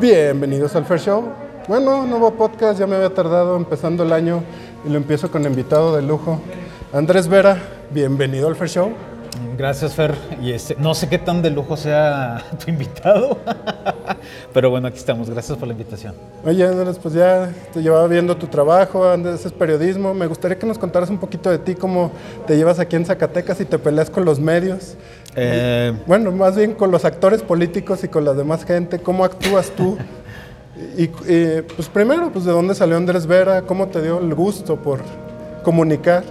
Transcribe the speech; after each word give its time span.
Bienvenidos 0.00 0.74
al 0.76 0.86
Fair 0.86 0.98
Show. 0.98 1.28
Bueno, 1.68 2.06
nuevo 2.06 2.30
podcast, 2.30 2.80
ya 2.80 2.86
me 2.86 2.96
había 2.96 3.12
tardado 3.12 3.54
empezando 3.58 4.02
el 4.02 4.14
año 4.14 4.42
y 4.82 4.88
lo 4.88 4.96
empiezo 4.96 5.30
con 5.30 5.44
invitado 5.44 5.94
de 5.94 6.00
lujo. 6.00 6.40
Andrés 6.90 7.28
Vera, 7.28 7.58
bienvenido 7.90 8.48
al 8.48 8.56
Fair 8.56 8.70
Show. 8.70 8.92
Gracias, 9.58 9.94
Fer. 9.94 10.14
Y 10.40 10.52
este, 10.52 10.74
no 10.78 10.94
sé 10.94 11.06
qué 11.10 11.18
tan 11.18 11.42
de 11.42 11.50
lujo 11.50 11.76
sea 11.76 12.42
tu 12.64 12.70
invitado, 12.70 13.36
pero 14.54 14.70
bueno, 14.70 14.88
aquí 14.88 14.96
estamos. 14.96 15.28
Gracias 15.28 15.58
por 15.58 15.68
la 15.68 15.74
invitación. 15.74 16.14
Oye, 16.46 16.66
Andrés, 16.66 16.98
pues 16.98 17.12
ya 17.12 17.52
te 17.72 17.82
llevaba 17.82 18.06
viendo 18.06 18.34
tu 18.38 18.46
trabajo, 18.46 19.06
Andrés 19.06 19.44
es 19.44 19.52
periodismo. 19.52 20.14
Me 20.14 20.26
gustaría 20.26 20.58
que 20.58 20.66
nos 20.66 20.78
contaras 20.78 21.10
un 21.10 21.18
poquito 21.18 21.50
de 21.50 21.58
ti, 21.58 21.74
cómo 21.74 22.10
te 22.46 22.56
llevas 22.56 22.78
aquí 22.78 22.96
en 22.96 23.04
Zacatecas 23.04 23.60
y 23.60 23.66
te 23.66 23.78
peleas 23.78 24.08
con 24.08 24.24
los 24.24 24.40
medios. 24.40 24.96
Eh, 25.36 25.92
Bueno, 26.06 26.32
más 26.32 26.56
bien 26.56 26.74
con 26.74 26.90
los 26.90 27.04
actores 27.04 27.42
políticos 27.42 28.02
y 28.04 28.08
con 28.08 28.24
la 28.24 28.34
demás 28.34 28.64
gente. 28.64 28.98
¿Cómo 28.98 29.24
actúas 29.24 29.70
tú? 29.70 29.96
Y, 30.96 31.04
y, 31.04 31.62
pues 31.76 31.88
primero, 31.88 32.30
pues 32.32 32.44
de 32.44 32.52
dónde 32.52 32.74
salió 32.74 32.96
Andrés 32.96 33.26
Vera, 33.26 33.62
cómo 33.62 33.88
te 33.88 34.00
dio 34.00 34.18
el 34.18 34.34
gusto 34.34 34.76
por 34.76 35.00
comunicar, 35.62 36.24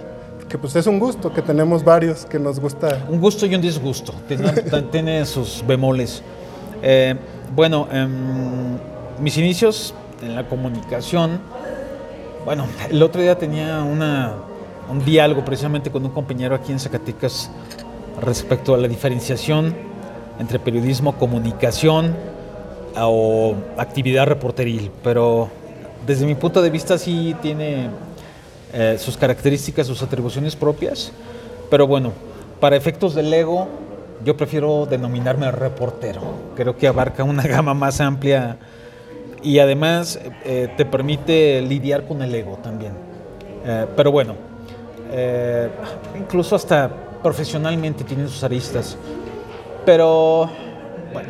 que 0.48 0.58
pues 0.58 0.74
es 0.74 0.86
un 0.86 0.98
gusto, 0.98 1.32
que 1.32 1.40
tenemos 1.40 1.84
varios 1.84 2.26
que 2.26 2.38
nos 2.38 2.58
gusta. 2.58 3.06
un 3.08 3.20
gusto 3.20 3.46
y 3.46 3.54
un 3.54 3.60
disgusto. 3.60 4.12
Tiene, 4.26 4.52
tiene 4.92 5.24
sus 5.24 5.64
bemoles. 5.66 6.22
Eh, 6.82 7.14
bueno, 7.54 7.86
em, 7.92 8.78
mis 9.20 9.36
inicios 9.38 9.94
en 10.22 10.34
la 10.34 10.46
comunicación. 10.48 11.40
Bueno, 12.44 12.66
el 12.90 13.02
otro 13.02 13.20
día 13.20 13.36
tenía 13.38 13.82
una, 13.82 14.34
un 14.90 15.04
diálogo 15.04 15.44
precisamente 15.44 15.90
con 15.90 16.04
un 16.04 16.10
compañero 16.10 16.54
aquí 16.54 16.72
en 16.72 16.80
Zacatecas 16.80 17.50
respecto 18.20 18.74
a 18.74 18.78
la 18.78 18.88
diferenciación 18.88 19.74
entre 20.38 20.58
periodismo, 20.58 21.16
comunicación 21.16 22.16
o 22.96 23.54
actividad 23.76 24.26
reporteril. 24.26 24.90
Pero 25.04 25.48
desde 26.06 26.26
mi 26.26 26.34
punto 26.34 26.62
de 26.62 26.70
vista 26.70 26.98
sí 26.98 27.36
tiene 27.42 27.90
eh, 28.72 28.96
sus 28.98 29.16
características, 29.16 29.86
sus 29.86 30.02
atribuciones 30.02 30.56
propias. 30.56 31.12
Pero 31.70 31.86
bueno, 31.86 32.12
para 32.58 32.76
efectos 32.76 33.14
del 33.14 33.32
ego, 33.32 33.68
yo 34.24 34.36
prefiero 34.36 34.86
denominarme 34.86 35.50
reportero. 35.50 36.22
Creo 36.56 36.76
que 36.76 36.88
abarca 36.88 37.22
una 37.22 37.42
gama 37.46 37.74
más 37.74 38.00
amplia 38.00 38.56
y 39.42 39.58
además 39.58 40.20
eh, 40.44 40.68
te 40.76 40.84
permite 40.84 41.60
lidiar 41.62 42.06
con 42.06 42.22
el 42.22 42.34
ego 42.34 42.58
también. 42.62 42.92
Eh, 43.64 43.86
pero 43.94 44.10
bueno, 44.10 44.36
incluso 46.16 46.54
hasta 46.54 46.88
profesionalmente 47.22 48.04
tiene 48.04 48.26
sus 48.28 48.42
aristas. 48.44 48.96
Pero 49.84 50.50
bueno, 51.12 51.28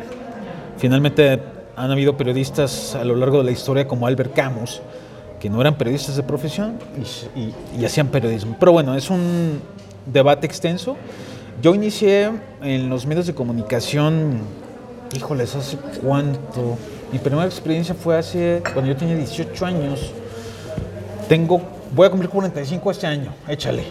finalmente 0.77 1.39
han 1.75 1.91
habido 1.91 2.17
periodistas 2.17 2.95
a 2.95 3.03
lo 3.03 3.15
largo 3.15 3.37
de 3.39 3.43
la 3.45 3.51
historia 3.51 3.87
como 3.87 4.07
Albert 4.07 4.33
Camus, 4.33 4.81
que 5.39 5.49
no 5.49 5.59
eran 5.61 5.75
periodistas 5.75 6.15
de 6.15 6.23
profesión 6.23 6.77
y, 7.35 7.39
y- 7.39 7.55
y 7.79 7.85
hacían 7.85 8.07
periodismo. 8.09 8.55
Pero 8.59 8.71
bueno, 8.73 8.95
es 8.95 9.09
un 9.09 9.61
debate 10.05 10.45
extenso. 10.45 10.97
Yo 11.61 11.73
inicié 11.75 12.31
en 12.61 12.89
los 12.89 13.05
medios 13.05 13.27
de 13.27 13.33
comunicación, 13.33 14.39
híjoles, 15.15 15.55
¿hace 15.55 15.77
cuánto? 16.03 16.77
Mi 17.11 17.19
primera 17.19 17.45
experiencia 17.45 17.93
fue 17.95 18.17
hace, 18.17 18.61
cuando 18.73 18.91
yo 18.91 18.97
tenía 18.97 19.15
18 19.15 19.65
años. 19.65 20.11
Tengo, 21.27 21.61
voy 21.95 22.07
a 22.07 22.09
cumplir 22.09 22.29
45 22.29 22.91
este 22.91 23.07
año, 23.07 23.33
échale. 23.47 23.83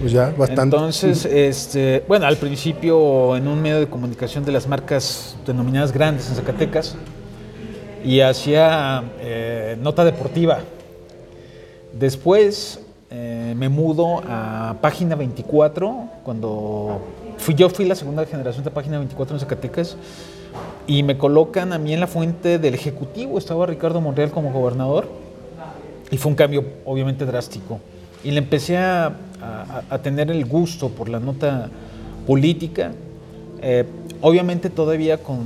Pues 0.00 0.12
ya, 0.12 0.30
bastante. 0.36 0.62
Entonces, 0.76 1.24
este, 1.24 2.04
bueno, 2.08 2.26
al 2.26 2.36
principio 2.36 3.36
en 3.36 3.46
un 3.46 3.60
medio 3.60 3.80
de 3.80 3.86
comunicación 3.86 4.44
de 4.44 4.52
las 4.52 4.66
marcas 4.66 5.36
denominadas 5.46 5.92
grandes 5.92 6.28
en 6.28 6.36
Zacatecas 6.36 6.96
y 8.04 8.20
hacía 8.20 9.04
eh, 9.20 9.76
nota 9.80 10.04
deportiva. 10.04 10.60
Después 11.92 12.80
eh, 13.10 13.54
me 13.56 13.68
mudo 13.68 14.22
a 14.26 14.76
Página 14.80 15.14
24 15.14 16.08
cuando 16.24 17.00
fui 17.38 17.54
yo 17.54 17.68
fui 17.68 17.84
la 17.84 17.94
segunda 17.94 18.24
generación 18.24 18.64
de 18.64 18.70
Página 18.70 18.98
24 18.98 19.36
en 19.36 19.40
Zacatecas 19.40 19.96
y 20.86 21.02
me 21.02 21.18
colocan 21.18 21.72
a 21.72 21.78
mí 21.78 21.92
en 21.92 22.00
la 22.00 22.06
fuente 22.06 22.58
del 22.58 22.74
ejecutivo. 22.74 23.38
Estaba 23.38 23.66
Ricardo 23.66 24.00
Monreal 24.00 24.30
como 24.30 24.52
gobernador 24.52 25.08
y 26.10 26.16
fue 26.18 26.30
un 26.30 26.36
cambio 26.36 26.64
obviamente 26.84 27.24
drástico. 27.24 27.80
Y 28.24 28.30
le 28.30 28.38
empecé 28.38 28.76
a, 28.76 29.16
a- 29.42 29.82
a 29.94 29.98
tener 29.98 30.30
el 30.30 30.44
gusto 30.44 30.88
por 30.88 31.08
la 31.08 31.18
nota 31.20 31.68
política, 32.26 32.92
eh, 33.60 33.84
obviamente 34.20 34.70
todavía 34.70 35.18
con 35.18 35.38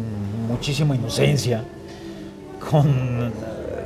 muchísima 0.48 0.94
inocencia, 0.94 1.64
con, 2.70 3.32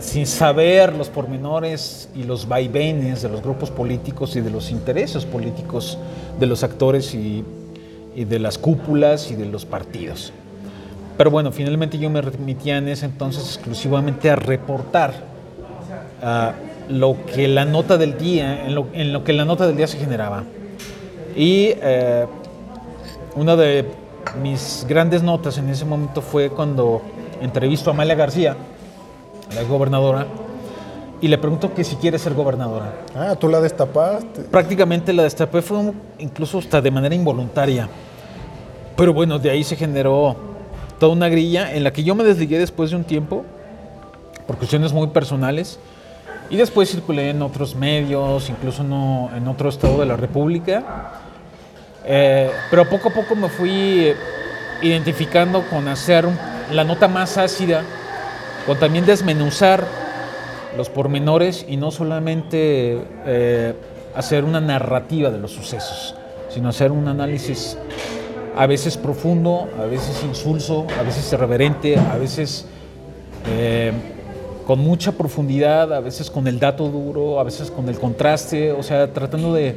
sin 0.00 0.26
saber 0.26 0.94
los 0.94 1.08
pormenores 1.08 2.08
y 2.14 2.24
los 2.24 2.48
vaivenes 2.48 3.22
de 3.22 3.28
los 3.28 3.42
grupos 3.42 3.70
políticos 3.70 4.34
y 4.36 4.40
de 4.40 4.50
los 4.50 4.70
intereses 4.70 5.24
políticos 5.24 5.98
de 6.38 6.46
los 6.46 6.62
actores 6.64 7.14
y, 7.14 7.44
y 8.16 8.24
de 8.24 8.38
las 8.38 8.58
cúpulas 8.58 9.30
y 9.30 9.36
de 9.36 9.46
los 9.46 9.64
partidos. 9.66 10.32
Pero 11.18 11.30
bueno, 11.30 11.52
finalmente 11.52 11.98
yo 11.98 12.08
me 12.08 12.22
remitía 12.22 12.78
en 12.78 12.88
ese 12.88 13.04
entonces 13.04 13.44
exclusivamente 13.44 14.30
a 14.30 14.36
reportar 14.36 15.12
ah, 16.22 16.52
lo 16.90 17.16
que 17.26 17.48
la 17.48 17.64
nota 17.64 17.96
del 17.96 18.18
día, 18.18 18.66
en 18.66 18.74
lo, 18.74 18.86
en 18.92 19.12
lo 19.12 19.24
que 19.24 19.32
la 19.32 19.44
nota 19.44 19.66
del 19.66 19.76
día 19.76 19.86
se 19.86 19.98
generaba. 19.98 20.44
Y 21.36 21.72
eh, 21.80 22.26
una 23.36 23.56
de 23.56 23.86
mis 24.42 24.84
grandes 24.88 25.22
notas 25.22 25.56
en 25.58 25.68
ese 25.68 25.84
momento 25.84 26.20
fue 26.20 26.50
cuando 26.50 27.02
entrevisto 27.40 27.90
a 27.90 27.94
Amalia 27.94 28.14
García, 28.14 28.56
la 29.54 29.62
gobernadora, 29.62 30.26
y 31.22 31.28
le 31.28 31.38
pregunto 31.38 31.72
que 31.74 31.84
si 31.84 31.96
quiere 31.96 32.18
ser 32.18 32.34
gobernadora. 32.34 32.92
Ah, 33.14 33.36
tú 33.38 33.48
la 33.48 33.60
destapaste. 33.60 34.42
Prácticamente 34.42 35.12
la 35.12 35.22
destapé, 35.24 35.60
fue 35.62 35.76
un- 35.78 35.94
incluso 36.18 36.58
hasta 36.58 36.80
de 36.80 36.90
manera 36.90 37.14
involuntaria. 37.14 37.88
Pero 38.96 39.12
bueno, 39.12 39.38
de 39.38 39.50
ahí 39.50 39.62
se 39.64 39.76
generó 39.76 40.36
toda 40.98 41.12
una 41.12 41.28
grilla 41.28 41.74
en 41.74 41.84
la 41.84 41.92
que 41.92 42.02
yo 42.02 42.14
me 42.14 42.24
desligué 42.24 42.58
después 42.58 42.90
de 42.90 42.96
un 42.96 43.04
tiempo, 43.04 43.44
por 44.46 44.56
cuestiones 44.56 44.92
muy 44.92 45.06
personales, 45.08 45.78
y 46.50 46.56
después 46.56 46.90
circulé 46.90 47.30
en 47.30 47.40
otros 47.42 47.76
medios, 47.76 48.50
incluso 48.50 48.82
en 48.82 49.48
otro 49.48 49.68
estado 49.68 50.00
de 50.00 50.06
la 50.06 50.16
República. 50.16 50.82
Eh, 52.04 52.50
pero 52.70 52.88
poco 52.88 53.10
a 53.10 53.12
poco 53.12 53.36
me 53.36 53.48
fui 53.48 54.12
identificando 54.82 55.62
con 55.68 55.86
hacer 55.86 56.26
la 56.72 56.82
nota 56.82 57.06
más 57.06 57.38
ácida, 57.38 57.84
con 58.66 58.78
también 58.78 59.06
desmenuzar 59.06 59.86
los 60.76 60.88
pormenores 60.88 61.64
y 61.68 61.76
no 61.76 61.90
solamente 61.90 63.00
eh, 63.26 63.74
hacer 64.14 64.44
una 64.44 64.60
narrativa 64.60 65.30
de 65.30 65.38
los 65.38 65.52
sucesos, 65.52 66.16
sino 66.48 66.68
hacer 66.68 66.90
un 66.90 67.06
análisis 67.06 67.76
a 68.56 68.66
veces 68.66 68.96
profundo, 68.96 69.68
a 69.80 69.86
veces 69.86 70.22
insulso, 70.24 70.86
a 70.98 71.02
veces 71.02 71.32
irreverente, 71.32 71.96
a 71.96 72.16
veces 72.16 72.66
eh, 73.46 73.92
con 74.70 74.78
mucha 74.78 75.10
profundidad, 75.10 75.92
a 75.92 75.98
veces 75.98 76.30
con 76.30 76.46
el 76.46 76.60
dato 76.60 76.86
duro, 76.86 77.40
a 77.40 77.42
veces 77.42 77.72
con 77.72 77.88
el 77.88 77.98
contraste, 77.98 78.70
o 78.70 78.84
sea, 78.84 79.12
tratando 79.12 79.52
de 79.52 79.74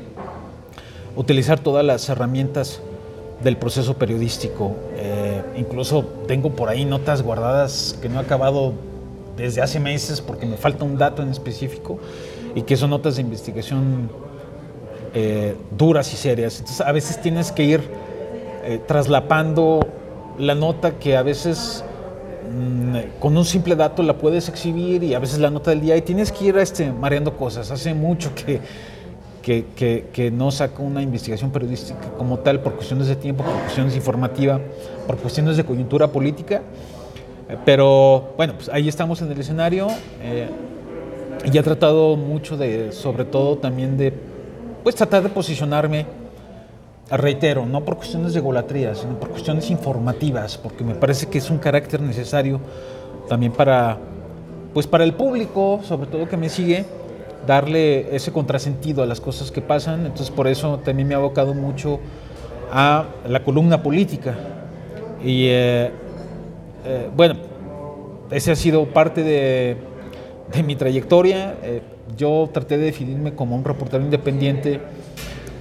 utilizar 1.15 1.59
todas 1.59 1.83
las 1.83 2.07
herramientas 2.09 2.79
del 3.43 3.57
proceso 3.57 3.95
periodístico. 3.95 4.75
Eh, 4.95 5.41
incluso 5.55 6.05
tengo 6.27 6.51
por 6.51 6.69
ahí 6.69 6.85
notas 6.85 7.23
guardadas 7.23 7.97
que 8.03 8.07
no 8.07 8.19
he 8.19 8.23
acabado 8.23 8.73
desde 9.35 9.63
hace 9.63 9.79
meses 9.79 10.21
porque 10.21 10.45
me 10.45 10.57
falta 10.57 10.85
un 10.85 10.95
dato 10.95 11.23
en 11.23 11.29
específico 11.29 11.97
y 12.53 12.61
que 12.61 12.77
son 12.77 12.91
notas 12.91 13.15
de 13.15 13.23
investigación 13.23 14.11
eh, 15.15 15.55
duras 15.75 16.13
y 16.13 16.17
serias. 16.17 16.59
Entonces 16.59 16.85
a 16.85 16.91
veces 16.91 17.19
tienes 17.19 17.51
que 17.51 17.63
ir 17.63 17.81
eh, 18.63 18.79
traslapando 18.85 19.79
la 20.37 20.53
nota 20.53 20.99
que 20.99 21.17
a 21.17 21.23
veces 21.23 21.83
con 23.19 23.35
un 23.37 23.45
simple 23.45 23.75
dato 23.75 24.03
la 24.03 24.17
puedes 24.17 24.49
exhibir 24.49 25.03
y 25.03 25.13
a 25.13 25.19
veces 25.19 25.39
la 25.39 25.49
nota 25.49 25.71
del 25.71 25.81
día 25.81 25.95
y 25.97 26.01
tienes 26.01 26.31
que 26.31 26.45
ir 26.45 26.57
este, 26.57 26.91
mareando 26.91 27.35
cosas. 27.35 27.71
Hace 27.71 27.93
mucho 27.93 28.31
que, 28.35 28.59
que, 29.41 30.05
que- 30.13 30.31
no 30.31 30.51
saco 30.51 30.83
una 30.83 31.01
investigación 31.01 31.51
periodística 31.51 31.99
como 32.17 32.39
tal 32.39 32.61
por 32.61 32.73
cuestiones 32.75 33.07
de 33.07 33.15
tiempo, 33.15 33.43
por 33.43 33.53
cuestiones 33.53 33.95
informativa, 33.95 34.59
por 35.07 35.17
cuestiones 35.17 35.57
de 35.57 35.63
coyuntura 35.63 36.07
política. 36.07 36.61
Pero 37.65 38.33
bueno, 38.37 38.53
pues 38.55 38.69
ahí 38.69 38.87
estamos 38.87 39.21
en 39.21 39.31
el 39.31 39.39
escenario. 39.39 39.87
eh, 40.21 40.47
y 41.51 41.57
he 41.57 41.61
tratado 41.63 42.15
mucho 42.15 42.55
de, 42.55 42.93
sobre 42.93 43.25
todo 43.25 43.57
también 43.57 43.97
de, 43.97 44.13
pues 44.81 44.95
tratar 44.95 45.23
de 45.23 45.29
posicionarme, 45.29 46.05
reitero, 47.09 47.65
no 47.65 47.83
por 47.85 47.97
cuestiones 47.97 48.33
de 48.33 48.39
golatría, 48.39 48.95
sino 48.95 49.19
por 49.19 49.29
cuestiones 49.29 49.69
informativas, 49.69 50.57
porque 50.57 50.83
me 50.83 50.95
parece 50.95 51.27
que 51.27 51.37
es 51.37 51.49
un 51.49 51.57
carácter 51.57 52.01
necesario 52.01 52.59
también 53.27 53.51
para, 53.51 53.97
pues 54.73 54.87
para 54.87 55.03
el 55.03 55.13
público, 55.13 55.81
sobre 55.83 56.07
todo 56.07 56.27
que 56.27 56.37
me 56.37 56.49
sigue, 56.49 56.85
darle 57.45 58.15
ese 58.15 58.31
contrasentido 58.31 59.03
a 59.03 59.05
las 59.05 59.19
cosas 59.21 59.51
que 59.51 59.61
pasan. 59.61 60.05
Entonces 60.05 60.31
por 60.31 60.47
eso 60.47 60.79
también 60.83 61.07
me 61.07 61.13
ha 61.13 61.17
abocado 61.17 61.53
mucho 61.53 61.99
a 62.71 63.05
la 63.27 63.43
columna 63.43 63.83
política. 63.83 64.35
Y 65.23 65.47
eh, 65.47 65.91
eh, 66.85 67.09
bueno, 67.15 67.35
ese 68.31 68.51
ha 68.51 68.55
sido 68.55 68.85
parte 68.85 69.23
de, 69.23 69.77
mi 70.65 70.75
trayectoria. 70.75 71.55
Eh, 71.63 71.81
yo 72.17 72.49
traté 72.51 72.77
de 72.77 72.85
definirme 72.85 73.33
como 73.33 73.55
un 73.55 73.63
reportero 73.63 74.03
independiente, 74.03 74.79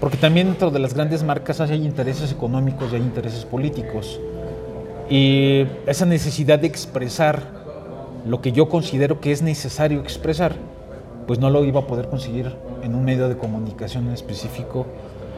porque 0.02 0.16
también 0.16 0.49
dentro 0.49 0.72
de 0.72 0.81
las 0.81 0.94
grandes 0.94 1.22
marcas 1.22 1.60
hay 1.60 1.87
intereses 1.87 2.32
económicos 2.32 2.93
y 2.93 2.96
hay 2.96 3.02
intereses 3.02 3.44
políticos. 3.44 4.19
Y 5.08 5.64
esa 5.87 6.06
necesidad 6.06 6.58
de 6.58 6.66
expresar 6.66 7.40
lo 8.26 8.40
que 8.40 8.50
yo 8.50 8.69
considero 8.69 9.20
que 9.20 9.31
es 9.31 9.43
necesario 9.43 10.00
expresar, 10.00 10.56
pues 11.28 11.38
no 11.38 11.50
lo 11.50 11.64
iba 11.64 11.78
a 11.78 11.87
poder 11.87 12.08
conseguir 12.08 12.52
en 12.82 12.96
un 12.96 13.04
medio 13.04 13.28
de 13.28 13.37
comunicación 13.37 14.08
en 14.08 14.14
específico. 14.14 14.87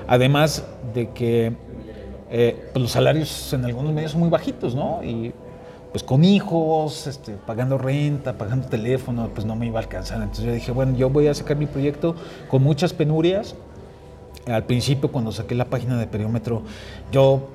Además 0.07 0.65
de 0.95 1.11
que 1.11 1.53
eh, 2.31 2.71
pues 2.73 2.83
los 2.85 2.91
salarios 2.91 3.53
en 3.53 3.67
algunos 3.67 3.93
medios 3.93 4.13
son 4.13 4.21
muy 4.21 4.31
bajitos, 4.31 4.75
¿no? 4.75 5.05
Y 5.05 5.35
pues 5.93 6.03
con 6.03 6.25
hijos, 6.25 7.07
este, 7.07 7.33
pagando 7.33 7.77
renta, 7.77 8.39
pagando 8.39 8.67
teléfono, 8.67 9.29
pues 9.35 9.47
no 9.47 9.57
me 9.57 9.67
iba 9.67 9.81
a 9.81 9.83
alcanzar. 9.83 10.23
Entonces 10.23 10.47
yo 10.47 10.53
dije, 10.53 10.73
bueno, 10.73 10.97
yo 10.97 11.11
voy 11.11 11.27
a 11.27 11.35
sacar 11.35 11.59
mi 11.59 11.67
proyecto 11.67 12.15
con 12.49 12.63
muchas 12.63 12.95
penurias. 12.95 13.55
Al 14.47 14.65
principio, 14.65 15.11
cuando 15.11 15.33
saqué 15.33 15.55
la 15.55 15.65
página 15.65 15.99
de 15.99 16.07
Periómetro, 16.07 16.63
yo 17.11 17.49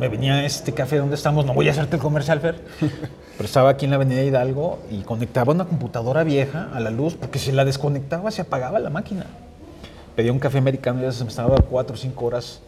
me 0.00 0.08
venía 0.08 0.34
a 0.34 0.46
este 0.46 0.72
café 0.72 0.96
donde 0.96 1.14
estamos, 1.14 1.44
no 1.44 1.54
voy 1.54 1.68
a 1.68 1.72
hacerte 1.72 1.96
el 1.96 2.02
comercial, 2.02 2.40
Fer, 2.40 2.60
pero 2.80 3.44
estaba 3.44 3.70
aquí 3.70 3.84
en 3.84 3.90
la 3.90 3.96
avenida 3.96 4.22
Hidalgo 4.22 4.78
y 4.90 5.02
conectaba 5.02 5.52
una 5.52 5.66
computadora 5.66 6.24
vieja 6.24 6.70
a 6.72 6.80
la 6.80 6.90
luz, 6.90 7.14
porque 7.14 7.38
si 7.38 7.52
la 7.52 7.64
desconectaba 7.64 8.30
se 8.30 8.42
apagaba 8.42 8.78
la 8.78 8.90
máquina. 8.90 9.26
Pedía 10.16 10.32
un 10.32 10.38
café 10.38 10.58
americano 10.58 11.00
y 11.00 11.02
ya 11.04 11.12
se 11.12 11.24
me 11.24 11.30
estaba 11.30 11.56
cuatro 11.56 11.94
o 11.94 11.98
cinco 11.98 12.26
horas 12.26 12.60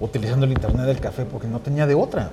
utilizando 0.00 0.46
el 0.46 0.52
internet 0.52 0.86
del 0.86 1.00
café 1.00 1.24
porque 1.24 1.46
no 1.46 1.60
tenía 1.60 1.86
de 1.86 1.94
otra. 1.94 2.30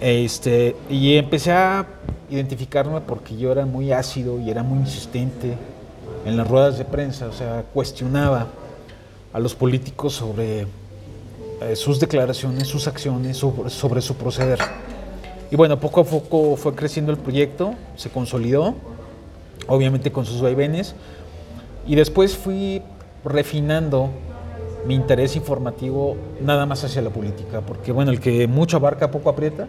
Este, 0.00 0.76
y 0.90 1.16
empecé 1.16 1.52
a 1.52 1.86
identificarme 2.30 3.00
porque 3.00 3.36
yo 3.36 3.52
era 3.52 3.64
muy 3.64 3.92
ácido 3.92 4.40
y 4.40 4.50
era 4.50 4.62
muy 4.62 4.80
insistente 4.80 5.56
en 6.24 6.36
las 6.36 6.48
ruedas 6.48 6.76
de 6.78 6.84
prensa, 6.84 7.28
o 7.28 7.32
sea, 7.32 7.64
cuestionaba 7.72 8.46
a 9.36 9.38
los 9.38 9.54
políticos 9.54 10.14
sobre 10.14 10.62
eh, 11.60 11.76
sus 11.76 12.00
declaraciones, 12.00 12.68
sus 12.68 12.88
acciones, 12.88 13.36
sobre, 13.36 14.00
su 14.00 14.14
proceder. 14.14 14.58
Y 15.50 15.56
bueno, 15.56 15.78
poco 15.78 16.00
a 16.00 16.04
poco 16.04 16.56
fue 16.56 16.74
creciendo 16.74 17.12
el 17.12 17.18
proyecto, 17.18 17.74
se 17.96 18.08
consolidó, 18.08 18.74
obviamente 19.66 20.10
con 20.10 20.24
sus 20.24 20.40
vaivenes, 20.40 20.94
y 21.86 21.96
después 21.96 22.34
fui 22.34 22.80
refinando 23.26 24.08
mi 24.86 24.94
interés 24.94 25.36
informativo 25.36 26.16
nada 26.40 26.64
más 26.64 26.84
hacia 26.84 27.02
la 27.02 27.10
política, 27.10 27.60
porque 27.60 27.92
bueno, 27.92 28.12
el 28.12 28.20
que 28.20 28.46
mucho 28.46 28.78
abarca, 28.78 29.10
poco 29.10 29.28
aprieta. 29.28 29.68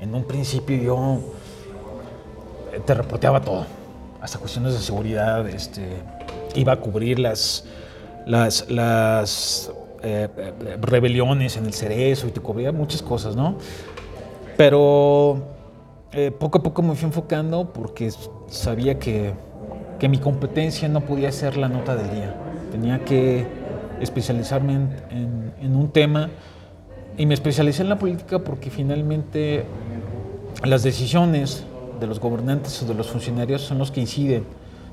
En 0.00 0.16
un 0.16 0.24
principio 0.24 0.82
yo 0.82 1.20
eh, 2.72 2.80
te 2.84 2.92
reporteaba 2.92 3.40
todo, 3.40 3.66
hasta 4.20 4.40
cuestiones 4.40 4.72
de 4.72 4.80
seguridad, 4.80 5.48
este, 5.48 5.90
iba 6.56 6.72
a 6.72 6.80
cubrir 6.80 7.20
las, 7.20 7.64
las, 8.26 9.70
eh, 10.02 10.28
eh, 10.36 10.52
rebeliones 10.82 11.56
en 11.56 11.66
el 11.66 11.72
cerezo 11.72 12.26
y 12.26 12.30
te 12.30 12.40
muchas 12.72 13.02
cosas, 13.02 13.36
¿no? 13.36 13.56
Pero 14.56 15.54
poco 16.38 16.58
a 16.58 16.62
poco 16.62 16.80
me 16.80 16.94
fui 16.94 17.06
enfocando 17.06 17.74
porque 17.74 18.10
sabía 18.48 18.98
que, 18.98 19.34
que 19.98 20.08
mi 20.08 20.16
competencia 20.16 20.88
no 20.88 21.02
podía 21.02 21.30
ser 21.30 21.58
la 21.58 21.68
nota 21.68 21.94
del 21.94 22.10
día. 22.10 22.34
Tenía 22.70 23.04
que 23.04 23.46
especializarme 24.00 24.74
en, 25.10 25.52
en, 25.60 25.76
un 25.76 25.90
tema 25.90 26.30
y 27.18 27.26
me 27.26 27.34
especialicé 27.34 27.82
en 27.82 27.90
la 27.90 27.98
política 27.98 28.38
porque 28.38 28.70
finalmente 28.70 29.64
las 30.64 30.82
decisiones 30.82 31.64
de 32.00 32.06
los 32.06 32.20
gobernantes 32.20 32.82
o 32.82 32.86
de 32.86 32.94
los 32.94 33.08
funcionarios 33.08 33.62
son 33.62 33.78
los 33.78 33.90
que 33.90 34.00
inciden 34.00 34.44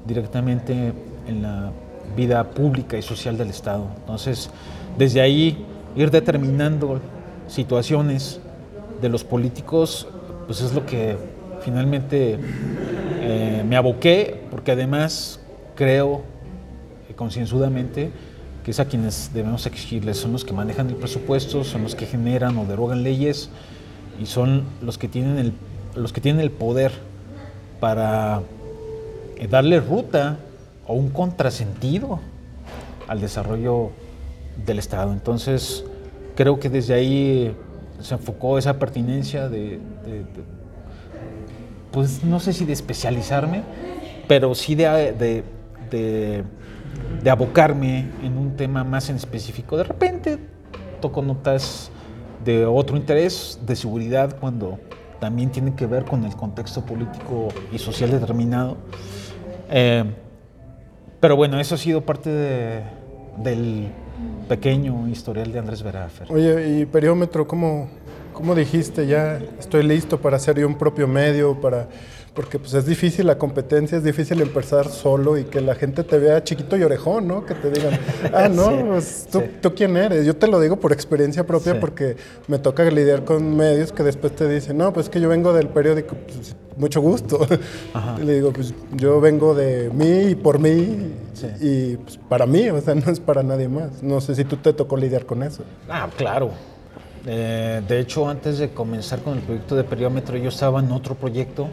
directamente 0.05 0.93
en 1.27 1.41
la 1.41 1.71
vida 2.15 2.43
pública 2.51 2.97
y 2.97 3.01
social 3.01 3.37
del 3.37 3.49
Estado. 3.49 3.87
Entonces, 3.99 4.49
desde 4.97 5.21
ahí 5.21 5.65
ir 5.95 6.11
determinando 6.11 6.99
situaciones 7.47 8.39
de 9.01 9.09
los 9.09 9.23
políticos, 9.23 10.07
pues 10.45 10.61
es 10.61 10.73
lo 10.73 10.85
que 10.85 11.17
finalmente 11.61 12.37
eh, 13.21 13.63
me 13.67 13.75
aboqué, 13.75 14.41
porque 14.51 14.71
además 14.71 15.39
creo 15.75 16.21
eh, 17.09 17.13
concienzudamente 17.13 18.11
que 18.63 18.71
es 18.71 18.79
a 18.79 18.85
quienes 18.85 19.31
debemos 19.33 19.65
exigirles, 19.65 20.17
son 20.17 20.31
los 20.31 20.45
que 20.45 20.53
manejan 20.53 20.89
el 20.89 20.95
presupuesto, 20.95 21.63
son 21.63 21.83
los 21.83 21.95
que 21.95 22.05
generan 22.05 22.57
o 22.57 22.65
derogan 22.65 23.03
leyes 23.03 23.49
y 24.21 24.25
son 24.25 24.63
los 24.81 24.97
que 24.97 25.09
tienen 25.09 25.37
el, 25.37 25.53
los 25.95 26.13
que 26.13 26.21
tienen 26.21 26.41
el 26.41 26.51
poder 26.51 26.91
para 27.79 28.41
eh, 29.37 29.47
darle 29.47 29.81
ruta 29.81 30.37
o 30.87 30.93
un 30.93 31.09
contrasentido 31.09 32.19
al 33.07 33.21
desarrollo 33.21 33.91
del 34.65 34.79
Estado. 34.79 35.11
Entonces, 35.11 35.83
creo 36.35 36.59
que 36.59 36.69
desde 36.69 36.93
ahí 36.93 37.55
se 37.99 38.15
enfocó 38.15 38.57
esa 38.57 38.79
pertinencia 38.79 39.49
de, 39.49 39.79
pues 41.91 42.23
no 42.23 42.39
sé 42.39 42.53
si 42.53 42.65
de 42.65 42.73
especializarme, 42.73 43.63
pero 44.27 44.53
sí 44.55 44.75
de, 44.75 45.43
de 47.23 47.29
abocarme 47.29 48.09
en 48.23 48.37
un 48.37 48.55
tema 48.55 48.83
más 48.83 49.09
en 49.09 49.15
específico. 49.15 49.77
De 49.77 49.83
repente 49.83 50.39
toco 51.01 51.21
notas 51.21 51.91
de 52.43 52.65
otro 52.65 52.97
interés, 52.97 53.59
de 53.65 53.75
seguridad, 53.75 54.37
cuando 54.39 54.79
también 55.19 55.49
tiene 55.51 55.73
que 55.75 55.85
ver 55.85 56.03
con 56.03 56.25
el 56.25 56.35
contexto 56.35 56.85
político 56.85 57.47
y 57.71 57.77
social 57.77 58.11
determinado. 58.11 58.77
Eh, 59.69 60.03
pero 61.23 61.37
bueno, 61.37 61.57
eso 61.57 61.75
ha 61.75 61.77
sido 61.77 62.01
parte 62.01 62.29
del 63.37 63.87
pequeño 64.49 65.07
historial 65.07 65.53
de 65.53 65.59
Andrés 65.59 65.81
Verafer. 65.81 66.29
Oye, 66.29 66.81
y 66.81 66.85
Periómetro, 66.85 67.47
¿cómo, 67.47 67.87
¿cómo 68.33 68.53
dijiste 68.53 69.07
ya 69.07 69.39
estoy 69.57 69.83
listo 69.83 70.19
para 70.19 70.35
hacer 70.35 70.59
yo 70.59 70.67
un 70.67 70.77
propio 70.77 71.07
medio, 71.07 71.61
para 71.61 71.87
porque 72.33 72.57
pues 72.57 72.73
es 72.73 72.85
difícil 72.85 73.27
la 73.27 73.37
competencia, 73.37 73.97
es 73.97 74.03
difícil 74.03 74.41
empezar 74.41 74.87
solo 74.87 75.37
y 75.37 75.43
que 75.43 75.61
la 75.61 75.75
gente 75.75 76.03
te 76.03 76.17
vea 76.17 76.43
chiquito 76.43 76.75
y 76.75 76.83
orejón, 76.83 77.27
¿no? 77.27 77.45
Que 77.45 77.53
te 77.53 77.69
digan, 77.69 77.99
ah, 78.33 78.49
no, 78.51 78.87
pues, 78.87 79.27
¿tú, 79.61 79.73
quién 79.75 79.95
eres? 79.97 80.25
Yo 80.25 80.35
te 80.35 80.47
lo 80.47 80.59
digo 80.59 80.77
por 80.77 80.91
experiencia 80.91 81.45
propia 81.45 81.79
porque 81.79 82.17
me 82.47 82.57
toca 82.57 82.83
lidiar 82.89 83.23
con 83.23 83.55
medios 83.55 83.91
que 83.91 84.01
después 84.01 84.35
te 84.35 84.49
dicen, 84.49 84.77
no, 84.77 84.91
pues 84.91 85.09
que 85.09 85.21
yo 85.21 85.29
vengo 85.29 85.53
del 85.53 85.67
periódico, 85.67 86.15
pues, 86.15 86.55
mucho 86.75 87.01
gusto. 87.01 87.45
Y 88.19 88.25
le 88.25 88.35
digo, 88.35 88.51
pues 88.51 88.73
yo 88.95 89.21
vengo 89.21 89.53
de 89.53 89.89
mí 89.93 90.31
y 90.31 90.35
por 90.35 90.59
mí 90.59 91.13
y 91.61 91.97
pues, 91.97 92.17
para 92.17 92.45
mí, 92.45 92.69
o 92.69 92.81
sea, 92.81 92.95
no 92.95 93.11
es 93.11 93.19
para 93.19 93.43
nadie 93.43 93.67
más. 93.67 94.01
No 94.01 94.21
sé 94.21 94.33
si 94.33 94.43
tú 94.43 94.57
te 94.57 94.73
tocó 94.73 94.97
lidiar 94.97 95.25
con 95.25 95.43
eso. 95.43 95.63
Ah, 95.87 96.09
claro. 96.15 96.49
Eh, 97.25 97.81
de 97.87 97.99
hecho, 97.99 98.27
antes 98.27 98.57
de 98.57 98.71
comenzar 98.71 99.21
con 99.21 99.37
el 99.37 99.43
proyecto 99.43 99.75
de 99.75 99.83
Periómetro, 99.83 100.35
yo 100.37 100.49
estaba 100.49 100.79
en 100.79 100.91
otro 100.91 101.15
proyecto 101.15 101.69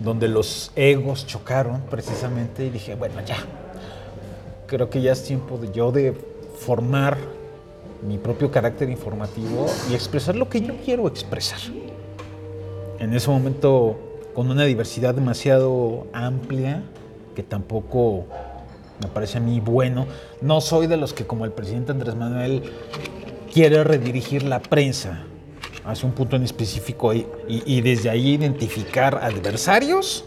donde 0.00 0.28
los 0.28 0.72
egos 0.76 1.26
chocaron 1.26 1.82
precisamente 1.90 2.66
y 2.66 2.70
dije, 2.70 2.94
bueno, 2.94 3.16
ya, 3.26 3.36
creo 4.66 4.90
que 4.90 5.00
ya 5.00 5.12
es 5.12 5.22
tiempo 5.24 5.56
de 5.58 5.72
yo 5.72 5.92
de 5.92 6.12
formar 6.58 7.16
mi 8.06 8.18
propio 8.18 8.50
carácter 8.50 8.90
informativo 8.90 9.66
y 9.90 9.94
expresar 9.94 10.36
lo 10.36 10.48
que 10.48 10.60
yo 10.60 10.74
quiero 10.84 11.08
expresar. 11.08 11.60
En 12.98 13.14
ese 13.14 13.30
momento, 13.30 13.96
con 14.34 14.50
una 14.50 14.64
diversidad 14.64 15.14
demasiado 15.14 16.06
amplia, 16.12 16.82
que 17.34 17.42
tampoco 17.42 18.24
me 19.00 19.08
parece 19.08 19.38
a 19.38 19.40
mí 19.40 19.60
bueno, 19.60 20.06
no 20.40 20.60
soy 20.60 20.86
de 20.86 20.96
los 20.96 21.12
que 21.12 21.26
como 21.26 21.44
el 21.44 21.52
presidente 21.52 21.92
Andrés 21.92 22.14
Manuel 22.14 22.62
quiere 23.52 23.82
redirigir 23.84 24.42
la 24.42 24.60
prensa 24.60 25.24
hacia 25.84 26.08
un 26.08 26.14
punto 26.14 26.36
en 26.36 26.42
específico 26.42 27.12
y, 27.12 27.80
desde 27.80 28.10
ahí 28.10 28.32
identificar 28.32 29.18
adversarios 29.22 30.24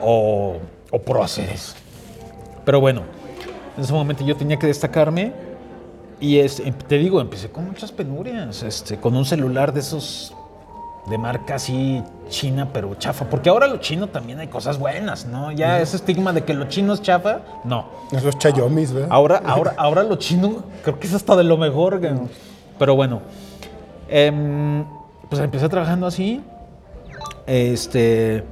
o, 0.00 0.58
o 0.90 0.98
próceres. 0.98 1.74
Pero 2.64 2.80
bueno, 2.80 3.02
en 3.76 3.84
ese 3.84 3.92
momento 3.92 4.24
yo 4.24 4.36
tenía 4.36 4.58
que 4.58 4.66
destacarme 4.66 5.32
y 6.20 6.38
es, 6.38 6.60
em, 6.60 6.74
te 6.74 6.98
digo, 6.98 7.20
empecé 7.20 7.48
con 7.48 7.66
muchas 7.66 7.92
penurias, 7.92 8.62
este, 8.62 8.98
con 8.98 9.16
un 9.16 9.24
celular 9.24 9.72
de 9.72 9.80
esos 9.80 10.34
de 11.08 11.16
marca 11.16 11.54
así 11.54 12.02
china, 12.28 12.68
pero 12.72 12.94
chafa. 12.96 13.24
Porque 13.30 13.48
ahora 13.48 13.66
lo 13.66 13.78
chino 13.78 14.08
también 14.08 14.40
hay 14.40 14.48
cosas 14.48 14.78
buenas, 14.78 15.24
¿no? 15.26 15.52
Ya 15.52 15.80
ese 15.80 15.96
estigma 15.96 16.32
de 16.32 16.44
que 16.44 16.52
lo 16.52 16.68
chino 16.68 16.92
es 16.92 17.00
chafa, 17.00 17.40
no. 17.64 17.86
Es 18.12 18.22
los 18.22 18.36
chayomis, 18.38 18.92
¿verdad? 18.92 19.08
Ahora, 19.10 19.40
ahora, 19.44 19.74
ahora 19.78 20.02
lo 20.02 20.16
chino 20.16 20.64
creo 20.82 20.98
que 21.00 21.06
es 21.06 21.14
hasta 21.14 21.36
de 21.36 21.44
lo 21.44 21.56
mejor. 21.56 22.00
Pero 22.78 22.94
bueno, 22.94 23.22
Em, 24.08 24.84
pues 25.28 25.40
empecé 25.42 25.68
trabajando 25.68 26.06
así. 26.06 26.42
Este. 27.46 28.44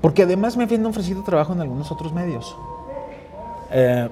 Porque 0.00 0.22
además 0.22 0.56
me 0.56 0.64
habían 0.64 0.84
ofrecido 0.86 1.22
trabajo 1.22 1.52
en 1.52 1.60
algunos 1.60 1.90
otros 1.92 2.12
medios. 2.12 2.56
Eh, 3.70 4.08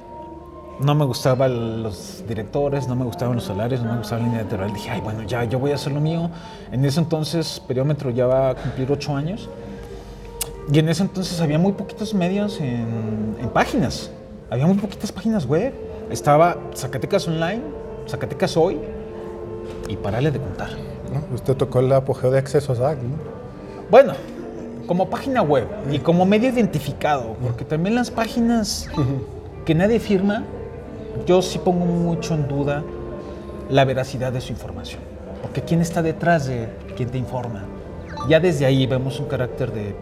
no 0.81 0.95
me 0.95 1.05
gustaban 1.05 1.83
los 1.83 2.25
directores, 2.27 2.89
no 2.89 2.97
me 2.97 3.05
gustaban 3.05 3.35
los 3.35 3.45
salarios, 3.45 3.83
no 3.83 3.93
me 3.93 3.99
gustaba 3.99 4.21
la 4.21 4.27
línea 4.27 4.41
editorial. 4.43 4.73
Dije, 4.73 4.91
ay, 4.91 5.01
bueno, 5.01 5.23
ya, 5.25 5.45
yo 5.45 5.59
voy 5.59 5.73
a 5.73 5.75
hacer 5.75 5.93
lo 5.93 6.01
mío. 6.01 6.31
En 6.73 6.85
ese 6.85 7.01
entonces, 7.01 7.61
Periómetro 7.67 8.11
ya 8.11 8.27
va 8.27 8.51
a 8.51 8.55
cumplir 8.55 8.91
ocho 8.91 9.15
años. 9.15 9.49
Y 10.73 10.79
en 10.79 10.89
ese 10.89 11.03
entonces 11.03 11.41
había 11.41 11.59
muy 11.59 11.73
poquitos 11.73 12.15
medios 12.15 12.61
en, 12.61 13.37
en 13.41 13.49
páginas. 13.51 14.11
Había 14.49 14.67
muy 14.67 14.77
poquitas 14.77 15.11
páginas 15.13 15.45
web. 15.45 15.75
Estaba 16.11 16.57
Zacatecas 16.75 17.27
Online, 17.29 17.63
Zacatecas 18.09 18.57
Hoy 18.57 18.79
y 19.91 19.97
parale 19.97 20.31
de 20.31 20.39
contar. 20.39 20.71
¿no? 21.13 21.35
Usted 21.35 21.57
tocó 21.57 21.81
el 21.81 21.93
apogeo 21.93 22.31
de 22.31 22.39
acceso 22.39 22.73
a 22.73 22.77
SAC, 22.77 22.99
¿no? 23.03 23.17
Bueno, 23.91 24.13
como 24.87 25.11
página 25.11 25.43
web 25.43 25.67
y 25.91 25.99
como 25.99 26.25
medio 26.25 26.49
identificado, 26.49 27.37
porque 27.43 27.65
también 27.65 27.95
las 27.95 28.11
páginas 28.11 28.89
que 29.65 29.75
nadie 29.75 29.99
firma, 29.99 30.45
yo 31.27 31.43
sí 31.43 31.59
pongo 31.59 31.85
mucho 31.87 32.35
en 32.35 32.47
duda 32.47 32.85
la 33.69 33.85
veracidad 33.85 34.33
de 34.33 34.41
su 34.41 34.53
información. 34.53 35.01
Porque 35.43 35.63
¿quién 35.63 35.81
está 35.81 36.03
detrás 36.03 36.47
de 36.47 36.69
quien 36.97 37.09
te 37.09 37.19
informa? 37.19 37.65
Ya 38.29 38.39
desde 38.39 38.67
ahí 38.67 38.87
vemos 38.87 39.19
un 39.19 39.27
carácter 39.27 39.73
de, 39.73 39.97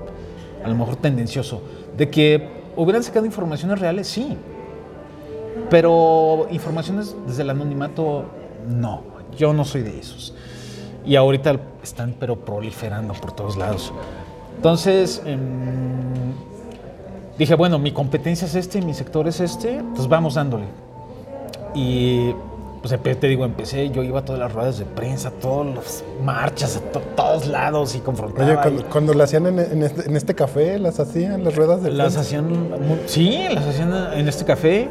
a 0.64 0.68
lo 0.68 0.74
mejor 0.74 0.96
tendencioso, 0.96 1.62
de 1.96 2.10
que 2.10 2.48
hubieran 2.76 3.02
sacado 3.02 3.24
informaciones 3.24 3.78
reales, 3.80 4.06
sí. 4.06 4.36
Pero 5.70 6.46
informaciones 6.50 7.14
desde 7.26 7.42
el 7.42 7.50
anonimato, 7.50 8.24
no. 8.66 9.17
Yo 9.36 9.52
no 9.52 9.64
soy 9.64 9.82
de 9.82 9.98
esos. 9.98 10.34
Y 11.04 11.16
ahorita 11.16 11.58
están 11.82 12.14
pero 12.18 12.36
proliferando 12.36 13.14
por 13.14 13.32
todos 13.32 13.56
lados. 13.56 13.92
Entonces, 14.56 15.22
em, 15.24 15.38
dije, 17.38 17.54
bueno, 17.54 17.78
mi 17.78 17.92
competencia 17.92 18.46
es 18.46 18.54
este, 18.54 18.82
mi 18.82 18.94
sector 18.94 19.28
es 19.28 19.40
este, 19.40 19.82
pues 19.94 20.08
vamos 20.08 20.34
dándole. 20.34 20.64
Y 21.74 22.32
pues 22.82 22.94
te 23.18 23.26
digo, 23.28 23.44
empecé, 23.44 23.90
yo 23.90 24.02
iba 24.02 24.20
a 24.20 24.24
todas 24.24 24.40
las 24.40 24.52
ruedas 24.52 24.78
de 24.78 24.84
prensa, 24.84 25.30
todas 25.30 25.74
las 25.74 26.04
marchas, 26.24 26.76
a 26.76 26.80
to- 26.92 27.00
todos 27.16 27.46
lados 27.46 27.94
y 27.96 27.98
confrontaba. 28.00 28.44
Oye, 28.44 28.54
y 28.54 28.56
cuando, 28.62 28.84
cuando 28.90 29.14
la 29.14 29.24
hacían 29.24 29.46
en, 29.46 29.58
en 29.58 29.82
este, 29.82 30.08
en 30.08 30.16
este 30.16 30.34
café, 30.34 30.78
las 30.78 30.98
hacían, 31.00 31.42
las 31.44 31.54
ruedas 31.56 31.82
de 31.82 31.90
las 31.90 32.14
prensa. 32.14 32.20
hacían, 32.20 32.48
mu- 32.70 32.96
sí, 33.06 33.46
las 33.52 33.66
hacían 33.66 33.92
en 34.14 34.28
este 34.28 34.44
café, 34.44 34.88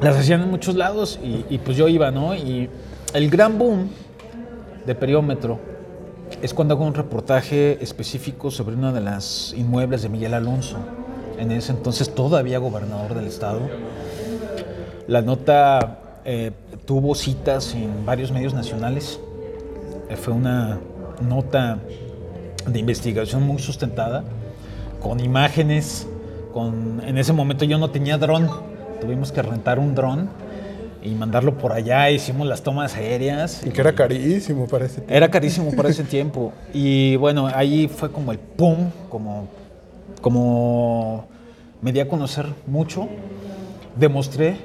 las 0.00 0.16
hacían 0.16 0.42
en 0.42 0.50
muchos 0.50 0.74
lados 0.74 1.18
y, 1.22 1.58
pues 1.58 1.76
yo 1.76 1.88
iba, 1.88 2.10
¿no? 2.10 2.34
Y 2.34 2.68
el 3.14 3.30
gran 3.30 3.58
boom 3.58 3.88
de 4.86 4.94
Periómetro 4.94 5.58
es 6.42 6.52
cuando 6.52 6.74
hago 6.74 6.84
un 6.84 6.94
reportaje 6.94 7.82
específico 7.82 8.50
sobre 8.50 8.76
una 8.76 8.92
de 8.92 9.00
las 9.00 9.54
inmuebles 9.56 10.02
de 10.02 10.08
Miguel 10.08 10.34
Alonso, 10.34 10.76
en 11.38 11.50
ese 11.52 11.72
entonces 11.72 12.14
todavía 12.14 12.58
gobernador 12.58 13.14
del 13.14 13.26
estado. 13.26 13.60
La 15.06 15.22
nota 15.22 16.20
eh, 16.24 16.50
tuvo 16.84 17.14
citas 17.14 17.74
en 17.74 18.04
varios 18.04 18.32
medios 18.32 18.52
nacionales. 18.52 19.20
Eh, 20.08 20.16
fue 20.16 20.34
una 20.34 20.80
nota 21.20 21.78
de 22.66 22.78
investigación 22.78 23.44
muy 23.44 23.60
sustentada, 23.60 24.24
con 25.00 25.20
imágenes, 25.20 26.06
con 26.52 27.00
en 27.06 27.16
ese 27.18 27.32
momento 27.32 27.64
yo 27.64 27.78
no 27.78 27.90
tenía 27.90 28.18
dron, 28.18 28.50
tuvimos 29.00 29.32
que 29.32 29.42
rentar 29.42 29.78
un 29.78 29.94
dron 29.94 30.28
y 31.02 31.10
mandarlo 31.14 31.56
por 31.56 31.72
allá, 31.72 32.10
hicimos 32.10 32.46
las 32.46 32.62
tomas 32.62 32.96
aéreas. 32.96 33.64
Y 33.64 33.70
que 33.70 33.80
era 33.80 33.94
carísimo 33.94 34.66
para 34.66 34.86
ese 34.86 34.96
tiempo. 34.96 35.14
Era 35.14 35.30
carísimo 35.30 35.70
para 35.72 35.88
ese 35.88 36.04
tiempo. 36.04 36.52
Y 36.72 37.16
bueno, 37.16 37.46
ahí 37.46 37.88
fue 37.88 38.10
como 38.10 38.32
el 38.32 38.38
pum, 38.38 38.90
como, 39.08 39.46
como 40.20 41.26
me 41.80 41.92
di 41.92 42.00
a 42.00 42.08
conocer 42.08 42.46
mucho. 42.66 43.08
Demostré 43.94 44.56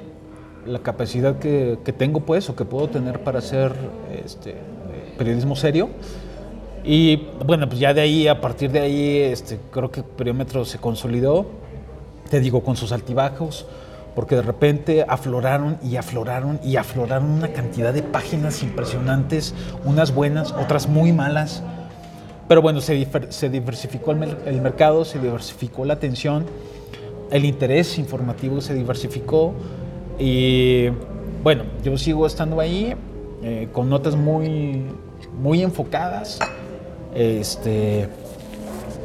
la 0.66 0.80
capacidad 0.80 1.38
que, 1.38 1.78
que 1.84 1.92
tengo, 1.92 2.20
pues, 2.20 2.48
o 2.50 2.56
que 2.56 2.64
puedo 2.64 2.88
tener 2.88 3.20
para 3.20 3.38
hacer 3.38 3.72
este, 4.24 4.56
periodismo 5.16 5.54
serio. 5.54 5.90
Y 6.84 7.28
bueno, 7.46 7.68
pues 7.68 7.78
ya 7.78 7.94
de 7.94 8.00
ahí, 8.00 8.26
a 8.26 8.40
partir 8.40 8.70
de 8.72 8.80
ahí, 8.80 9.18
este, 9.18 9.58
creo 9.70 9.90
que 9.90 10.02
Periómetro 10.02 10.64
se 10.64 10.78
consolidó, 10.78 11.46
te 12.28 12.40
digo, 12.40 12.62
con 12.64 12.76
sus 12.76 12.90
altibajos, 12.92 13.66
porque 14.14 14.36
de 14.36 14.42
repente 14.42 15.04
afloraron 15.08 15.78
y 15.82 15.96
afloraron 15.96 16.60
y 16.62 16.76
afloraron 16.76 17.30
una 17.30 17.48
cantidad 17.48 17.92
de 17.94 18.02
páginas 18.02 18.62
impresionantes, 18.62 19.54
unas 19.84 20.14
buenas, 20.14 20.52
otras 20.52 20.88
muy 20.88 21.12
malas. 21.12 21.62
Pero 22.48 22.60
bueno, 22.60 22.80
se, 22.80 23.06
se 23.30 23.48
diversificó 23.48 24.10
el, 24.10 24.18
mer- 24.18 24.42
el 24.46 24.60
mercado, 24.60 25.04
se 25.04 25.18
diversificó 25.18 25.84
la 25.84 25.94
atención, 25.94 26.44
el 27.30 27.44
interés 27.46 27.98
informativo 27.98 28.60
se 28.60 28.74
diversificó 28.74 29.54
y 30.18 30.88
bueno, 31.42 31.64
yo 31.82 31.96
sigo 31.96 32.26
estando 32.26 32.60
ahí 32.60 32.94
eh, 33.42 33.68
con 33.72 33.88
notas 33.88 34.14
muy, 34.16 34.84
muy 35.40 35.62
enfocadas. 35.62 36.38
Este, 37.14 38.08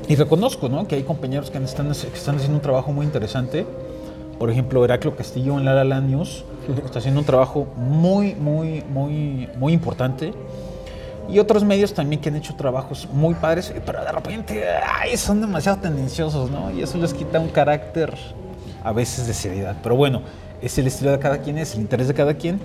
y 0.07 0.15
reconozco 0.15 0.69
¿no? 0.69 0.87
que 0.87 0.95
hay 0.95 1.03
compañeros 1.03 1.49
que 1.49 1.57
están, 1.63 1.87
que 1.87 1.91
están 1.91 2.35
haciendo 2.35 2.55
un 2.57 2.61
trabajo 2.61 2.91
muy 2.91 3.05
interesante. 3.05 3.65
Por 4.39 4.51
ejemplo, 4.51 4.83
Heraclo 4.85 5.15
Castillo 5.15 5.57
en 5.57 5.65
La 5.65 5.73
La 5.73 5.83
Land 5.83 6.09
News 6.09 6.43
está 6.85 6.99
haciendo 6.99 7.21
un 7.21 7.25
trabajo 7.25 7.67
muy, 7.75 8.35
muy, 8.35 8.83
muy, 8.89 9.49
muy 9.57 9.73
importante. 9.73 10.33
Y 11.29 11.39
otros 11.39 11.63
medios 11.63 11.93
también 11.93 12.21
que 12.21 12.29
han 12.29 12.35
hecho 12.35 12.55
trabajos 12.55 13.07
muy 13.11 13.33
padres, 13.33 13.73
pero 13.85 14.01
de 14.01 14.11
repente 14.11 14.63
ay, 14.81 15.17
son 15.17 15.41
demasiado 15.41 15.79
tendenciosos, 15.79 16.49
¿no? 16.49 16.71
Y 16.71 16.81
eso 16.81 16.97
les 16.97 17.13
quita 17.13 17.39
un 17.39 17.49
carácter 17.49 18.13
a 18.83 18.93
veces 18.93 19.27
de 19.27 19.33
seriedad. 19.33 19.75
Pero 19.83 19.95
bueno, 19.95 20.21
es 20.61 20.77
el 20.77 20.87
estilo 20.87 21.11
de 21.11 21.19
cada 21.19 21.39
quien, 21.39 21.57
es 21.57 21.73
el 21.73 21.81
interés 21.81 22.07
de 22.07 22.13
cada 22.13 22.35
quien. 22.35 22.59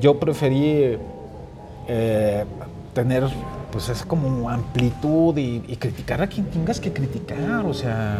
Yo 0.00 0.18
preferí 0.18 0.98
eh, 1.86 2.44
tener 2.94 3.24
pues 3.70 3.88
esa 3.88 4.04
como 4.06 4.50
amplitud 4.50 5.36
y, 5.36 5.62
y 5.68 5.76
criticar 5.76 6.20
a 6.22 6.26
quien 6.26 6.46
tengas 6.46 6.80
que 6.80 6.92
criticar, 6.92 7.64
o 7.64 7.74
sea, 7.74 8.16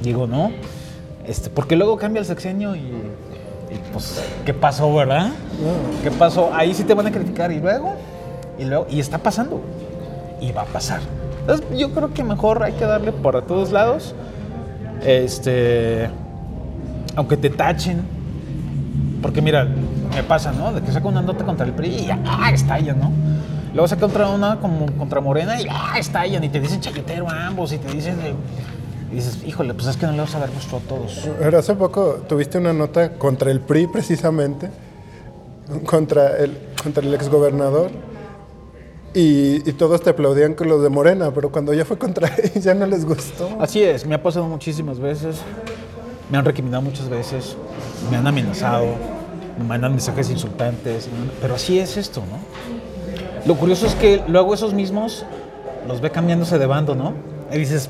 digo, 0.00 0.28
¿no? 0.28 0.52
Este, 1.26 1.48
porque 1.50 1.76
luego 1.76 1.96
cambia 1.96 2.20
el 2.20 2.26
sexenio 2.26 2.76
y, 2.76 2.80
y, 2.80 3.80
pues, 3.92 4.22
¿qué 4.44 4.52
pasó, 4.52 4.92
verdad? 4.94 5.30
¿Qué 6.02 6.10
pasó? 6.10 6.52
Ahí 6.52 6.74
sí 6.74 6.84
te 6.84 6.92
van 6.94 7.06
a 7.06 7.10
criticar 7.10 7.50
y 7.50 7.60
luego, 7.60 7.94
y 8.58 8.64
luego, 8.64 8.86
y 8.90 9.00
está 9.00 9.18
pasando, 9.18 9.60
y 10.40 10.52
va 10.52 10.62
a 10.62 10.66
pasar. 10.66 11.00
Entonces, 11.40 11.66
yo 11.78 11.92
creo 11.92 12.12
que 12.12 12.22
mejor 12.24 12.62
hay 12.62 12.72
que 12.72 12.84
darle 12.84 13.12
por 13.12 13.36
a 13.36 13.42
todos 13.42 13.72
lados, 13.72 14.14
este, 15.04 16.10
aunque 17.16 17.36
te 17.36 17.48
tachen, 17.48 18.02
porque 19.22 19.40
mira, 19.40 19.66
me 20.14 20.22
pasa, 20.22 20.52
¿no? 20.52 20.72
De 20.72 20.82
que 20.82 20.92
saca 20.92 21.08
una 21.08 21.22
nota 21.22 21.44
contra 21.44 21.64
el 21.64 21.72
PRI 21.72 21.88
y 21.88 22.06
ya, 22.06 22.18
¡ah, 22.26 22.50
estallan, 22.52 23.00
¿no? 23.00 23.10
Luego 23.72 23.88
saca 23.88 24.06
otra 24.06 24.28
una 24.28 24.56
como 24.56 24.86
contra 24.92 25.20
Morena 25.20 25.60
y 25.60 25.66
¡ah, 25.70 25.98
estallan! 25.98 26.44
Y 26.44 26.48
te 26.50 26.60
dicen 26.60 26.80
chayotero 26.80 27.28
a 27.28 27.46
ambos 27.46 27.72
y 27.72 27.78
te 27.78 27.90
dicen... 27.90 28.16
y 29.14 29.18
dices, 29.18 29.38
híjole, 29.46 29.74
pues 29.74 29.86
es 29.86 29.96
que 29.96 30.06
no 30.06 30.12
le 30.12 30.18
vas 30.18 30.34
a 30.34 30.40
dar 30.40 30.50
gusto 30.50 30.76
a 30.76 30.80
todos. 30.80 31.28
Pero 31.38 31.56
hace 31.56 31.76
poco 31.76 32.14
tuviste 32.28 32.58
una 32.58 32.72
nota 32.72 33.12
contra 33.12 33.52
el 33.52 33.60
PRI 33.60 33.86
precisamente, 33.86 34.70
contra 35.86 36.36
el, 36.38 36.58
contra 36.82 37.00
el 37.04 37.14
exgobernador, 37.14 37.92
y, 39.14 39.68
y 39.68 39.72
todos 39.74 40.02
te 40.02 40.10
aplaudían 40.10 40.54
con 40.54 40.68
los 40.68 40.82
de 40.82 40.88
Morena, 40.88 41.30
pero 41.32 41.52
cuando 41.52 41.72
ya 41.72 41.84
fue 41.84 41.96
contra 41.96 42.26
él 42.42 42.60
ya 42.60 42.74
no 42.74 42.86
les 42.86 43.04
gustó. 43.04 43.56
Así 43.60 43.84
es, 43.84 44.04
me 44.04 44.16
ha 44.16 44.22
pasado 44.22 44.46
muchísimas 44.46 44.98
veces, 44.98 45.36
me 46.28 46.36
han 46.36 46.44
recriminado 46.44 46.82
muchas 46.82 47.08
veces, 47.08 47.56
me 48.10 48.16
han 48.16 48.26
amenazado, 48.26 48.86
me 49.56 49.64
mandan 49.64 49.92
mensajes 49.92 50.28
insultantes, 50.28 51.08
pero 51.40 51.54
así 51.54 51.78
es 51.78 51.96
esto, 51.96 52.20
¿no? 52.20 53.46
Lo 53.46 53.54
curioso 53.54 53.86
es 53.86 53.94
que 53.94 54.24
luego 54.26 54.54
esos 54.54 54.74
mismos 54.74 55.24
los 55.86 56.00
ve 56.00 56.10
cambiándose 56.10 56.58
de 56.58 56.66
bando, 56.66 56.96
¿no? 56.96 57.12
Y 57.52 57.58
dices, 57.58 57.88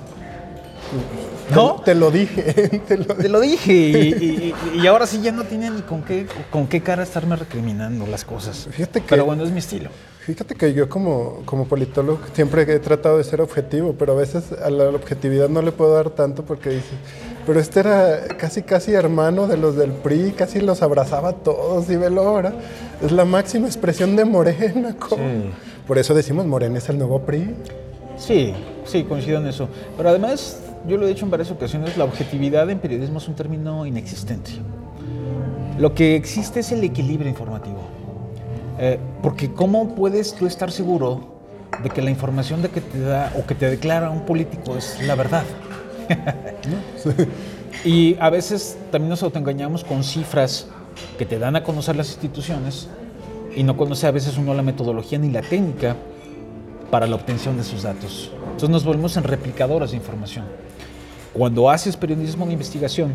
¿no? 1.55 1.76
Te, 1.76 1.85
te 1.87 1.95
lo 1.95 2.11
dije, 2.11 2.43
te 2.88 2.97
lo 2.99 3.05
Te 3.07 3.14
dije. 3.14 3.29
lo 3.29 3.41
dije 3.41 3.73
y, 3.73 3.97
y- 3.97 4.55
y- 4.75 4.81
y 4.83 4.87
ahora 4.87 5.07
sí 5.07 5.21
ya 5.23 5.33
no 5.33 5.45
tiene 5.45 5.71
ni 5.71 5.83
con 5.83 6.03
qué, 6.03 6.26
con 6.50 6.67
qué 6.67 6.81
cara 6.83 7.03
estarme 7.03 7.37
recriminando 7.37 8.07
las 8.07 8.25
cosas. 8.25 8.69
Fíjate 8.71 9.00
que- 9.00 9.07
Pero 9.09 9.25
bueno, 9.26 9.45
es 9.45 9.50
mi 9.50 9.59
estilo. 9.59 9.91
Fíjate 10.21 10.55
que 10.55 10.73
yo 10.73 10.88
como, 10.88 11.43
como 11.45 11.67
politólogo 11.67 12.19
siempre 12.33 12.62
he 12.62 12.79
tratado 12.79 13.19
de 13.19 13.25
ser 13.25 13.43
objetivo, 13.43 13.95
pero 13.99 14.14
a 14.14 14.17
veces 14.17 14.45
a 14.53 14.71
la 14.71 14.85
objetividad 14.88 15.50
no 15.50 15.61
le 15.61 15.71
puedo 15.71 15.93
dar 15.95 16.09
tanto 16.11 16.45
porque 16.45 16.71
dices, 16.71 16.95
pero 17.45 17.61
este 17.61 17.81
era 17.81 18.26
casi 18.38 18.62
casi 18.62 18.93
hermano 18.95 19.47
de 19.47 19.59
los 19.59 19.76
del 19.76 19.91
PRI, 19.93 20.33
casi 20.35 20.61
los 20.61 20.81
abrazaba 20.81 21.29
a 21.29 21.33
todos 21.35 21.91
y 21.91 21.97
velo 21.97 22.23
ahora. 22.23 22.55
Es 23.05 23.12
la 23.12 23.26
máxima 23.26 23.67
expresión 23.67 24.17
de 24.17 24.25
Morena. 24.25 24.97
Sí. 25.11 25.50
Por 25.87 25.99
eso 25.99 26.14
decimos 26.14 26.47
Morena 26.47 26.79
es 26.79 26.88
el 26.88 26.97
nuevo 26.97 27.21
PRI. 27.21 27.55
Sí, 28.17 28.55
sí, 28.87 29.05
coincido 29.05 29.38
en 29.41 29.47
eso. 29.49 29.69
Pero 29.99 30.09
además, 30.09 30.61
yo 30.87 30.97
lo 30.97 31.07
he 31.07 31.09
dicho 31.09 31.25
en 31.25 31.31
varias 31.31 31.50
ocasiones, 31.50 31.97
la 31.97 32.05
objetividad 32.05 32.69
en 32.71 32.79
periodismo 32.79 33.19
es 33.19 33.29
un 33.29 33.35
término 33.35 33.87
inexistente. 33.87 34.53
Lo 35.79 35.95
que 35.95 36.14
existe 36.17 36.61
es 36.61 36.73
el 36.73 36.85
equilibrio 36.85 37.29
informativo. 37.29 37.81
Eh, 38.79 38.99
porque 39.23 39.53
¿cómo 39.53 39.95
puedes 39.95 40.35
tú 40.35 40.47
estar 40.47 40.71
seguro 40.71 41.35
de 41.83 41.91
que 41.91 42.03
la 42.03 42.11
información 42.11 42.62
de 42.62 42.71
que 42.71 42.81
te 42.81 43.00
da 43.00 43.33
o 43.38 43.47
que 43.47 43.55
te 43.55 43.71
declara 43.71 44.11
un 44.11 44.26
político 44.26 44.76
es 44.76 44.99
la 45.07 45.14
verdad? 45.14 45.45
Y 47.85 48.17
a 48.19 48.31
veces 48.31 48.79
también 48.91 49.11
nos 49.11 49.23
autoengañamos 49.23 49.85
con 49.85 50.05
cifras 50.05 50.69
que 51.19 51.26
te 51.26 51.38
dan 51.38 51.55
a 51.57 51.64
conocer 51.64 51.97
las 51.97 52.09
instituciones 52.09 52.88
y 53.55 53.62
no 53.62 53.76
conoce 53.76 54.07
a 54.07 54.11
veces 54.11 54.38
uno 54.38 54.55
la 54.55 54.62
metodología 54.62 55.19
ni 55.19 55.31
la 55.31 55.43
técnica 55.43 55.97
para 56.91 57.07
la 57.07 57.17
obtención 57.17 57.57
de 57.57 57.62
esos 57.62 57.83
datos. 57.83 58.31
Entonces 58.45 58.71
nos 58.71 58.85
volvemos 58.85 59.17
en 59.19 59.25
replicadoras 59.25 59.91
de 59.91 59.99
información. 59.99 60.47
Cuando 61.35 61.69
haces 61.69 61.97
periodismo 61.97 62.47
de 62.47 62.53
investigación 62.53 63.12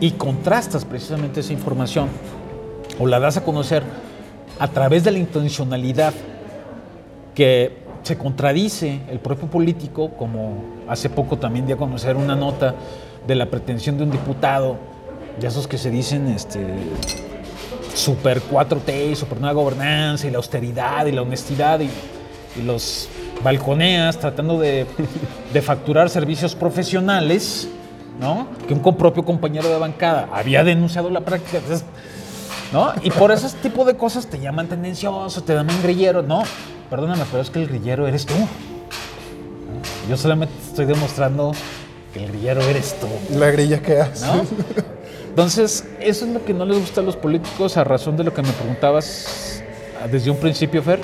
y 0.00 0.12
contrastas 0.12 0.84
precisamente 0.84 1.40
esa 1.40 1.52
información 1.52 2.08
o 2.98 3.06
la 3.06 3.18
das 3.18 3.36
a 3.36 3.44
conocer 3.44 3.82
a 4.58 4.68
través 4.68 5.04
de 5.04 5.10
la 5.10 5.18
intencionalidad 5.18 6.14
que 7.34 7.84
se 8.04 8.16
contradice 8.16 9.00
el 9.10 9.18
propio 9.18 9.48
político, 9.48 10.10
como 10.10 10.62
hace 10.88 11.10
poco 11.10 11.38
también 11.38 11.66
di 11.66 11.72
a 11.72 11.76
conocer 11.76 12.16
una 12.16 12.36
nota 12.36 12.74
de 13.26 13.34
la 13.34 13.46
pretensión 13.46 13.96
de 13.98 14.04
un 14.04 14.10
diputado, 14.10 14.76
de 15.40 15.48
esos 15.48 15.66
que 15.66 15.78
se 15.78 15.90
dicen 15.90 16.28
este, 16.28 16.60
super 17.94 18.42
4T, 18.42 19.14
super 19.14 19.40
nueva 19.40 19.54
gobernanza 19.54 20.26
y 20.26 20.30
la 20.30 20.36
austeridad 20.36 21.06
y 21.06 21.12
la 21.12 21.22
honestidad 21.22 21.80
y, 21.80 21.88
y 22.58 22.62
los 22.62 23.08
balconeas 23.44 24.18
tratando 24.18 24.58
de, 24.58 24.86
de, 25.52 25.62
facturar 25.62 26.10
servicios 26.10 26.56
profesionales, 26.56 27.68
¿no? 28.18 28.48
Que 28.66 28.74
un 28.74 28.96
propio 28.96 29.24
compañero 29.24 29.68
de 29.68 29.78
bancada 29.78 30.28
había 30.32 30.64
denunciado 30.64 31.10
la 31.10 31.20
práctica. 31.20 31.60
¿no? 32.72 32.92
Y 33.02 33.10
por 33.10 33.30
ese 33.30 33.48
tipo 33.58 33.84
de 33.84 33.96
cosas 33.96 34.26
te 34.26 34.40
llaman 34.40 34.66
tendencioso, 34.66 35.44
te 35.44 35.54
llaman 35.54 35.80
grillero, 35.82 36.22
¿no? 36.22 36.42
Perdóname, 36.90 37.22
pero 37.30 37.42
es 37.42 37.50
que 37.50 37.60
el 37.60 37.68
grillero 37.68 38.08
eres 38.08 38.26
tú. 38.26 38.34
Yo 40.08 40.16
solamente 40.16 40.54
estoy 40.66 40.86
demostrando 40.86 41.52
que 42.12 42.24
el 42.24 42.32
grillero 42.32 42.62
eres 42.62 42.98
tú. 42.98 43.06
La 43.38 43.50
grilla 43.50 43.80
que 43.80 44.00
haces. 44.00 44.22
¿no? 44.22 44.44
Entonces, 45.28 45.86
eso 46.00 46.24
es 46.24 46.32
lo 46.32 46.44
que 46.44 46.54
no 46.54 46.64
les 46.64 46.78
gusta 46.78 47.00
a 47.00 47.04
los 47.04 47.16
políticos 47.16 47.76
a 47.76 47.84
razón 47.84 48.16
de 48.16 48.24
lo 48.24 48.32
que 48.32 48.42
me 48.42 48.52
preguntabas 48.52 49.62
desde 50.10 50.30
un 50.30 50.36
principio, 50.36 50.82
Fer. 50.82 51.00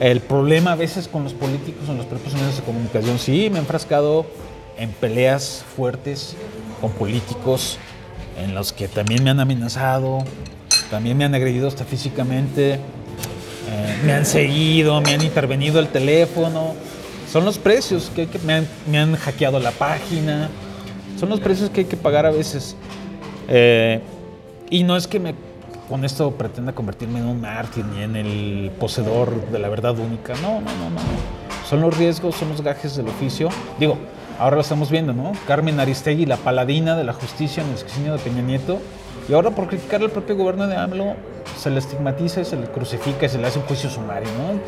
El 0.00 0.20
problema 0.20 0.72
a 0.72 0.76
veces 0.76 1.08
con 1.08 1.24
los 1.24 1.32
políticos 1.32 1.88
en 1.88 1.96
los 1.96 2.06
propios 2.06 2.34
medios 2.34 2.56
de 2.56 2.62
comunicación, 2.62 3.18
sí, 3.18 3.48
me 3.50 3.56
he 3.56 3.60
enfrascado 3.60 4.26
en 4.76 4.90
peleas 4.90 5.64
fuertes 5.74 6.36
con 6.80 6.92
políticos 6.92 7.78
en 8.38 8.54
los 8.54 8.72
que 8.72 8.88
también 8.88 9.24
me 9.24 9.30
han 9.30 9.40
amenazado, 9.40 10.18
también 10.90 11.16
me 11.16 11.24
han 11.24 11.34
agredido 11.34 11.66
hasta 11.66 11.84
físicamente, 11.84 12.74
eh, 12.74 12.78
me 14.04 14.12
han 14.12 14.26
seguido, 14.26 15.00
me 15.00 15.14
han 15.14 15.22
intervenido 15.22 15.80
el 15.80 15.88
teléfono. 15.88 16.74
Son 17.32 17.46
los 17.46 17.58
precios 17.58 18.10
que, 18.14 18.26
que 18.26 18.38
me, 18.40 18.52
han, 18.52 18.68
me 18.90 18.98
han 18.98 19.16
hackeado 19.16 19.58
la 19.58 19.70
página, 19.70 20.50
son 21.18 21.30
los 21.30 21.40
precios 21.40 21.70
que 21.70 21.80
hay 21.80 21.86
que 21.86 21.96
pagar 21.96 22.26
a 22.26 22.30
veces. 22.30 22.76
Eh, 23.48 24.00
y 24.68 24.82
no 24.82 24.96
es 24.96 25.06
que 25.06 25.18
me, 25.18 25.34
con 25.88 26.04
esto 26.04 26.32
pretenda 26.32 26.72
convertirme 26.72 27.20
en 27.20 27.26
un 27.26 27.40
mártir 27.40 27.84
ni 27.84 28.02
en 28.02 28.16
el 28.16 28.70
poseedor 28.78 29.50
de 29.50 29.58
la 29.58 29.68
verdad 29.68 29.98
única. 29.98 30.34
No, 30.42 30.60
no, 30.60 30.72
no, 30.76 30.90
no. 30.90 31.00
Son 31.68 31.80
los 31.80 31.96
riesgos, 31.96 32.36
son 32.36 32.48
los 32.50 32.60
gajes 32.60 32.96
del 32.96 33.08
oficio. 33.08 33.48
Digo, 33.78 33.96
ahora 34.38 34.56
lo 34.56 34.62
estamos 34.62 34.90
viendo, 34.90 35.12
¿no? 35.12 35.32
Carmen 35.46 35.78
Aristegui, 35.80 36.26
la 36.26 36.36
paladina 36.36 36.96
de 36.96 37.04
la 37.04 37.12
justicia 37.12 37.62
en 37.62 37.70
el 37.70 37.78
sexenio 37.78 38.12
de 38.12 38.18
Peña 38.18 38.42
Nieto. 38.42 38.78
Y 39.28 39.32
ahora 39.32 39.50
por 39.50 39.68
criticar 39.68 40.02
al 40.02 40.10
propio 40.10 40.36
gobierno 40.36 40.66
de 40.66 40.76
AMLO 40.76 41.14
se 41.58 41.70
le 41.70 41.78
estigmatiza, 41.78 42.44
se 42.44 42.56
le 42.56 42.66
crucifica 42.66 43.26
y 43.26 43.28
se 43.28 43.38
le 43.38 43.46
hace 43.46 43.58
un 43.58 43.64
juicio 43.64 43.90
sumario, 43.90 44.28
¿no? 44.38 44.60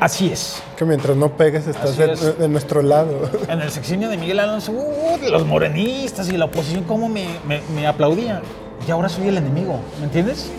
Así 0.00 0.30
es. 0.30 0.62
Que 0.76 0.84
mientras 0.84 1.16
no 1.16 1.36
pegues 1.36 1.66
estás 1.66 1.96
de, 1.96 2.34
de, 2.34 2.48
nuestro 2.48 2.82
lado. 2.82 3.30
En 3.48 3.60
el 3.60 3.70
sexenio 3.70 4.10
de 4.10 4.18
Miguel 4.18 4.40
Alonso, 4.40 4.72
uh, 4.72 5.18
los 5.30 5.46
morenistas 5.46 6.28
y 6.28 6.36
la 6.36 6.44
oposición, 6.46 6.84
cómo 6.84 7.08
me, 7.08 7.26
me, 7.46 7.62
me 7.74 7.86
aplaudían. 7.86 8.42
Y 8.86 8.90
ahora 8.90 9.08
soy 9.08 9.28
el 9.28 9.36
enemigo, 9.36 9.80
¿me 9.98 10.06
entiendes? 10.06 10.50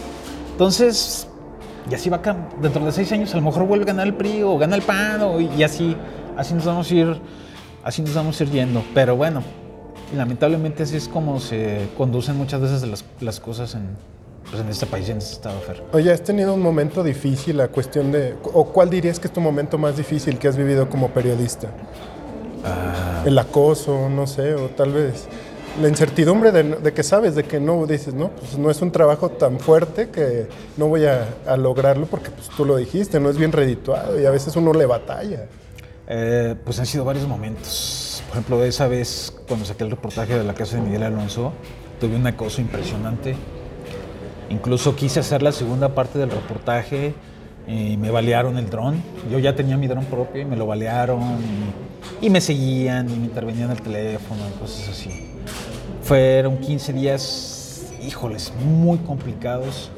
Entonces, 0.51 1.27
y 1.89 1.95
así 1.95 2.09
va 2.09 2.17
acá. 2.17 2.35
Dentro 2.61 2.83
de 2.85 2.91
seis 2.91 3.11
años 3.11 3.33
a 3.33 3.37
lo 3.37 3.43
mejor 3.43 3.65
vuelve 3.65 3.83
a 3.83 3.87
ganar 3.87 4.07
el 4.07 4.13
PRI 4.13 4.43
o 4.43 4.57
gana 4.57 4.75
el 4.75 4.81
PAN 4.81 5.21
o, 5.21 5.39
y 5.39 5.63
así, 5.63 5.95
así 6.35 6.53
nos 6.53 6.65
vamos 6.65 6.89
a 6.91 6.93
ir, 6.93 7.21
así 7.83 8.01
nos 8.01 8.13
vamos 8.13 8.39
a 8.39 8.43
ir 8.43 8.51
yendo. 8.51 8.83
Pero 8.93 9.15
bueno, 9.15 9.43
lamentablemente 10.15 10.83
así 10.83 10.97
es 10.97 11.07
como 11.07 11.39
se 11.39 11.89
conducen 11.97 12.37
muchas 12.37 12.61
veces 12.61 12.87
las, 12.87 13.05
las 13.21 13.39
cosas 13.39 13.75
en, 13.75 13.87
pues 14.49 14.61
en 14.61 14.69
este 14.69 14.85
país, 14.85 15.09
en 15.09 15.17
este 15.17 15.33
estado, 15.33 15.59
Fer. 15.59 15.83
Oye, 15.93 16.11
¿has 16.11 16.23
tenido 16.23 16.53
un 16.53 16.61
momento 16.61 17.03
difícil 17.03 17.57
la 17.57 17.67
cuestión 17.69 18.11
de, 18.11 18.35
o 18.53 18.65
cuál 18.65 18.89
dirías 18.89 19.19
que 19.19 19.27
es 19.27 19.33
tu 19.33 19.41
momento 19.41 19.77
más 19.77 19.95
difícil 19.95 20.37
que 20.39 20.47
has 20.47 20.57
vivido 20.57 20.89
como 20.89 21.09
periodista? 21.09 21.69
Ah. 22.65 23.23
El 23.25 23.37
acoso, 23.37 24.09
no 24.09 24.27
sé, 24.27 24.55
o 24.55 24.69
tal 24.69 24.91
vez 24.93 25.27
la 25.81 25.87
incertidumbre 25.87 26.51
de, 26.51 26.93
que 26.93 27.03
sabes, 27.03 27.35
de 27.35 27.43
que 27.43 27.59
no, 27.59 27.85
dices, 27.85 28.13
no, 28.13 28.29
pues 28.29 28.57
no 28.57 28.71
es 28.71 28.81
un 28.81 28.91
trabajo 28.91 29.29
tan 29.29 29.59
fuerte 29.59 30.09
que 30.09 30.47
no 30.75 30.87
voy 30.87 31.05
a, 31.05 31.57
lograrlo 31.57 32.07
porque 32.07 32.31
pues, 32.31 32.49
tú 32.49 32.65
lo 32.65 32.77
dijiste, 32.77 33.19
no 33.19 33.29
es 33.29 33.37
bien 33.37 33.51
redituado 33.51 34.19
y 34.19 34.25
a 34.25 34.31
veces 34.31 34.55
uno 34.55 34.73
le 34.73 34.85
batalla. 34.85 35.45
Eh, 36.09 36.55
pues 36.63 36.79
han 36.79 36.85
sido 36.85 37.03
varios 37.03 37.27
momentos. 37.27 38.23
Por 38.27 38.37
ejemplo, 38.37 38.63
esa 38.63 38.87
vez 38.87 39.33
cuando 39.47 39.65
saqué 39.65 39.83
el 39.83 39.91
reportaje 39.91 40.37
de 40.37 40.43
la 40.43 40.53
casa 40.53 40.77
de 40.77 40.83
Miguel 40.83 41.03
Alonso, 41.03 41.53
tuve 41.99 42.15
un 42.15 42.25
acoso 42.25 42.61
impresionante. 42.61 43.35
Incluso 44.49 44.95
quise 44.95 45.19
hacer 45.19 45.43
la 45.43 45.51
segunda 45.51 45.93
parte 45.93 46.17
del 46.17 46.31
reportaje 46.31 47.13
y 47.67 47.97
me 47.97 48.09
balearon 48.09 48.57
el 48.57 48.69
dron. 48.69 49.03
Yo 49.29 49.39
ya 49.39 49.55
tenía 49.55 49.75
mi 49.75 49.87
dron 49.87 50.05
propio 50.05 50.41
y 50.41 50.45
me 50.45 50.55
lo 50.55 50.65
balearon 50.65 51.21
y, 52.21 52.25
y 52.25 52.29
me 52.29 52.39
seguían 52.39 53.09
y 53.09 53.17
me 53.17 53.25
intervenían 53.25 53.71
el 53.71 53.81
teléfono 53.81 54.41
y 54.55 54.59
cosas 54.59 54.89
así. 54.89 55.26
Fueron 56.07 56.59
15 56.59 56.93
días, 56.93 57.81
híjoles, 58.01 58.53
muy 58.63 58.97
complicados 58.99 59.89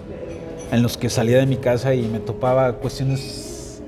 en 0.72 0.82
los 0.82 0.98
que 0.98 1.08
salía 1.08 1.38
de 1.38 1.46
mi 1.46 1.58
casa 1.58 1.94
y 1.94 2.02
me 2.02 2.18
topaba 2.18 2.74
cuestiones 2.74 3.80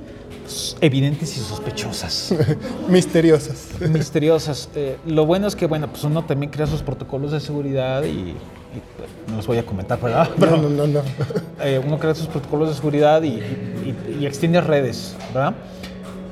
evidentes 0.81 1.35
y 1.35 1.39
sospechosas. 1.39 2.35
Misteriosas. 2.87 3.69
Misteriosas. 3.89 4.69
Eh, 4.75 4.97
lo 5.07 5.25
bueno 5.25 5.47
es 5.47 5.55
que, 5.55 5.65
bueno, 5.65 5.87
pues 5.87 6.03
uno 6.03 6.23
también 6.23 6.51
crea 6.51 6.67
sus 6.67 6.83
protocolos 6.83 7.31
de 7.31 7.39
seguridad 7.39 8.03
y, 8.03 8.09
y 8.09 8.35
no 9.27 9.37
los 9.37 9.47
voy 9.47 9.57
a 9.57 9.65
comentar, 9.65 9.99
¿verdad? 9.99 10.29
Pero, 10.39 10.57
no, 10.57 10.69
no, 10.69 10.85
no. 10.85 11.01
Eh, 11.59 11.81
uno 11.83 11.97
crea 11.97 12.13
sus 12.13 12.27
protocolos 12.27 12.69
de 12.69 12.75
seguridad 12.75 13.23
y, 13.23 13.29
y, 13.29 14.17
y 14.19 14.27
extiende 14.27 14.61
redes, 14.61 15.15
¿verdad? 15.33 15.55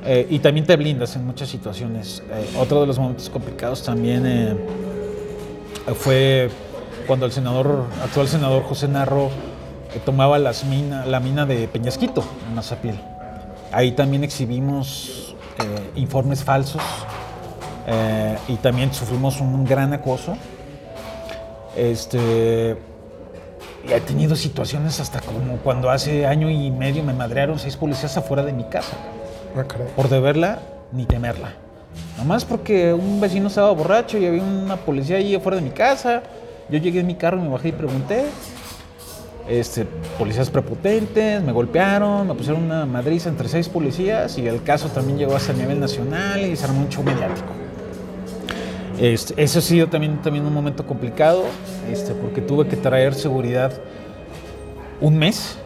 Eh, 0.05 0.27
y 0.29 0.37
también 0.37 0.67
te 0.67 0.75
blindas 0.75 1.15
en 1.15 1.25
muchas 1.25 1.49
situaciones. 1.49 2.21
Eh, 2.31 2.45
otro 2.59 2.81
de 2.81 2.85
los 2.85 2.99
momentos 2.99 3.27
complicados 3.27 3.81
también 3.81 4.23
fue 5.95 6.49
cuando 7.07 7.25
el 7.25 7.31
senador, 7.31 7.85
actual 8.03 8.27
senador 8.27 8.63
José 8.63 8.87
Narro 8.87 9.29
tomaba 10.05 10.37
las 10.39 10.63
mina, 10.65 11.05
la 11.05 11.19
mina 11.19 11.45
de 11.45 11.67
Peñasquito 11.67 12.23
en 12.47 12.55
Mazapil. 12.55 12.99
Ahí 13.71 13.91
también 13.93 14.23
exhibimos 14.23 15.35
informes 15.95 16.43
falsos 16.43 16.81
y 18.47 18.55
también 18.57 18.93
sufrimos 18.93 19.41
un 19.41 19.65
gran 19.65 19.93
acoso. 19.93 20.35
Este, 21.75 22.77
y 23.87 23.93
he 23.93 24.01
tenido 24.01 24.35
situaciones 24.35 24.99
hasta 24.99 25.21
como 25.21 25.57
cuando 25.57 25.89
hace 25.89 26.25
año 26.25 26.49
y 26.49 26.71
medio 26.71 27.03
me 27.03 27.13
madrearon 27.13 27.59
seis 27.59 27.77
policías 27.77 28.17
afuera 28.17 28.43
de 28.43 28.53
mi 28.53 28.65
casa. 28.65 28.97
Ah, 29.55 29.63
por 29.95 30.09
deberla 30.09 30.59
ni 30.91 31.05
temerla. 31.05 31.53
Nomás 32.17 32.43
porque 32.45 32.93
un 32.93 33.21
vecino 33.21 33.47
estaba 33.47 33.71
borracho 33.71 34.17
y 34.17 34.25
había 34.25 34.43
una 34.43 34.77
policía 34.77 35.17
ahí 35.17 35.35
afuera 35.35 35.57
de 35.57 35.63
mi 35.63 35.71
casa. 35.71 36.23
Yo 36.69 36.77
llegué 36.77 36.99
en 36.99 37.07
mi 37.07 37.15
carro, 37.15 37.41
me 37.41 37.49
bajé 37.49 37.69
y 37.69 37.71
pregunté. 37.71 38.25
Este, 39.47 39.87
policías 40.19 40.49
prepotentes, 40.51 41.41
me 41.41 41.51
golpearon, 41.51 42.27
me 42.27 42.35
pusieron 42.35 42.63
una 42.63 42.85
madriza 42.85 43.29
entre 43.29 43.49
seis 43.49 43.67
policías 43.67 44.37
y 44.37 44.47
el 44.47 44.61
caso 44.61 44.89
también 44.89 45.17
llegó 45.17 45.35
hasta 45.35 45.53
el 45.53 45.57
nivel 45.57 45.79
nacional 45.79 46.39
y 46.41 46.55
se 46.55 46.65
armó 46.65 46.81
un 46.81 46.89
show 46.89 47.03
mediático. 47.03 47.47
Este, 48.99 49.41
eso 49.41 49.59
ha 49.59 49.61
sido 49.61 49.87
también, 49.87 50.21
también 50.21 50.45
un 50.45 50.53
momento 50.53 50.85
complicado, 50.85 51.45
este, 51.89 52.13
porque 52.13 52.41
tuve 52.41 52.67
que 52.67 52.75
traer 52.75 53.15
seguridad 53.15 53.71
un 55.01 55.17
mes, 55.17 55.57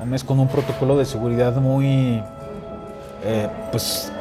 un 0.00 0.10
mes 0.10 0.24
con 0.24 0.40
un 0.40 0.48
protocolo 0.48 0.98
de 0.98 1.04
seguridad 1.04 1.54
muy, 1.56 2.20
eh, 3.24 3.48
pues, 3.70 4.12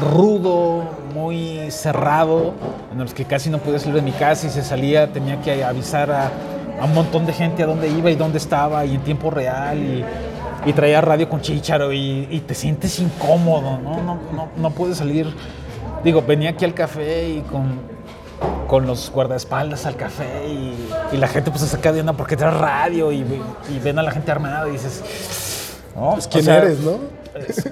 rudo, 0.00 0.82
muy 1.14 1.70
cerrado, 1.70 2.54
en 2.92 2.98
los 2.98 3.14
que 3.14 3.24
casi 3.24 3.50
no 3.50 3.58
podía 3.58 3.78
salir 3.78 3.96
de 3.96 4.02
mi 4.02 4.12
casa 4.12 4.46
y 4.46 4.50
se 4.50 4.62
salía, 4.62 5.12
tenía 5.12 5.40
que 5.40 5.64
avisar 5.64 6.10
a, 6.10 6.30
a 6.80 6.84
un 6.84 6.94
montón 6.94 7.26
de 7.26 7.32
gente 7.32 7.62
a 7.62 7.66
dónde 7.66 7.88
iba 7.88 8.10
y 8.10 8.16
dónde 8.16 8.38
estaba 8.38 8.84
y 8.84 8.94
en 8.94 9.02
tiempo 9.02 9.30
real 9.30 9.78
y, 9.78 10.04
y 10.66 10.72
traía 10.72 11.00
radio 11.00 11.28
con 11.28 11.40
chícharo 11.40 11.92
y, 11.92 12.28
y 12.30 12.40
te 12.40 12.54
sientes 12.54 12.98
incómodo, 12.98 13.78
¿no? 13.78 14.02
No, 14.02 14.18
no, 14.34 14.48
no 14.56 14.70
puedes 14.70 14.98
salir 14.98 15.34
digo, 16.04 16.22
venía 16.22 16.50
aquí 16.50 16.64
al 16.64 16.74
café 16.74 17.28
y 17.28 17.40
con, 17.42 17.80
con 18.66 18.86
los 18.86 19.10
guardaespaldas 19.10 19.86
al 19.86 19.96
café 19.96 20.46
y, 20.48 20.74
y, 21.12 21.16
la 21.16 21.28
gente 21.28 21.50
pues 21.50 21.62
se 21.62 21.68
saca 21.68 21.92
de 21.92 22.00
onda 22.00 22.12
porque 22.12 22.36
trae 22.36 22.50
radio 22.50 23.12
y, 23.12 23.24
y, 23.68 23.78
ven 23.82 23.98
a 23.98 24.02
la 24.02 24.10
gente 24.10 24.30
armada 24.30 24.68
y 24.68 24.72
dices, 24.72 25.02
no, 25.94 26.12
pues 26.12 26.28
quién 26.28 26.42
o 26.42 26.44
sea, 26.44 26.58
eres, 26.58 26.80
¿no? 26.80 26.98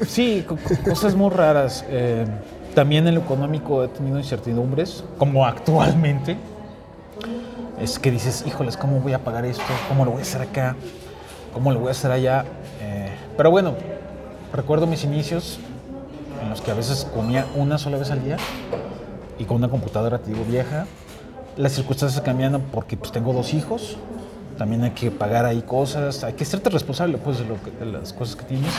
Sí, 0.06 0.44
cosas 0.88 1.14
muy 1.14 1.30
raras. 1.30 1.84
Eh, 1.88 2.26
También 2.74 3.06
en 3.08 3.14
lo 3.16 3.20
económico 3.22 3.82
he 3.84 3.88
tenido 3.88 4.18
incertidumbres, 4.18 5.02
como 5.18 5.44
actualmente. 5.44 6.36
Es 7.80 7.98
que 7.98 8.10
dices, 8.10 8.44
híjoles, 8.46 8.76
¿cómo 8.76 9.00
voy 9.00 9.12
a 9.12 9.18
pagar 9.24 9.44
esto? 9.44 9.62
¿Cómo 9.88 10.04
lo 10.04 10.12
voy 10.12 10.20
a 10.20 10.22
hacer 10.22 10.42
acá? 10.42 10.76
¿Cómo 11.52 11.72
lo 11.72 11.78
voy 11.80 11.88
a 11.88 11.92
hacer 11.92 12.10
allá? 12.10 12.44
Eh, 12.80 13.10
pero 13.36 13.50
bueno, 13.50 13.74
recuerdo 14.52 14.86
mis 14.86 15.04
inicios 15.04 15.58
en 16.42 16.50
los 16.50 16.60
que 16.60 16.70
a 16.70 16.74
veces 16.74 17.06
comía 17.14 17.46
una 17.56 17.78
sola 17.78 17.98
vez 17.98 18.10
al 18.10 18.22
día 18.24 18.36
y 19.38 19.44
con 19.44 19.56
una 19.58 19.68
computadora, 19.68 20.18
te 20.18 20.30
digo, 20.32 20.44
vieja. 20.44 20.86
Las 21.56 21.72
circunstancias 21.72 22.20
cambian 22.22 22.60
porque 22.72 22.96
pues 22.96 23.10
tengo 23.12 23.32
dos 23.32 23.54
hijos, 23.54 23.96
también 24.56 24.82
hay 24.84 24.90
que 24.92 25.10
pagar 25.10 25.44
ahí 25.44 25.62
cosas, 25.62 26.22
hay 26.24 26.34
que 26.34 26.44
serte 26.44 26.70
responsable 26.70 27.18
pues 27.18 27.38
de, 27.38 27.44
lo 27.46 27.56
que- 27.62 27.70
de 27.72 27.86
las 27.86 28.12
cosas 28.12 28.36
que 28.36 28.44
tienes. 28.44 28.72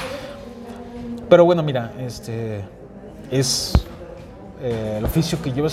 Pero 1.29 1.45
bueno, 1.45 1.61
mira, 1.61 1.93
este 1.99 2.61
es 3.29 3.73
eh, 4.61 4.95
el 4.97 5.05
oficio 5.05 5.39
que 5.41 5.51
yo, 5.51 5.67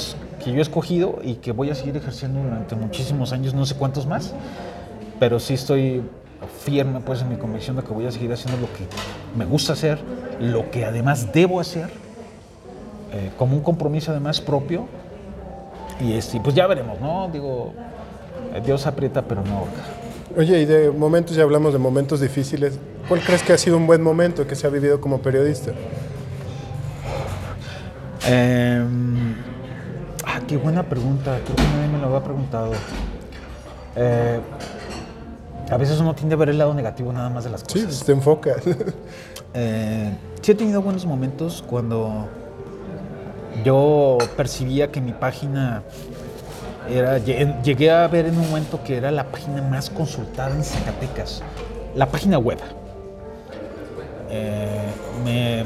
que 0.45 0.53
yo 0.53 0.59
he 0.59 0.61
escogido 0.61 1.19
y 1.23 1.37
que 1.37 1.53
voy 1.53 1.71
a 1.71 1.75
seguir 1.75 1.97
ejerciendo 1.97 2.43
durante 2.43 2.75
muchísimos 2.75 3.33
años, 3.33 3.55
no 3.55 3.65
sé 3.65 3.75
cuántos 3.75 4.07
más, 4.07 4.35
pero 5.19 5.41
sí 5.41 5.55
estoy 5.55 6.03
firme 6.63 7.01
pues 7.01 7.23
en 7.23 7.31
mi 7.31 7.37
convicción 7.37 7.77
de 7.77 7.83
que 7.83 7.93
voy 7.93 8.07
a 8.07 8.13
seguir 8.13 8.31
haciendo 8.33 8.61
lo 8.61 8.67
que 8.75 8.87
me 9.35 9.47
gusta 9.47 9.73
hacer, 9.73 9.99
lo 10.41 10.71
que 10.71 10.85
además 10.85 11.33
debo 11.33 11.59
hacer, 11.59 11.89
eh, 13.13 13.31
como 13.39 13.57
un 13.57 13.63
compromiso 13.63 14.11
además 14.11 14.43
propio. 14.43 14.87
Y 16.01 16.13
este, 16.13 16.39
pues 16.41 16.55
ya 16.55 16.67
veremos, 16.67 17.01
¿no? 17.01 17.31
Digo, 17.33 17.73
eh, 18.55 18.61
Dios 18.65 18.87
aprieta 18.87 19.23
pero 19.23 19.43
no. 19.43 19.65
Oye, 20.37 20.61
y 20.61 20.67
de 20.67 20.91
momentos, 20.91 21.35
ya 21.35 21.45
hablamos 21.45 21.73
de 21.73 21.79
momentos 21.79 22.21
difíciles. 22.21 22.79
¿Cuál 23.09 23.21
crees 23.23 23.43
que 23.43 23.53
ha 23.53 23.59
sido 23.59 23.77
un 23.77 23.87
buen 23.87 24.03
momento 24.03 24.47
que 24.47 24.55
se 24.57 24.67
ha 24.67 24.71
vivido 24.71 25.01
como 25.01 25.21
periodista? 25.21 25.71
Em, 28.27 29.35
ah, 30.25 30.41
qué 30.47 30.57
buena 30.57 30.83
pregunta. 30.83 31.39
Creo 31.45 31.57
que 31.57 31.63
nadie 31.63 31.89
me 31.89 31.99
lo 31.99 32.07
había 32.07 32.23
preguntado. 32.25 32.73
Eh, 33.95 34.41
a 35.71 35.77
veces 35.77 36.01
uno 36.01 36.15
tiende 36.15 36.35
a 36.35 36.39
ver 36.39 36.49
el 36.49 36.59
lado 36.59 36.75
negativo 36.75 37.13
nada 37.13 37.31
más 37.31 37.45
de 37.45 37.51
las 37.51 37.63
Sí, 37.67 37.85
cosas. 37.85 38.05
te 38.05 38.13
enfocas. 38.13 38.63
Eh, 39.59 40.13
sí 40.43 40.53
he 40.53 40.55
tenido 40.55 40.83
buenos 40.83 41.07
momentos 41.07 41.65
cuando 41.67 42.29
yo 43.65 44.19
percibía 44.37 44.93
que 44.93 45.01
mi 45.01 45.13
página 45.13 45.83
era... 46.91 47.17
lle- 47.19 47.63
Llegué 47.63 47.91
a 47.91 48.07
ver 48.07 48.27
en 48.27 48.37
un 48.37 48.47
momento 48.51 48.85
que 48.85 48.99
era 48.99 49.11
la 49.11 49.25
página 49.31 49.63
más 49.63 49.89
consultada 49.89 50.55
en 50.55 50.63
Zacatecas. 50.63 51.43
La 51.95 52.05
página 52.11 52.37
web. 52.39 52.59
Eh, 54.31 54.93
me, 55.25 55.65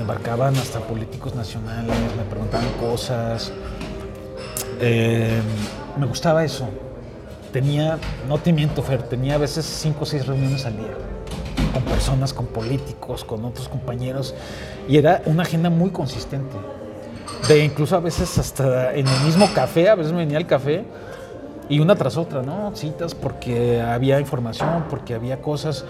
embarcaban 0.00 0.54
hasta 0.56 0.80
políticos 0.80 1.34
nacionales, 1.34 1.94
me 2.16 2.24
preguntaban 2.24 2.68
cosas. 2.80 3.52
Eh, 4.80 5.40
me 5.98 6.06
gustaba 6.06 6.44
eso. 6.44 6.68
Tenía, 7.52 7.98
no 8.28 8.38
te 8.38 8.52
miento, 8.52 8.82
Fer, 8.82 9.02
tenía 9.04 9.36
a 9.36 9.38
veces 9.38 9.64
cinco 9.64 10.00
o 10.02 10.06
seis 10.06 10.26
reuniones 10.26 10.66
al 10.66 10.76
día 10.76 10.94
con 11.72 11.82
personas, 11.82 12.32
con 12.32 12.46
políticos, 12.46 13.24
con 13.24 13.44
otros 13.44 13.68
compañeros, 13.68 14.34
y 14.88 14.96
era 14.96 15.22
una 15.26 15.42
agenda 15.42 15.68
muy 15.68 15.90
consistente. 15.90 16.56
De 17.48 17.64
incluso 17.64 17.96
a 17.96 18.00
veces 18.00 18.38
hasta 18.38 18.94
en 18.94 19.06
el 19.06 19.20
mismo 19.24 19.46
café, 19.54 19.88
a 19.90 19.94
veces 19.94 20.12
me 20.12 20.18
venía 20.18 20.38
el 20.38 20.46
café 20.46 20.84
y 21.68 21.80
una 21.80 21.94
tras 21.94 22.16
otra, 22.16 22.42
¿no? 22.42 22.74
Citas 22.74 23.14
porque 23.14 23.80
había 23.80 24.18
información, 24.20 24.84
porque 24.88 25.14
había 25.14 25.42
cosas. 25.42 25.84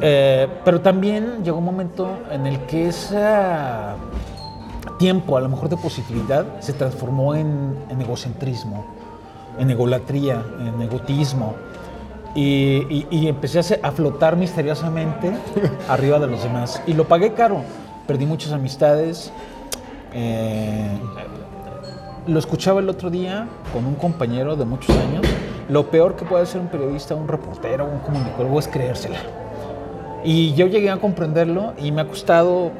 Eh, 0.00 0.48
pero 0.64 0.80
también 0.80 1.42
llegó 1.42 1.58
un 1.58 1.64
momento 1.64 2.18
en 2.30 2.46
el 2.46 2.60
que 2.66 2.88
ese 2.88 3.20
tiempo, 4.98 5.36
a 5.36 5.40
lo 5.40 5.48
mejor 5.48 5.68
de 5.68 5.76
positividad, 5.76 6.60
se 6.60 6.72
transformó 6.72 7.34
en, 7.34 7.76
en 7.88 8.00
egocentrismo, 8.00 8.84
en 9.58 9.70
egolatría, 9.70 10.42
en 10.60 10.80
egotismo. 10.82 11.54
Y, 12.34 13.26
empecé 13.26 13.80
a, 13.82 13.90
flotar 13.90 14.36
misteriosamente 14.36 15.32
arriba 15.88 16.18
de 16.18 16.26
los 16.26 16.42
demás. 16.42 16.80
Y 16.86 16.92
lo 16.92 17.08
pagué 17.08 17.32
caro. 17.32 17.62
Perdí 18.06 18.26
muchas 18.26 18.52
amistades. 18.52 19.32
Eh, 20.12 20.98
lo 22.26 22.38
escuchaba 22.38 22.80
el 22.80 22.88
otro 22.88 23.10
día 23.10 23.48
con 23.72 23.86
un 23.86 23.94
compañero 23.94 24.54
de 24.54 24.64
muchos 24.64 24.96
años. 24.96 25.26
Lo 25.68 25.90
peor 25.90 26.14
que 26.14 26.24
puede 26.24 26.46
ser 26.46 26.60
un 26.60 26.68
periodista, 26.68 27.14
un 27.14 27.28
reportero, 27.28 27.86
un 27.86 27.98
comunicólogo 28.00 28.58
es 28.58 28.68
creérsela. 28.68 29.18
Y 30.24 30.54
yo 30.54 30.66
llegué 30.66 30.90
a 30.90 30.96
comprenderlo 30.98 31.74
y 31.78 31.92
me 31.92 32.02
ha 32.02 32.06
costado 32.08 32.72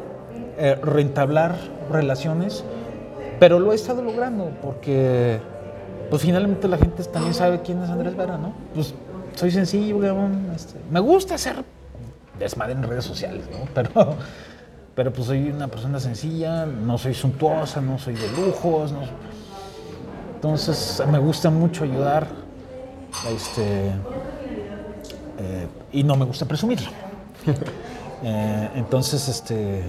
eh, 0.59 0.77
reentablar 0.83 1.57
relaciones, 1.91 2.65
pero 3.39 3.59
lo 3.61 3.73
he 3.73 3.75
estado 3.77 4.03
logrando 4.03 4.51
porque 4.61 5.39
pues 6.11 6.23
finalmente 6.23 6.67
la 6.69 6.79
gente 6.79 7.05
también 7.05 7.35
sabe 7.35 7.61
quién 7.63 7.83
es 7.83 7.91
Andrés 7.91 8.17
Vera, 8.17 8.37
¿no? 8.39 8.53
Pues 8.75 8.95
soy 9.35 9.51
sencillo, 9.51 9.99
este, 10.55 10.75
me 10.91 11.01
gusta 11.01 11.37
hacer 11.37 11.57
desmadre 12.39 12.73
en 12.73 12.83
redes 12.83 13.05
sociales, 13.05 13.45
¿no? 13.53 13.67
Pero, 13.75 14.15
pero 14.95 15.13
pues 15.13 15.29
soy 15.29 15.49
una 15.51 15.69
persona 15.69 16.01
sencilla, 16.01 16.67
no 16.67 16.99
soy 16.99 17.15
suntuosa, 17.15 17.81
no 17.81 17.99
soy 18.01 18.15
de 18.15 18.29
lujos, 18.33 18.91
no- 18.91 19.03
entonces 20.35 21.01
me 21.11 21.19
gusta 21.19 21.51
mucho 21.51 21.85
ayudar, 21.85 22.27
este, 23.33 23.91
eh, 25.39 25.67
y 25.93 26.03
no 26.03 26.17
me 26.17 26.25
gusta 26.25 26.47
presumirlo. 26.47 26.91
Eh, 28.21 28.71
entonces, 28.75 29.29
este, 29.29 29.81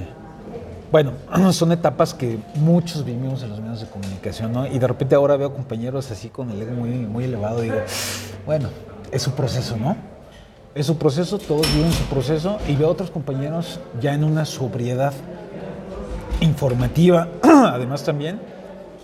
bueno, 0.92 1.14
son 1.52 1.72
etapas 1.72 2.14
que 2.14 2.38
muchos 2.56 3.04
vivimos 3.04 3.42
en 3.42 3.50
los 3.50 3.60
medios 3.60 3.82
de 3.82 3.88
comunicación, 3.88 4.52
¿no? 4.52 4.68
Y 4.68 4.78
de 4.78 4.88
repente 4.88 5.16
ahora 5.16 5.36
veo 5.36 5.54
compañeros 5.54 6.12
así 6.12 6.30
con 6.30 6.52
el 6.52 6.62
ego 6.62 6.74
muy, 6.74 6.90
muy 6.90 7.24
elevado 7.24 7.64
y 7.64 7.70
digo, 7.70 7.82
bueno, 8.46 8.70
es 9.12 9.24
su 9.24 9.32
proceso, 9.32 9.78
¿no? 9.78 9.96
Es 10.76 10.86
su 10.86 10.98
proceso, 10.98 11.40
todos 11.40 11.72
viven 11.74 11.92
su 11.92 12.04
proceso 12.04 12.60
y 12.68 12.76
veo 12.76 12.90
otros 12.90 13.10
compañeros 13.10 13.80
ya 14.00 14.14
en 14.14 14.24
una 14.24 14.46
sobriedad 14.46 15.14
informativa, 16.42 17.28
además 17.44 18.04
también. 18.04 18.40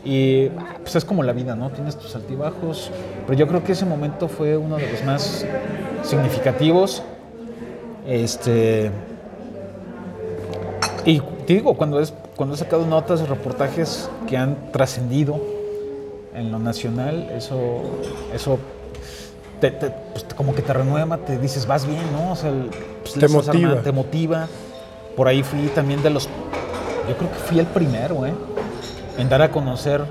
Y 0.04 0.50
pues 0.84 0.96
es 0.96 1.04
como 1.04 1.24
la 1.24 1.34
vida, 1.34 1.56
¿no? 1.56 1.72
Tienes 1.72 1.98
tus 1.98 2.16
altibajos, 2.16 2.92
pero 3.26 3.40
yo 3.40 3.48
creo 3.48 3.64
que 3.64 3.72
ese 3.72 3.88
momento 3.88 4.28
fue 4.28 4.56
uno 4.56 4.78
de 4.78 4.92
los 4.92 5.04
más 5.04 5.44
significativos. 6.04 7.02
Este. 8.08 8.92
Y 11.06 11.20
te 11.46 11.54
digo, 11.54 11.76
cuando, 11.76 12.00
es, 12.00 12.14
cuando 12.36 12.56
he 12.56 12.58
sacado 12.58 12.86
notas, 12.86 13.28
reportajes 13.30 14.10
que 14.28 14.38
han 14.38 14.72
trascendido 14.72 15.40
en 16.34 16.52
lo 16.52 16.60
nacional, 16.60 17.30
eso, 17.36 17.82
eso 18.34 18.58
te- 19.62 19.72
te- 19.72 19.92
pues, 20.12 20.26
como 20.36 20.54
que 20.56 20.62
te 20.62 20.74
renueva, 20.74 21.18
te 21.18 21.38
dices, 21.38 21.66
vas 21.68 21.86
bien, 21.86 22.02
¿no? 22.12 22.32
O 22.32 22.36
sea, 22.36 22.50
el- 22.50 22.70
pues, 23.04 23.14
Te 23.14 23.28
motiva. 23.28 23.82
te 23.82 23.92
motiva. 23.92 24.48
Por 25.16 25.28
ahí 25.28 25.44
fui 25.44 25.68
también 25.68 26.02
de 26.04 26.10
los, 26.10 26.26
yo 27.08 27.16
creo 27.18 27.32
que 27.32 27.38
fui 27.38 27.60
el 27.60 27.68
primero, 27.68 28.26
¿eh? 28.26 28.34
En 29.18 29.30
dar 29.30 29.42
a 29.44 29.52
conocer 29.52 30.04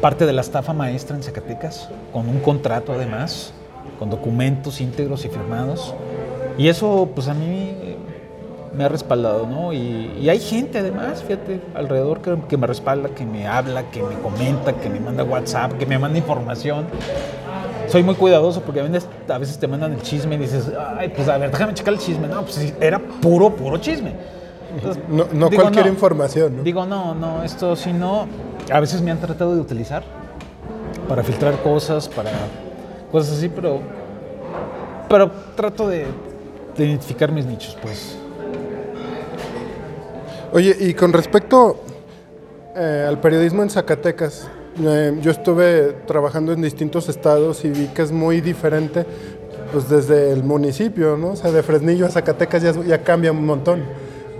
parte 0.00 0.26
de 0.26 0.32
la 0.32 0.42
estafa 0.42 0.72
maestra 0.72 1.16
en 1.16 1.22
Zacatecas, 1.22 1.88
con 2.12 2.28
un 2.28 2.38
contrato 2.40 2.92
además, 2.92 3.52
con 3.98 4.10
documentos 4.10 4.80
íntegros 4.80 5.24
y 5.24 5.28
firmados. 5.28 5.94
Y 6.58 6.68
eso, 6.68 7.08
pues 7.14 7.28
a 7.28 7.34
mí 7.34 7.74
me 8.74 8.84
ha 8.84 8.88
respaldado, 8.88 9.46
¿no? 9.46 9.72
Y, 9.72 10.12
y 10.20 10.28
hay 10.28 10.38
gente 10.40 10.78
además, 10.78 11.22
fíjate, 11.22 11.60
alrededor 11.74 12.20
que, 12.22 12.36
que 12.48 12.56
me 12.56 12.66
respalda, 12.66 13.10
que 13.10 13.24
me 13.26 13.46
habla, 13.46 13.84
que 13.90 14.02
me 14.02 14.14
comenta, 14.18 14.72
que 14.74 14.88
me 14.88 14.98
manda 15.00 15.24
WhatsApp, 15.24 15.72
que 15.74 15.86
me 15.86 15.98
manda 15.98 16.18
información. 16.18 16.86
Soy 17.88 18.02
muy 18.02 18.14
cuidadoso 18.14 18.62
porque 18.62 18.80
a 18.80 18.84
veces, 18.84 19.06
a 19.28 19.38
veces 19.38 19.58
te 19.58 19.68
mandan 19.68 19.92
el 19.92 20.00
chisme 20.02 20.36
y 20.36 20.38
dices, 20.38 20.70
ay, 20.96 21.10
pues 21.14 21.28
a 21.28 21.36
ver, 21.36 21.50
déjame 21.50 21.74
checar 21.74 21.92
el 21.94 22.00
chisme. 22.00 22.28
No, 22.28 22.42
pues 22.42 22.74
era 22.80 22.98
puro, 22.98 23.50
puro 23.50 23.76
chisme. 23.78 24.12
Entonces, 24.74 25.02
No, 25.08 25.26
no 25.32 25.50
digo, 25.50 25.62
cualquier 25.62 25.86
no. 25.86 25.92
información, 25.92 26.56
¿no? 26.58 26.62
Digo, 26.62 26.86
no, 26.86 27.14
no, 27.14 27.42
esto 27.42 27.76
si 27.76 27.92
no, 27.92 28.26
a 28.72 28.80
veces 28.80 29.02
me 29.02 29.10
han 29.10 29.18
tratado 29.18 29.54
de 29.54 29.60
utilizar 29.60 30.02
para 31.06 31.22
filtrar 31.22 31.60
cosas, 31.62 32.08
para 32.08 32.30
cosas 33.10 33.36
así, 33.36 33.50
pero, 33.50 33.80
pero 35.10 35.30
trato 35.54 35.86
de 35.88 36.06
identificar 36.76 37.30
mis 37.32 37.46
nichos, 37.46 37.76
pues. 37.82 38.16
Oye, 40.52 40.76
y 40.78 40.94
con 40.94 41.12
respecto 41.12 41.80
eh, 42.76 43.06
al 43.08 43.20
periodismo 43.20 43.62
en 43.62 43.70
Zacatecas, 43.70 44.48
eh, 44.82 45.18
yo 45.20 45.30
estuve 45.30 45.96
trabajando 46.06 46.52
en 46.52 46.62
distintos 46.62 47.08
estados 47.08 47.64
y 47.64 47.70
vi 47.70 47.86
que 47.88 48.02
es 48.02 48.12
muy 48.12 48.40
diferente 48.40 49.04
pues 49.72 49.88
desde 49.88 50.32
el 50.32 50.44
municipio, 50.44 51.16
¿no? 51.16 51.30
O 51.30 51.36
sea, 51.36 51.50
de 51.50 51.62
Fresnillo 51.62 52.06
a 52.06 52.10
Zacatecas 52.10 52.62
ya, 52.62 52.72
ya 52.84 53.02
cambia 53.02 53.32
un 53.32 53.46
montón. 53.46 53.82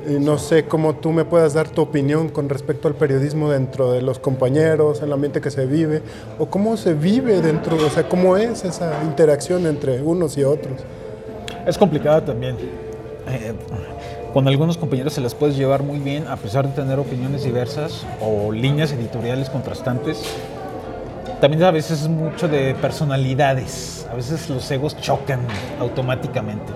Y 0.07 0.15
no 0.15 0.37
sé 0.37 0.65
cómo 0.65 0.97
tú 0.97 1.13
me 1.13 1.25
puedas 1.25 1.55
dar 1.55 1.69
tu 1.69 1.81
opinión 1.81 2.29
con 2.29 2.49
respecto 2.49 2.89
al 2.89 2.95
periodismo 2.95 3.51
dentro 3.51 3.93
de 3.93 4.03
los 4.03 4.19
compañeros, 4.19 5.01
el 5.01 5.13
ambiente 5.13 5.41
que 5.41 5.51
se 5.51 5.65
vive, 5.65 6.03
o 6.39 6.47
cómo 6.47 6.77
se 6.77 6.93
vive 6.93 7.41
dentro, 7.41 7.77
o 7.77 7.89
sea, 7.89 8.09
cómo 8.09 8.37
es 8.37 8.65
esa 8.65 9.03
interacción 9.05 9.67
entre 9.67 10.03
unos 10.03 10.37
y 10.37 10.45
otros. 10.45 10.83
Es 11.67 11.79
complicada 11.79 12.25
también. 12.25 12.57
eh, 13.29 13.55
con 14.33 14.49
algunos 14.49 14.79
compañeros 14.79 15.13
se 15.13 15.21
las 15.21 15.35
puedes 15.35 15.59
llevar 15.59 15.83
muy 15.83 15.99
bien 15.99 16.27
a 16.27 16.37
pesar 16.37 16.67
de 16.67 16.73
tener 16.73 16.99
opiniones 16.99 17.45
diversas 17.45 18.07
o 18.21 18.51
líneas 18.51 18.91
editoriales 18.93 19.51
contrastantes. 19.51 20.23
También 21.39 21.63
a 21.65 21.71
veces 21.71 22.03
es 22.03 22.09
mucho 22.09 22.49
de 22.49 22.75
personalidades, 22.77 24.07
a 24.11 24.15
veces 24.15 24.49
los 24.49 24.71
egos 24.71 24.97
chocan 24.99 25.41
automáticamente 25.81 26.73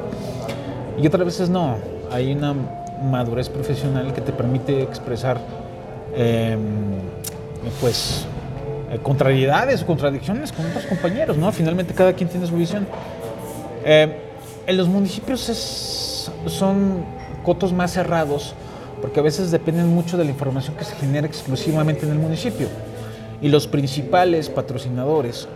y 1.01 1.07
otras 1.07 1.25
veces 1.25 1.49
no. 1.49 1.77
Hay 2.13 2.33
una 2.33 2.55
madurez 3.03 3.49
profesional 3.49 4.13
que 4.13 4.21
te 4.21 4.33
permite 4.33 4.83
expresar 4.83 5.39
em, 6.15 6.61
pues 7.81 8.27
eh, 8.91 8.99
contrariedades 9.03 9.83
o 9.83 9.87
contradicciones 9.87 10.53
con 10.53 10.67
otros 10.67 10.85
compañeros, 10.85 11.39
¿no? 11.39 11.51
Finalmente 11.53 11.95
cada 11.95 12.13
quien 12.13 12.29
tiene 12.29 12.47
su 12.47 12.55
visión. 12.55 12.87
Em, 13.85 14.26
en 14.67 14.77
los 14.77 14.89
municipios 14.89 16.31
son 16.47 17.05
cotos 17.45 17.73
más 17.73 17.93
cerrados, 17.93 18.55
porque 19.01 19.21
a 19.21 19.23
veces 19.23 19.51
dependen 19.51 19.89
mucho 19.89 20.17
de 20.17 20.25
la 20.25 20.31
información 20.31 20.77
que 20.77 20.85
se 20.85 20.97
genera 20.97 21.27
exclusivamente 21.27 22.05
en 22.05 22.13
el 22.13 22.19
municipio. 22.19 22.67
Y 23.41 23.49
los 23.49 23.67
principales 23.67 24.49
patrocinadores 24.49 25.47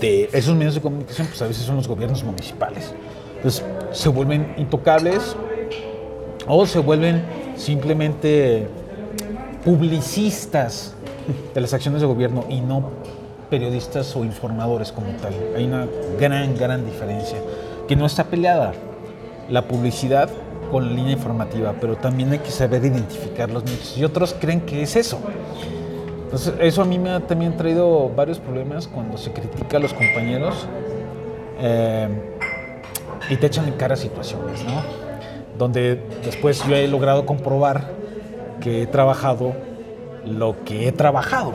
de 0.00 0.28
esos 0.32 0.54
medios 0.56 0.74
de 0.74 0.80
comunicación, 0.80 1.26
pues 1.28 1.40
a 1.40 1.46
veces 1.46 1.64
son 1.64 1.76
los 1.76 1.88
gobiernos 1.88 2.22
municipales. 2.24 2.92
Entonces 3.36 3.64
se 3.92 4.08
vuelven 4.08 4.54
intocables 4.58 5.36
o 6.46 6.66
se 6.66 6.80
vuelven 6.80 7.24
simplemente 7.56 8.66
publicistas 9.64 10.94
de 11.54 11.60
las 11.60 11.72
acciones 11.72 12.00
de 12.00 12.06
gobierno 12.06 12.44
y 12.48 12.60
no 12.60 12.90
periodistas 13.48 14.14
o 14.16 14.24
informadores 14.24 14.92
como 14.92 15.08
tal. 15.22 15.32
Hay 15.56 15.64
una 15.64 15.86
gran, 16.18 16.56
gran 16.56 16.84
diferencia 16.84 17.38
que 17.86 17.96
no 17.96 18.06
está 18.06 18.24
peleada. 18.24 18.72
La 19.48 19.62
publicidad 19.62 20.28
con 20.70 20.86
la 20.86 20.92
línea 20.92 21.12
informativa, 21.12 21.74
pero 21.80 21.96
también 21.96 22.32
hay 22.32 22.40
que 22.40 22.50
saber 22.50 22.84
identificar 22.84 23.50
los 23.50 23.64
nichos. 23.64 23.96
Y 23.96 24.04
otros 24.04 24.34
creen 24.38 24.60
que 24.60 24.82
es 24.82 24.96
eso. 24.96 25.20
Entonces, 26.24 26.54
eso 26.60 26.82
a 26.82 26.84
mí 26.84 26.98
me 26.98 27.10
ha 27.10 27.20
también 27.20 27.56
traído 27.56 28.10
varios 28.10 28.40
problemas 28.40 28.88
cuando 28.88 29.16
se 29.16 29.32
critica 29.32 29.76
a 29.76 29.80
los 29.80 29.94
compañeros 29.94 30.66
eh, 31.60 32.08
y 33.30 33.36
te 33.36 33.46
echan 33.46 33.68
en 33.68 33.74
cara 33.74 33.96
situaciones, 33.96 34.64
¿no? 34.64 34.82
Donde 35.56 36.02
después 36.24 36.62
yo 36.66 36.74
he 36.74 36.88
logrado 36.88 37.24
comprobar 37.26 37.90
que 38.60 38.82
he 38.82 38.86
trabajado 38.86 39.54
lo 40.24 40.64
que 40.64 40.88
he 40.88 40.92
trabajado. 40.92 41.52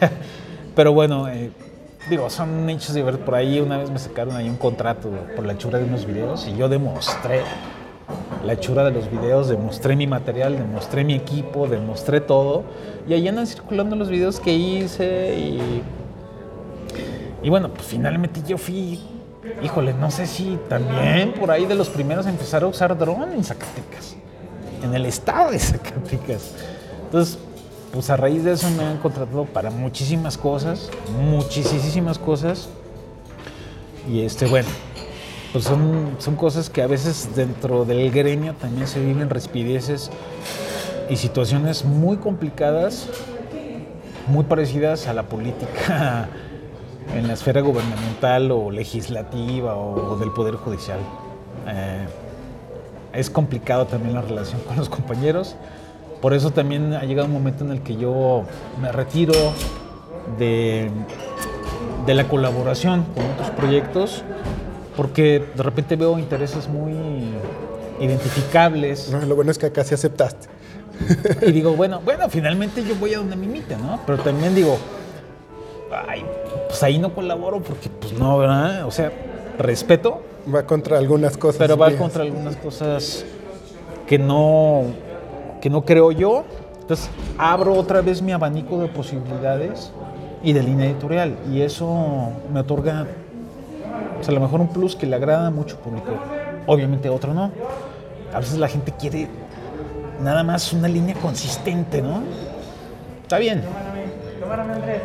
pero 0.74 0.92
bueno, 0.92 1.28
eh, 1.28 1.50
digo, 2.08 2.30
son 2.30 2.66
nichos 2.66 2.94
de 2.94 3.02
ver 3.02 3.18
por 3.20 3.34
ahí. 3.34 3.60
Una 3.60 3.78
vez 3.78 3.90
me 3.90 3.98
sacaron 3.98 4.36
ahí 4.36 4.48
un 4.48 4.56
contrato 4.56 5.10
por 5.34 5.44
la 5.44 5.54
hechura 5.54 5.78
de 5.78 5.84
unos 5.84 6.06
videos 6.06 6.46
y 6.46 6.56
yo 6.56 6.68
demostré 6.68 7.42
la 8.44 8.52
hechura 8.52 8.84
de 8.84 8.92
los 8.92 9.10
videos, 9.10 9.48
demostré 9.48 9.96
mi 9.96 10.06
material, 10.06 10.56
demostré 10.56 11.04
mi 11.04 11.14
equipo, 11.14 11.66
demostré 11.66 12.20
todo. 12.20 12.64
Y 13.08 13.14
ahí 13.14 13.26
andan 13.26 13.46
circulando 13.46 13.96
los 13.96 14.08
videos 14.08 14.40
que 14.40 14.52
hice 14.52 15.36
y, 15.36 15.82
y 17.42 17.50
bueno, 17.50 17.70
pues 17.70 17.86
finalmente 17.86 18.40
yo 18.46 18.58
fui, 18.58 19.00
híjole, 19.62 19.92
no 19.94 20.10
sé 20.10 20.26
si 20.26 20.58
también 20.68 21.32
por 21.32 21.50
ahí 21.50 21.66
de 21.66 21.74
los 21.74 21.88
primeros 21.88 22.26
a 22.26 22.30
empezar 22.30 22.62
a 22.62 22.68
usar 22.68 22.96
dron 22.96 23.32
en 23.32 23.42
Zacatecas, 23.42 24.16
en 24.82 24.94
el 24.94 25.06
estado 25.06 25.50
de 25.50 25.58
Zacatecas. 25.58 26.54
Entonces, 27.04 27.38
pues 27.92 28.10
a 28.10 28.16
raíz 28.16 28.44
de 28.44 28.52
eso 28.52 28.70
me 28.70 28.84
han 28.84 28.98
contratado 28.98 29.44
para 29.44 29.70
muchísimas 29.70 30.36
cosas, 30.36 30.90
muchísimas 31.18 32.18
cosas. 32.18 32.68
Y 34.08 34.20
este, 34.20 34.46
bueno, 34.46 34.68
pues 35.52 35.64
son, 35.64 36.16
son 36.18 36.36
cosas 36.36 36.70
que 36.70 36.82
a 36.82 36.86
veces 36.86 37.30
dentro 37.34 37.84
del 37.84 38.10
gremio 38.10 38.54
también 38.54 38.86
se 38.86 39.00
viven 39.00 39.30
respideces 39.30 40.10
y 41.08 41.16
situaciones 41.16 41.84
muy 41.84 42.18
complicadas, 42.18 43.08
muy 44.28 44.44
parecidas 44.44 45.06
a 45.06 45.14
la 45.14 45.24
política 45.24 46.28
en 47.14 47.28
la 47.28 47.34
esfera 47.34 47.60
gubernamental 47.60 48.50
o 48.50 48.70
legislativa 48.70 49.76
o 49.76 50.16
del 50.16 50.30
Poder 50.32 50.56
Judicial. 50.56 50.98
Eh, 51.68 52.06
es 53.12 53.30
complicado 53.30 53.86
también 53.86 54.14
la 54.14 54.22
relación 54.22 54.60
con 54.62 54.76
los 54.76 54.88
compañeros. 54.88 55.56
Por 56.20 56.34
eso 56.34 56.50
también 56.50 56.94
ha 56.94 57.04
llegado 57.04 57.26
un 57.26 57.34
momento 57.34 57.64
en 57.64 57.70
el 57.70 57.82
que 57.82 57.96
yo 57.96 58.44
me 58.80 58.90
retiro 58.90 59.34
de, 60.38 60.90
de 62.06 62.14
la 62.14 62.26
colaboración 62.28 63.04
con 63.14 63.24
otros 63.32 63.50
proyectos 63.50 64.24
porque 64.96 65.44
de 65.54 65.62
repente 65.62 65.94
veo 65.94 66.18
intereses 66.18 66.68
muy 66.68 66.94
identificables. 68.00 69.10
lo 69.10 69.36
bueno 69.36 69.50
es 69.50 69.58
que 69.58 69.66
acá 69.66 69.84
sí 69.84 69.94
aceptaste. 69.94 70.48
Y 71.46 71.52
digo, 71.52 71.76
bueno, 71.76 72.00
bueno, 72.02 72.28
finalmente 72.30 72.82
yo 72.82 72.94
voy 72.96 73.12
a 73.12 73.18
donde 73.18 73.36
me 73.36 73.44
inviten, 73.44 73.80
¿no? 73.82 74.00
Pero 74.06 74.18
también 74.22 74.54
digo, 74.54 74.78
ay, 76.08 76.24
pues 76.68 76.82
ahí 76.82 76.98
no 76.98 77.14
colaboro 77.14 77.60
porque, 77.60 77.90
pues 77.90 78.14
no, 78.14 78.38
¿verdad? 78.38 78.86
O 78.86 78.90
sea, 78.90 79.12
respeto. 79.58 80.22
Va 80.52 80.64
contra 80.64 80.96
algunas 80.96 81.36
cosas. 81.36 81.58
Pero 81.58 81.76
va 81.76 81.90
contra 81.92 82.22
algunas 82.22 82.56
cosas 82.56 83.26
que 84.06 84.18
no, 84.18 84.84
que 85.60 85.70
no 85.70 85.84
creo 85.84 86.12
yo. 86.12 86.44
Entonces, 86.80 87.10
abro 87.38 87.74
otra 87.74 88.00
vez 88.00 88.22
mi 88.22 88.32
abanico 88.32 88.78
de 88.78 88.88
posibilidades 88.88 89.92
y 90.42 90.52
de 90.52 90.62
línea 90.62 90.86
editorial. 90.86 91.36
Y 91.50 91.62
eso 91.62 92.30
me 92.52 92.60
otorga 92.60 93.06
sea, 94.26 94.32
a 94.32 94.34
lo 94.34 94.40
mejor 94.40 94.60
un 94.60 94.68
plus 94.68 94.96
que 94.96 95.06
le 95.06 95.16
agrada 95.16 95.50
mucho 95.50 95.78
público, 95.78 96.12
obviamente 96.66 97.08
otro 97.08 97.32
no. 97.32 97.50
A 98.32 98.40
veces 98.40 98.58
la 98.58 98.68
gente 98.68 98.92
quiere 98.98 99.28
nada 100.22 100.42
más 100.42 100.72
una 100.72 100.88
línea 100.88 101.14
consistente, 101.14 102.02
¿no? 102.02 102.22
Está 103.22 103.38
bien. 103.38 103.62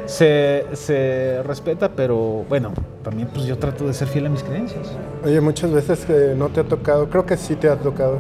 Se, 0.05 0.65
se 0.73 1.41
respeta, 1.43 1.89
pero 1.89 2.45
bueno, 2.47 2.71
también 3.03 3.27
pues 3.33 3.45
yo 3.45 3.57
trato 3.57 3.87
de 3.87 3.93
ser 3.93 4.07
fiel 4.07 4.27
a 4.27 4.29
mis 4.29 4.43
creencias. 4.43 4.91
Oye, 5.25 5.41
muchas 5.41 5.71
veces 5.71 6.05
que 6.05 6.33
no 6.35 6.49
te 6.49 6.59
ha 6.59 6.63
tocado, 6.63 7.09
creo 7.09 7.25
que 7.25 7.37
sí 7.37 7.55
te 7.55 7.67
ha 7.67 7.75
tocado, 7.75 8.19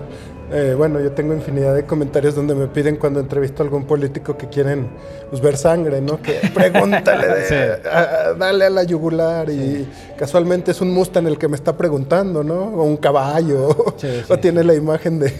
eh, 0.53 0.75
bueno, 0.77 0.99
yo 0.99 1.11
tengo 1.11 1.33
infinidad 1.33 1.73
de 1.75 1.85
comentarios 1.85 2.35
donde 2.35 2.53
me 2.55 2.67
piden 2.67 2.97
cuando 2.97 3.19
entrevisto 3.19 3.63
a 3.63 3.65
algún 3.65 3.85
político 3.85 4.37
que 4.37 4.47
quieren 4.47 4.89
pues, 5.29 5.41
ver 5.41 5.57
sangre, 5.57 6.01
¿no? 6.01 6.21
Que 6.21 6.39
pregúntale, 6.53 7.27
dale 8.37 8.65
a 8.65 8.69
la 8.69 8.83
yugular 8.83 9.49
y 9.49 9.87
casualmente 10.21 10.69
es 10.69 10.79
un 10.81 10.91
Mustang 10.91 11.25
el 11.25 11.39
que 11.39 11.47
me 11.47 11.55
está 11.55 11.75
preguntando, 11.75 12.43
¿no? 12.43 12.65
O 12.75 12.83
un 12.83 12.95
caballo, 12.95 13.69
o 14.29 14.37
tiene 14.37 14.63
la 14.63 14.75
imagen 14.75 15.17
de 15.17 15.33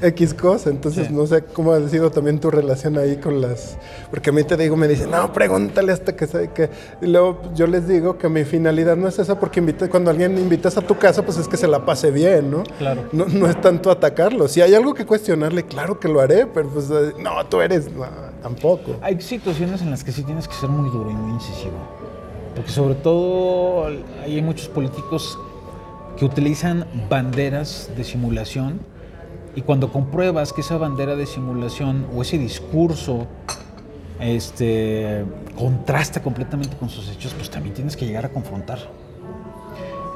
X 0.00 0.32
cosa. 0.32 0.70
Entonces 0.70 1.10
no 1.10 1.26
sé 1.26 1.44
cómo 1.44 1.74
ha 1.74 1.88
sido 1.90 2.10
también 2.10 2.40
tu 2.40 2.50
relación 2.50 2.96
ahí 2.96 3.18
con 3.18 3.42
las... 3.42 3.76
Porque 4.08 4.30
a 4.30 4.32
mí 4.32 4.42
te 4.42 4.56
digo, 4.56 4.74
me 4.74 4.88
dicen, 4.88 5.10
no, 5.10 5.30
pregúntale 5.34 5.92
hasta 5.92 6.16
que 6.16 6.26
sabe 6.26 6.50
que... 6.54 6.70
Y 7.02 7.08
luego 7.08 7.42
yo 7.54 7.66
les 7.66 7.86
digo 7.86 8.16
que 8.16 8.26
mi 8.30 8.44
finalidad 8.44 8.96
no 8.96 9.06
es 9.06 9.18
esa 9.18 9.38
porque 9.38 9.60
cuando 9.90 10.10
alguien 10.10 10.38
invitas 10.38 10.78
a 10.78 10.80
tu 10.80 10.96
casa, 10.96 11.22
pues 11.22 11.36
es 11.36 11.46
que 11.46 11.58
se 11.58 11.68
la 11.68 11.84
pase 11.84 12.10
bien, 12.10 12.50
¿no? 12.50 12.62
Claro. 12.78 13.02
No, 13.12 13.26
no 13.26 13.50
es 13.50 13.60
tanto 13.60 13.90
atacarlo. 13.90 14.48
Si 14.48 14.62
hay 14.62 14.74
algo 14.74 14.94
que 14.94 15.04
cuestionarle, 15.04 15.64
claro 15.64 16.00
que 16.00 16.08
lo 16.08 16.22
haré, 16.22 16.46
pero 16.46 16.70
pues 16.70 16.88
eh, 16.90 17.12
no, 17.18 17.44
tú 17.50 17.60
eres, 17.60 17.90
tampoco. 18.42 18.96
Hay 19.02 19.20
situaciones 19.20 19.82
en 19.82 19.90
las 19.90 20.02
que 20.02 20.10
sí 20.10 20.22
tienes 20.22 20.48
que 20.48 20.54
ser 20.54 20.70
muy 20.70 20.88
duro 20.88 21.10
y 21.10 21.14
muy 21.14 21.32
incisivo. 21.34 22.03
Porque 22.54 22.70
sobre 22.70 22.94
todo 22.94 23.86
hay 24.22 24.40
muchos 24.42 24.68
políticos 24.68 25.38
que 26.16 26.24
utilizan 26.24 26.86
banderas 27.08 27.90
de 27.96 28.04
simulación 28.04 28.80
y 29.56 29.62
cuando 29.62 29.92
compruebas 29.92 30.52
que 30.52 30.60
esa 30.60 30.78
bandera 30.78 31.16
de 31.16 31.26
simulación 31.26 32.06
o 32.14 32.22
ese 32.22 32.38
discurso 32.38 33.26
este, 34.20 35.24
contrasta 35.56 36.22
completamente 36.22 36.76
con 36.76 36.88
sus 36.88 37.08
hechos, 37.10 37.34
pues 37.34 37.50
también 37.50 37.74
tienes 37.74 37.96
que 37.96 38.06
llegar 38.06 38.24
a 38.24 38.28
confrontar. 38.30 38.78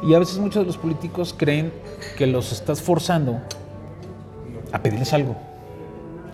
Y 0.02 0.14
a 0.14 0.18
veces 0.18 0.38
muchos 0.38 0.62
de 0.62 0.66
los 0.66 0.78
políticos 0.78 1.34
creen 1.36 1.72
que 2.16 2.26
los 2.26 2.52
estás 2.52 2.80
forzando 2.80 3.40
a 4.72 4.80
pedirles 4.80 5.12
algo. 5.12 5.36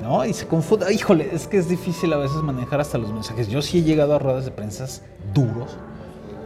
¿No? 0.00 0.24
Y 0.24 0.33
se 0.33 0.46
confunde. 0.46 0.92
Híjole, 0.92 1.30
es 1.33 1.46
que 1.46 1.59
es 1.59 1.68
difícil 1.68 2.12
a 2.12 2.16
veces 2.16 2.37
manejar 2.38 2.80
hasta 2.80 2.98
los 2.98 3.12
mensajes. 3.12 3.48
Yo 3.48 3.62
sí 3.62 3.78
he 3.78 3.83
llegado 3.83 4.14
a 4.14 4.18
ruedas 4.18 4.44
de 4.44 4.50
prensa 4.50 4.87
duros. 5.33 5.76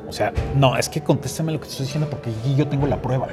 O 0.09 0.13
sea, 0.13 0.33
no, 0.55 0.77
es 0.77 0.89
que 0.89 1.03
contéstame 1.03 1.53
lo 1.53 1.61
que 1.61 1.67
te 1.67 1.73
estoy 1.73 1.87
diciendo 1.87 2.09
porque 2.09 2.31
yo 2.57 2.67
tengo 2.67 2.87
la 2.87 3.01
prueba. 3.01 3.29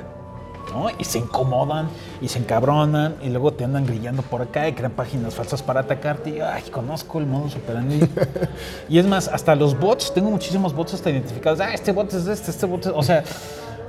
¿no? 0.74 0.88
Y 0.98 1.04
se 1.04 1.20
incomodan 1.20 1.88
y 2.22 2.28
se 2.28 2.40
encabronan 2.40 3.16
y 3.22 3.30
luego 3.30 3.54
te 3.54 3.64
andan 3.64 3.86
grillando 3.86 4.22
por 4.24 4.42
acá 4.42 4.68
y 4.68 4.74
crean 4.74 4.92
páginas 4.92 5.34
falsas 5.36 5.62
para 5.62 5.82
atacarte. 5.82 6.32
Y, 6.32 6.40
ay, 6.40 6.64
conozco 6.72 7.20
el 7.20 7.28
modo 7.28 7.50
superandi. 7.50 8.08
y 8.90 9.00
es 9.00 9.06
más, 9.06 9.28
hasta 9.28 9.56
los 9.56 9.80
bots, 9.80 10.14
tengo 10.14 10.30
muchísimos 10.30 10.74
bots 10.74 10.96
hasta 10.96 11.10
identificados. 11.10 11.60
Ah, 11.60 11.74
este 11.74 11.92
bot 11.92 12.14
es 12.14 12.28
este, 12.28 12.52
este 12.52 12.66
bot 12.66 12.86
es. 12.86 12.92
O 12.94 13.04
sea, 13.04 13.24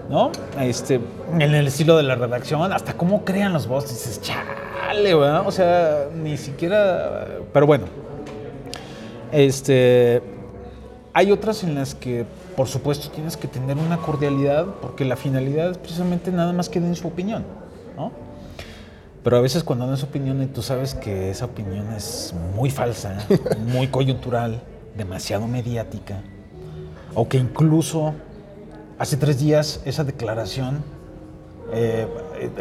¿no? 0.08 0.30
Este, 0.60 1.00
en 1.32 1.42
el 1.42 1.66
estilo 1.66 1.96
de 1.96 2.02
la 2.02 2.14
redacción, 2.14 2.72
hasta 2.72 2.96
cómo 2.96 3.24
crean 3.24 3.52
los 3.52 3.66
bots, 3.66 3.90
dices, 3.90 4.20
chale, 4.20 5.14
¿verdad? 5.14 5.46
O 5.46 5.52
sea, 5.52 6.08
ni 6.14 6.36
siquiera, 6.36 7.26
pero 7.52 7.66
bueno, 7.66 7.86
este, 9.32 10.22
hay 11.12 11.32
otras 11.32 11.62
en 11.64 11.74
las 11.74 11.94
que 11.94 12.26
por 12.56 12.68
supuesto 12.68 13.10
tienes 13.10 13.36
que 13.36 13.48
tener 13.48 13.76
una 13.76 13.98
cordialidad 13.98 14.66
porque 14.80 15.04
la 15.04 15.16
finalidad 15.16 15.70
es 15.70 15.78
precisamente 15.78 16.32
nada 16.32 16.52
más 16.52 16.68
que 16.68 16.80
den 16.80 16.94
su 16.96 17.06
opinión, 17.06 17.44
¿no? 17.96 18.12
Pero 19.22 19.36
a 19.36 19.40
veces 19.40 19.64
cuando 19.64 19.86
dan 19.86 19.96
su 19.96 20.06
opinión 20.06 20.42
y 20.42 20.46
tú 20.46 20.62
sabes 20.62 20.94
que 20.94 21.30
esa 21.30 21.46
opinión 21.46 21.92
es 21.92 22.34
muy 22.54 22.70
falsa, 22.70 23.18
muy 23.66 23.88
coyuntural, 23.88 24.62
demasiado 24.96 25.46
mediática, 25.46 26.22
o 27.14 27.28
que 27.28 27.36
incluso 27.36 28.14
hace 28.98 29.16
tres 29.16 29.40
días 29.40 29.80
esa 29.84 30.04
declaración 30.04 30.82
eh, 31.72 32.06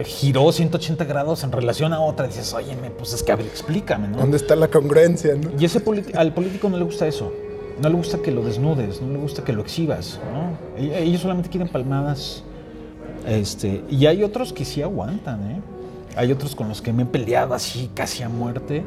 giró 0.06 0.52
180 0.52 1.06
grados 1.06 1.44
en 1.44 1.52
relación 1.52 1.94
a 1.94 2.00
otra, 2.00 2.26
dices, 2.26 2.54
oye, 2.54 2.76
pues 2.98 3.14
es 3.14 3.22
que 3.22 3.32
a 3.32 3.36
ver, 3.36 3.46
explícame, 3.46 4.08
¿no? 4.08 4.18
¿Dónde 4.18 4.38
está 4.38 4.56
la 4.56 4.68
congruencia, 4.68 5.36
no? 5.36 5.52
Y 5.60 5.66
ese 5.66 5.82
al 6.16 6.34
político 6.34 6.70
no 6.70 6.78
le 6.78 6.84
gusta 6.84 7.08
eso. 7.08 7.32
No 7.82 7.90
le 7.90 7.96
gusta 7.96 8.20
que 8.20 8.32
lo 8.32 8.42
desnudes, 8.42 9.02
no 9.02 9.12
le 9.12 9.20
gusta 9.20 9.44
que 9.44 9.52
lo 9.52 9.62
exhibas, 9.62 10.20
¿no? 10.32 10.58
Ellos 10.82 11.22
solamente 11.22 11.50
quieren 11.50 11.68
palmadas. 11.68 12.44
Este, 13.28 13.84
y 13.90 14.06
hay 14.06 14.24
otros 14.24 14.54
que 14.54 14.64
sí 14.64 14.82
aguantan, 14.82 15.52
¿eh? 15.52 15.62
Hay 16.16 16.32
otros 16.32 16.56
con 16.56 16.70
los 16.70 16.82
que 16.82 16.94
me 16.94 17.04
he 17.04 17.06
peleado 17.06 17.54
así 17.54 17.92
casi 17.94 18.24
a 18.24 18.30
muerte. 18.30 18.84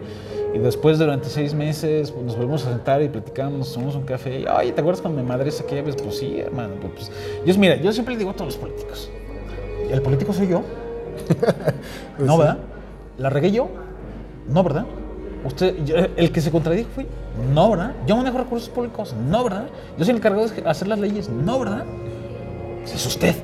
Y 0.59 0.61
después, 0.61 0.99
durante 0.99 1.29
seis 1.29 1.55
meses, 1.55 2.11
pues, 2.11 2.25
nos 2.25 2.35
volvemos 2.35 2.67
a 2.67 2.71
sentar 2.71 3.01
y 3.01 3.09
platicamos, 3.09 3.61
nos 3.61 3.73
tomamos 3.73 3.95
un 3.95 4.03
café. 4.03 4.41
Y, 4.41 4.45
Ay, 4.49 4.73
¿te 4.73 4.81
acuerdas 4.81 5.01
cuando 5.01 5.23
me 5.23 5.29
madres 5.29 5.61
aquella 5.61 5.83
vez? 5.83 5.95
Pues 5.95 6.19
sí, 6.19 6.41
hermano. 6.41 6.75
Pues, 6.81 6.93
pues, 6.95 7.13
yo, 7.47 7.61
mira, 7.61 7.77
yo 7.77 7.93
siempre 7.93 8.15
le 8.15 8.19
digo 8.19 8.33
a 8.33 8.35
todos 8.35 8.55
los 8.55 8.57
políticos: 8.57 9.09
¿el 9.89 10.03
político 10.03 10.33
soy 10.33 10.49
yo? 10.49 10.63
Pues 12.17 12.27
no, 12.27 12.37
¿verdad? 12.37 12.59
¿La 13.19 13.31
regué 13.31 13.53
yo? 13.53 13.69
No, 14.49 14.65
¿verdad? 14.65 14.85
Usted, 15.45 15.77
el 16.17 16.33
que 16.33 16.41
se 16.41 16.51
contradijo 16.51 16.89
fue, 16.93 17.07
no, 17.55 17.71
¿verdad? 17.71 17.95
Yo 18.09 18.17
manejo 18.17 18.39
recursos 18.39 18.69
públicos, 18.69 19.15
no, 19.31 19.45
¿verdad? 19.45 19.67
Yo 19.97 20.05
soy 20.05 20.11
el 20.11 20.17
encargado 20.17 20.49
de 20.49 20.69
hacer 20.69 20.89
las 20.89 20.99
leyes, 20.99 21.29
no, 21.29 21.61
¿verdad? 21.61 21.85
Es 22.85 23.07
usted. 23.07 23.37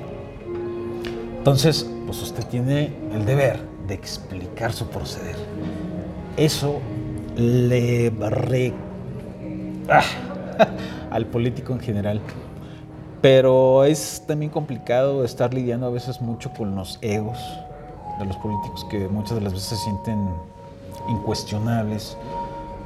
Entonces, 1.39 1.89
pues 2.07 2.21
usted 2.21 2.45
tiene 2.47 2.93
el 3.13 3.25
deber 3.25 3.61
de 3.87 3.95
explicar 3.95 4.73
su 4.73 4.89
proceder. 4.89 5.37
Eso 6.37 6.81
le 7.37 8.11
re... 8.11 8.73
Ah, 9.87 10.03
al 11.11 11.27
político 11.27 11.73
en 11.73 11.81
general. 11.81 12.21
Pero 13.21 13.85
es 13.85 14.23
también 14.27 14.51
complicado 14.51 15.25
estar 15.25 15.53
lidiando 15.53 15.87
a 15.87 15.91
veces 15.91 16.21
mucho 16.21 16.51
con 16.53 16.75
los 16.75 16.99
egos 17.03 17.39
de 18.19 18.25
los 18.25 18.37
políticos 18.37 18.87
que 18.91 19.09
muchas 19.09 19.37
de 19.37 19.41
las 19.43 19.53
veces 19.53 19.69
se 19.69 19.77
sienten 19.77 20.29
incuestionables, 21.09 22.17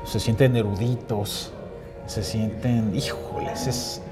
se 0.04 0.20
sienten 0.20 0.56
eruditos, 0.56 1.52
se 2.06 2.22
sienten, 2.22 2.94
híjoles, 2.96 3.66
es 3.66 4.02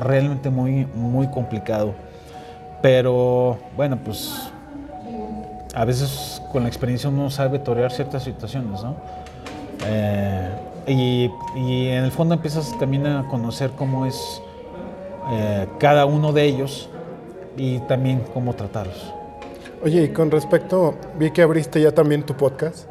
realmente 0.00 0.50
muy, 0.50 0.86
muy 0.94 1.28
complicado. 1.28 1.94
Pero 2.82 3.58
bueno, 3.76 3.98
pues 4.04 4.50
a 5.74 5.84
veces 5.84 6.42
con 6.52 6.62
la 6.62 6.68
experiencia 6.68 7.08
uno 7.08 7.30
sabe 7.30 7.58
torear 7.58 7.90
ciertas 7.90 8.22
situaciones, 8.22 8.82
¿no? 8.82 8.96
Eh, 9.88 11.30
y, 11.56 11.88
en 11.88 12.04
el 12.04 12.10
fondo 12.10 12.34
empiezas 12.34 12.76
también 12.78 13.06
a 13.06 13.26
conocer 13.28 13.70
cómo 13.72 14.06
es 14.06 14.40
eh, 15.32 15.66
cada 15.78 16.06
uno 16.06 16.32
de 16.32 16.44
ellos 16.44 16.88
y 17.56 17.78
también 17.80 18.22
cómo 18.32 18.54
tratarlos. 18.54 19.12
Oye, 19.82 20.04
y 20.04 20.08
con 20.08 20.30
respecto, 20.30 20.94
vi 21.18 21.30
que 21.30 21.42
abriste 21.42 21.80
ya 21.80 21.92
también 21.92 22.22
tu 22.22 22.34
podcast, 22.34 22.88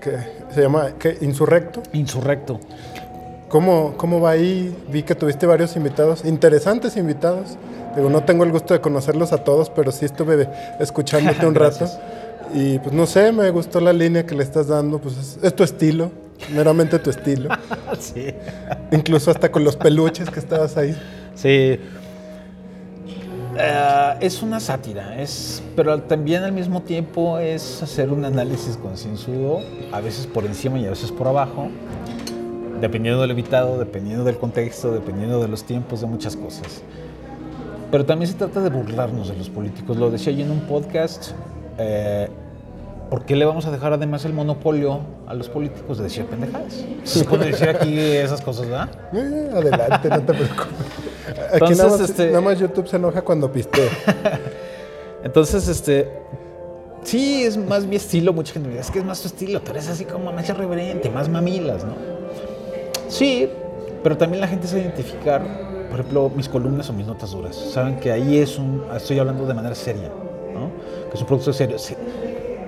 que 0.00 0.16
se 0.50 0.62
llama 0.62 0.88
Insurrecto. 1.20 1.82
Insurrecto. 1.92 2.58
¿Cómo, 3.50 3.94
¿Cómo 3.96 4.20
va 4.20 4.30
ahí? 4.30 4.74
Vi 4.88 5.02
que 5.02 5.14
tuviste 5.14 5.44
varios 5.44 5.76
invitados, 5.76 6.24
interesantes 6.24 6.96
invitados. 6.96 7.56
Digo, 7.96 8.08
no 8.08 8.22
tengo 8.22 8.44
el 8.44 8.52
gusto 8.52 8.74
de 8.74 8.80
conocerlos 8.80 9.32
a 9.32 9.38
todos, 9.38 9.70
pero 9.70 9.90
sí 9.90 10.04
estuve 10.04 10.48
escuchándote 10.78 11.44
un 11.46 11.56
rato. 11.56 11.86
Y 12.52 12.78
pues 12.80 12.92
no 12.92 13.06
sé, 13.06 13.32
me 13.32 13.48
gustó 13.50 13.80
la 13.80 13.92
línea 13.92 14.26
que 14.26 14.34
le 14.34 14.42
estás 14.42 14.68
dando, 14.68 14.98
pues 14.98 15.38
es, 15.42 15.54
tu 15.54 15.62
estilo, 15.62 16.10
meramente 16.52 16.98
tu 16.98 17.10
estilo. 17.10 17.50
sí. 17.98 18.26
Incluso 18.90 19.30
hasta 19.30 19.50
con 19.50 19.64
los 19.64 19.76
peluches 19.76 20.30
que 20.30 20.40
estabas 20.40 20.76
ahí. 20.76 20.96
Sí, 21.34 21.78
eh, 23.62 24.14
es 24.20 24.42
una 24.42 24.60
sátira, 24.60 25.20
es, 25.20 25.62
pero 25.74 26.00
también 26.02 26.44
al 26.44 26.52
mismo 26.52 26.82
tiempo 26.82 27.38
es 27.38 27.82
hacer 27.82 28.10
un 28.10 28.24
análisis 28.24 28.76
concienzudo, 28.76 29.60
a 29.92 30.00
veces 30.00 30.26
por 30.26 30.44
encima 30.44 30.78
y 30.78 30.86
a 30.86 30.90
veces 30.90 31.10
por 31.10 31.26
abajo, 31.28 31.68
dependiendo 32.80 33.20
del 33.20 33.30
invitado, 33.30 33.78
dependiendo 33.78 34.24
del 34.24 34.38
contexto, 34.38 34.92
dependiendo 34.92 35.42
de 35.42 35.48
los 35.48 35.64
tiempos, 35.64 36.00
de 36.00 36.06
muchas 36.06 36.36
cosas. 36.36 36.82
Pero 37.90 38.06
también 38.06 38.30
se 38.30 38.38
trata 38.38 38.60
de 38.60 38.70
burlarnos 38.70 39.28
de 39.28 39.36
los 39.36 39.50
políticos. 39.50 39.96
Lo 39.96 40.10
decía 40.10 40.32
yo 40.32 40.44
en 40.44 40.52
un 40.52 40.60
podcast, 40.60 41.32
eh, 41.80 42.28
¿por 43.08 43.24
qué 43.24 43.34
le 43.36 43.44
vamos 43.44 43.66
a 43.66 43.70
dejar 43.70 43.92
además 43.92 44.24
el 44.24 44.32
monopolio 44.32 45.00
a 45.26 45.34
los 45.34 45.48
políticos 45.48 45.98
de 45.98 46.04
decir 46.04 46.26
pendejadas? 46.26 46.84
Se 47.04 47.24
puede 47.24 47.46
decir 47.46 47.68
aquí 47.68 47.98
esas 47.98 48.40
cosas, 48.40 48.68
¿verdad? 48.68 48.88
Eh, 49.12 49.50
adelante, 49.52 50.08
no 50.08 50.20
te 50.20 50.34
preocupes. 50.34 50.66
Aquí 51.54 51.74
nada, 51.74 51.90
más, 51.90 52.00
este... 52.00 52.26
nada, 52.26 52.40
más, 52.40 52.58
YouTube 52.58 52.86
se 52.86 52.96
enoja 52.96 53.22
cuando 53.22 53.50
piste. 53.50 53.88
Entonces, 55.24 55.68
este. 55.68 56.08
Sí, 57.02 57.44
es 57.44 57.56
más 57.56 57.84
mi 57.84 57.96
estilo. 57.96 58.32
Mucha 58.32 58.52
gente 58.52 58.68
me 58.68 58.74
dice, 58.74 58.86
es 58.86 58.90
que 58.90 58.98
es 58.98 59.04
más 59.04 59.20
tu 59.20 59.28
estilo. 59.28 59.60
Tú 59.60 59.70
eres 59.70 59.88
así 59.88 60.04
como 60.04 60.32
más 60.32 60.48
irreverente, 60.48 61.08
más 61.10 61.28
mamilas, 61.28 61.84
¿no? 61.84 61.94
Sí, 63.08 63.48
pero 64.02 64.16
también 64.16 64.40
la 64.40 64.48
gente 64.48 64.66
sabe 64.66 64.82
identificar, 64.82 65.42
por 65.90 66.00
ejemplo, 66.00 66.30
mis 66.34 66.48
columnas 66.48 66.88
o 66.90 66.92
mis 66.92 67.06
notas 67.06 67.30
duras. 67.30 67.56
Saben 67.56 67.98
que 67.98 68.12
ahí 68.12 68.38
es 68.38 68.58
un. 68.58 68.84
Estoy 68.94 69.18
hablando 69.18 69.46
de 69.46 69.54
manera 69.54 69.74
seria. 69.74 70.10
Que 71.10 71.16
es 71.16 71.20
un 71.20 71.26
producto 71.26 71.52
serio. 71.52 71.76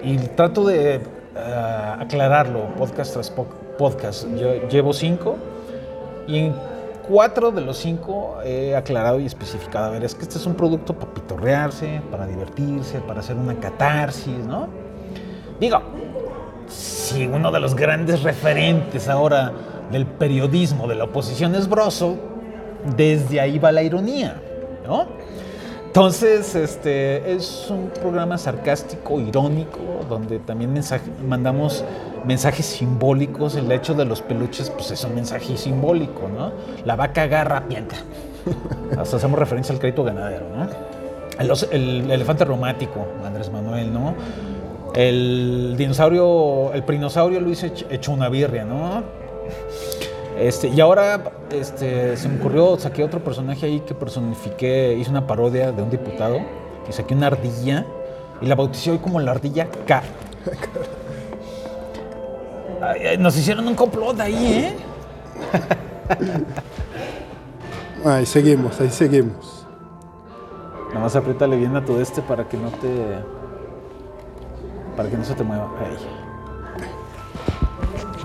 Y 0.02 0.16
trato 0.18 0.66
de 0.66 1.00
uh, 1.34 2.02
aclararlo 2.02 2.74
podcast 2.76 3.12
tras 3.12 3.30
podcast. 3.78 4.26
Yo 4.36 4.68
llevo 4.68 4.92
cinco 4.92 5.36
y 6.26 6.38
en 6.38 6.54
cuatro 7.08 7.50
de 7.50 7.60
los 7.60 7.78
cinco 7.78 8.38
he 8.44 8.74
aclarado 8.76 9.20
y 9.20 9.26
especificado. 9.26 9.86
A 9.86 9.90
ver, 9.90 10.04
es 10.04 10.14
que 10.14 10.22
este 10.22 10.38
es 10.38 10.46
un 10.46 10.54
producto 10.54 10.94
para 10.94 11.12
pitorrearse, 11.14 12.02
para 12.10 12.26
divertirse, 12.26 13.00
para 13.00 13.20
hacer 13.20 13.36
una 13.36 13.54
catarsis, 13.58 14.44
¿no? 14.46 14.68
Digo, 15.60 15.80
si 16.68 17.26
uno 17.26 17.52
de 17.52 17.60
los 17.60 17.74
grandes 17.74 18.22
referentes 18.22 19.08
ahora 19.08 19.52
del 19.90 20.06
periodismo 20.06 20.88
de 20.88 20.94
la 20.94 21.04
oposición 21.04 21.54
es 21.54 21.68
Broso, 21.68 22.16
desde 22.96 23.40
ahí 23.40 23.58
va 23.58 23.70
la 23.70 23.82
ironía, 23.82 24.40
¿no? 24.86 25.06
Entonces, 25.92 26.54
este, 26.54 27.34
es 27.34 27.66
un 27.68 27.90
programa 27.90 28.38
sarcástico, 28.38 29.20
irónico, 29.20 29.78
donde 30.08 30.38
también 30.38 30.72
mandamos 31.28 31.84
mensajes 32.24 32.64
simbólicos. 32.64 33.56
El 33.56 33.70
hecho 33.70 33.92
de 33.92 34.06
los 34.06 34.22
peluches, 34.22 34.70
pues 34.70 34.90
es 34.90 35.04
un 35.04 35.14
mensaje 35.14 35.54
simbólico, 35.58 36.30
¿no? 36.34 36.50
La 36.86 36.96
vaca 36.96 37.24
agarra, 37.24 37.68
pienta. 37.68 37.96
Hasta 38.98 39.18
hacemos 39.18 39.38
referencia 39.38 39.74
al 39.74 39.80
crédito 39.80 40.02
ganadero, 40.02 40.46
¿no? 40.56 40.66
El, 41.70 42.10
elefante 42.10 42.46
romático, 42.46 43.06
Andrés 43.22 43.52
Manuel, 43.52 43.92
¿no? 43.92 44.14
El 44.94 45.74
dinosaurio, 45.76 46.72
el 46.72 46.84
prinosaurio 46.84 47.46
hizo 47.50 47.66
hecho 47.66 48.12
una 48.12 48.30
birria, 48.30 48.64
¿no? 48.64 49.02
Este, 50.42 50.66
y 50.66 50.80
ahora 50.80 51.22
este, 51.52 52.16
se 52.16 52.28
me 52.28 52.40
ocurrió, 52.40 52.76
saqué 52.76 53.04
otro 53.04 53.22
personaje 53.22 53.66
ahí 53.66 53.78
que 53.78 53.94
personifiqué, 53.94 54.92
hice 54.94 55.08
una 55.08 55.24
parodia 55.24 55.70
de 55.70 55.80
un 55.82 55.88
diputado 55.88 56.40
y 56.88 56.92
saqué 56.92 57.14
una 57.14 57.28
ardilla 57.28 57.86
y 58.40 58.46
la 58.46 58.56
bauticé 58.56 58.90
hoy 58.90 58.98
como 58.98 59.20
la 59.20 59.30
ardilla 59.30 59.68
K. 59.86 60.02
nos 63.20 63.36
hicieron 63.36 63.68
un 63.68 63.76
complot 63.76 64.18
ahí, 64.18 64.52
¿eh? 64.52 64.76
ahí 68.04 68.26
seguimos, 68.26 68.80
ahí 68.80 68.90
seguimos. 68.90 69.64
Nada 70.88 71.02
más 71.02 71.14
apriétale 71.14 71.56
bien 71.56 71.76
a 71.76 71.84
todo 71.84 72.00
este 72.00 72.20
para 72.20 72.48
que 72.48 72.56
no 72.56 72.70
te. 72.70 72.88
para 74.96 75.08
que 75.08 75.16
no 75.16 75.24
se 75.24 75.34
te 75.34 75.44
mueva. 75.44 75.70
Ahí. 75.78 75.96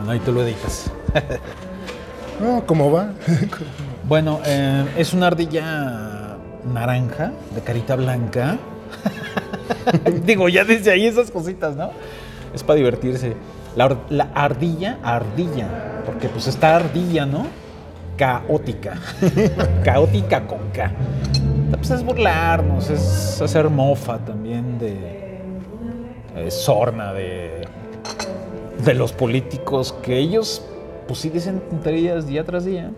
Ahí 0.09 0.19
te 0.19 0.31
lo 0.31 0.41
editas. 0.41 0.91
¿cómo 2.65 2.91
va? 2.91 3.11
bueno, 4.07 4.39
eh, 4.45 4.85
es 4.97 5.13
una 5.13 5.27
ardilla 5.27 6.37
naranja, 6.71 7.31
de 7.55 7.61
carita 7.61 7.95
blanca. 7.95 8.57
Digo, 10.25 10.49
ya 10.49 10.63
desde 10.63 10.91
ahí 10.91 11.05
esas 11.05 11.31
cositas, 11.31 11.75
¿no? 11.75 11.91
Es 12.53 12.63
para 12.63 12.77
divertirse. 12.77 13.35
La, 13.75 13.95
la, 14.09 14.29
ardilla, 14.33 14.97
ardilla, 15.03 16.01
porque 16.05 16.29
pues 16.29 16.47
está 16.47 16.75
ardilla, 16.75 17.25
¿no? 17.25 17.47
Caótica. 18.17 18.95
Caótica 19.83 20.47
con 20.47 20.69
K. 20.73 20.91
Pues 21.71 21.91
es 21.91 22.03
burlarnos, 22.03 22.89
es 22.89 23.41
hacer 23.41 23.69
mofa 23.69 24.19
también 24.19 24.79
de 24.79 25.41
eh, 26.35 26.49
sorna, 26.49 27.13
de, 27.13 27.67
de 28.83 28.93
los 28.93 29.11
políticos 29.11 29.93
que 30.01 30.17
ellos 30.17 30.63
pues 31.07 31.19
sí 31.19 31.29
dicen 31.29 31.61
tonterías 31.69 32.27
día 32.27 32.43
tras 32.43 32.65
día. 32.65 32.91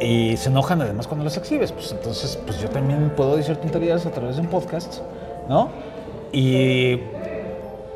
Y 0.00 0.36
se 0.36 0.48
enojan 0.48 0.80
además 0.82 1.06
cuando 1.06 1.24
las 1.24 1.36
exhibes. 1.36 1.72
Pues 1.72 1.92
entonces, 1.92 2.38
pues 2.44 2.60
yo 2.60 2.68
también 2.68 3.10
puedo 3.16 3.36
decir 3.36 3.56
tonterías 3.56 4.06
a 4.06 4.10
través 4.10 4.36
de 4.36 4.42
un 4.42 4.48
podcast, 4.48 5.00
¿no? 5.48 5.70
Y 6.32 6.98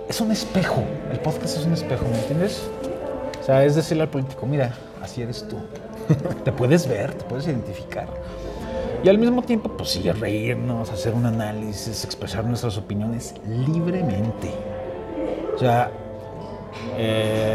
es 0.08 0.20
un 0.20 0.30
espejo. 0.30 0.82
El 1.10 1.18
podcast 1.20 1.58
es 1.58 1.66
un 1.66 1.72
espejo, 1.72 2.04
¿me 2.10 2.18
entiendes? 2.18 2.68
O 3.40 3.44
sea, 3.44 3.64
es 3.64 3.74
decirle 3.74 4.04
al 4.04 4.08
político, 4.08 4.46
mira, 4.46 4.74
así 5.02 5.22
eres 5.22 5.46
tú. 5.48 5.56
te 6.44 6.52
puedes 6.52 6.88
ver, 6.88 7.14
te 7.14 7.24
puedes 7.24 7.46
identificar. 7.46 8.08
Y 9.02 9.08
al 9.08 9.18
mismo 9.18 9.42
tiempo, 9.42 9.70
pues 9.76 9.90
sí, 9.90 10.10
reírnos, 10.10 10.90
hacer 10.90 11.14
un 11.14 11.26
análisis, 11.26 12.04
expresar 12.04 12.44
nuestras 12.44 12.76
opiniones 12.76 13.34
libremente. 13.46 14.50
O 15.54 15.58
sea, 15.58 15.90
eh, 16.96 17.45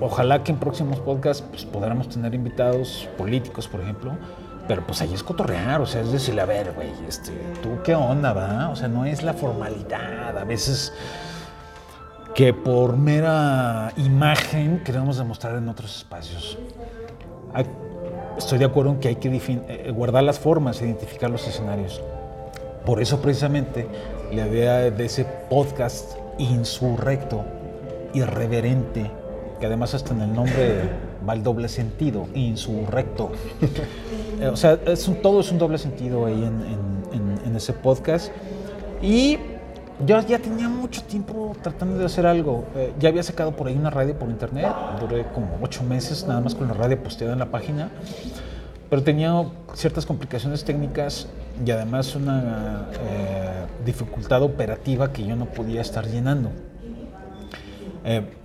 ojalá 0.00 0.42
que 0.42 0.52
en 0.52 0.58
próximos 0.58 0.98
podcasts 1.00 1.44
pues, 1.50 1.64
podamos 1.64 2.08
tener 2.08 2.34
invitados 2.34 3.08
políticos, 3.16 3.68
por 3.68 3.80
ejemplo, 3.80 4.12
pero 4.68 4.86
pues 4.86 5.00
ahí 5.02 5.12
es 5.12 5.22
cotorrear, 5.22 5.80
o 5.80 5.86
sea, 5.86 6.02
es 6.02 6.12
decirle, 6.12 6.42
a 6.42 6.46
ver, 6.46 6.72
güey, 6.72 6.90
este, 7.08 7.32
¿tú 7.62 7.78
qué 7.84 7.94
onda, 7.94 8.32
va? 8.32 8.68
O 8.68 8.76
sea, 8.76 8.88
no 8.88 9.04
es 9.04 9.22
la 9.22 9.34
formalidad, 9.34 10.36
a 10.38 10.44
veces 10.44 10.92
que 12.34 12.54
por 12.54 12.96
mera 12.96 13.92
imagen 13.96 14.82
queremos 14.84 15.18
demostrar 15.18 15.56
en 15.56 15.68
otros 15.68 15.96
espacios. 15.98 16.58
Estoy 18.38 18.58
de 18.58 18.64
acuerdo 18.64 18.92
en 18.92 19.00
que 19.00 19.08
hay 19.08 19.16
que 19.16 19.28
eh, 19.28 19.92
guardar 19.94 20.22
las 20.22 20.38
formas, 20.38 20.80
identificar 20.80 21.30
los 21.30 21.46
escenarios. 21.46 22.00
Por 22.86 23.02
eso 23.02 23.20
precisamente 23.20 23.86
la 24.32 24.46
idea 24.46 24.90
de 24.90 25.04
ese 25.04 25.26
podcast 25.50 26.16
insurrecto, 26.38 27.44
irreverente, 28.14 29.10
que 29.62 29.66
además 29.66 29.94
hasta 29.94 30.12
en 30.12 30.22
el 30.22 30.34
nombre 30.34 30.90
va 31.26 31.34
el 31.34 31.44
doble 31.44 31.68
sentido, 31.68 32.26
insurrecto. 32.34 33.30
O 34.52 34.56
sea, 34.56 34.76
todo 35.22 35.38
es 35.38 35.52
un 35.52 35.58
doble 35.58 35.78
sentido 35.78 36.26
ahí 36.26 36.42
en, 36.42 37.54
ese 37.54 37.72
podcast. 37.72 38.32
Y 39.00 39.38
yo 40.04 40.20
ya 40.22 40.40
tenía 40.40 40.68
mucho 40.68 41.00
tiempo 41.04 41.54
tratando 41.62 41.96
de 41.96 42.06
hacer 42.06 42.26
algo. 42.26 42.64
Eh, 42.74 42.92
ya 42.98 43.10
había 43.10 43.22
sacado 43.22 43.52
por 43.52 43.68
ahí 43.68 43.76
una 43.76 43.90
radio 43.90 44.18
por 44.18 44.28
internet, 44.30 44.66
duré 44.98 45.26
como 45.26 45.58
ocho 45.62 45.84
meses 45.84 46.26
nada 46.26 46.40
más 46.40 46.56
con 46.56 46.66
la 46.66 46.74
radio 46.74 47.00
posteada 47.00 47.34
en 47.34 47.38
la 47.38 47.52
página, 47.52 47.90
pero 48.90 49.04
tenía 49.04 49.32
ciertas 49.74 50.04
complicaciones 50.04 50.64
técnicas 50.64 51.28
y 51.64 51.70
además 51.70 52.16
una 52.16 52.88
eh, 52.94 53.66
dificultad 53.86 54.42
operativa 54.42 55.12
que 55.12 55.24
yo 55.24 55.36
no 55.36 55.44
podía 55.44 55.82
estar 55.82 56.04
llenando. 56.08 56.50
Eh, 58.04 58.41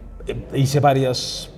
hice 0.54 0.80
varias 0.80 1.50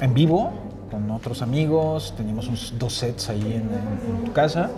en 0.00 0.14
vivo 0.14 0.52
con 0.90 1.10
otros 1.10 1.42
amigos, 1.42 2.14
teníamos 2.16 2.46
unos 2.48 2.74
dos 2.78 2.94
sets 2.94 3.28
ahí 3.30 3.40
en, 3.40 4.16
en 4.18 4.24
tu 4.24 4.32
casa 4.32 4.70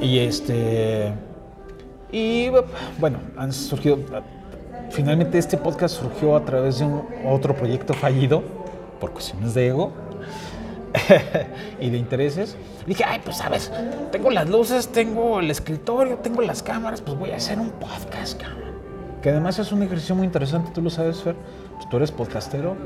y 0.00 0.18
este 0.18 1.12
y 2.12 2.48
bueno, 2.98 3.18
han 3.36 3.52
surgido, 3.52 3.98
finalmente 4.90 5.38
este 5.38 5.56
podcast 5.56 5.96
surgió 5.96 6.36
a 6.36 6.44
través 6.44 6.78
de 6.78 6.84
un 6.84 7.02
otro 7.26 7.54
proyecto 7.54 7.94
fallido, 7.94 8.42
por 9.00 9.12
cuestiones 9.12 9.54
de 9.54 9.68
ego 9.68 9.92
y 11.80 11.90
de 11.90 11.98
intereses. 11.98 12.56
dije, 12.86 13.04
ay, 13.04 13.20
pues 13.24 13.38
sabes, 13.38 13.72
tengo 14.12 14.30
las 14.30 14.48
luces, 14.48 14.88
tengo 14.88 15.40
el 15.40 15.50
escritorio, 15.50 16.16
tengo 16.18 16.42
las 16.42 16.62
cámaras, 16.62 17.00
pues 17.00 17.18
voy 17.18 17.30
a 17.32 17.36
hacer 17.36 17.58
un 17.58 17.70
podcast, 17.70 18.40
cabrón. 18.40 18.75
Que 19.26 19.30
además 19.30 19.58
es 19.58 19.72
un 19.72 19.82
ejercicio 19.82 20.14
muy 20.14 20.24
interesante, 20.24 20.70
tú 20.72 20.80
lo 20.80 20.88
sabes, 20.88 21.20
Fer. 21.20 21.34
Pues 21.74 21.88
tú 21.88 21.96
eres 21.96 22.12
podcastero, 22.12 22.76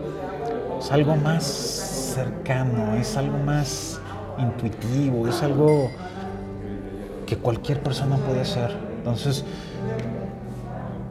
es 0.79 0.91
algo 0.91 1.15
más 1.15 1.45
cercano, 1.45 2.95
es 2.95 3.15
algo 3.19 3.37
más 3.37 4.01
intuitivo, 4.39 5.29
es 5.29 5.43
algo 5.43 5.91
que 7.27 7.37
cualquier 7.37 7.83
persona 7.83 8.17
puede 8.17 8.41
hacer. 8.41 8.75
Entonces, 8.97 9.45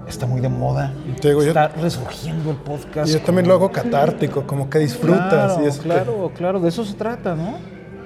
está 0.08 0.26
muy 0.26 0.42
de 0.42 0.50
moda. 0.50 0.96
está 1.16 1.68
resurgiendo 1.68 2.50
el 2.50 2.58
podcast. 2.58 3.08
Y 3.08 3.14
yo 3.14 3.22
también 3.22 3.48
lo 3.48 3.54
hago 3.54 3.72
catártico, 3.72 4.48
como 4.48 4.68
que 4.68 4.80
disfrutas. 4.80 5.58
Claro, 5.78 5.84
claro, 5.84 6.32
claro, 6.36 6.60
de 6.60 6.70
eso 6.70 6.84
se 6.84 6.96
trata, 6.96 7.36
¿no? 7.36 7.60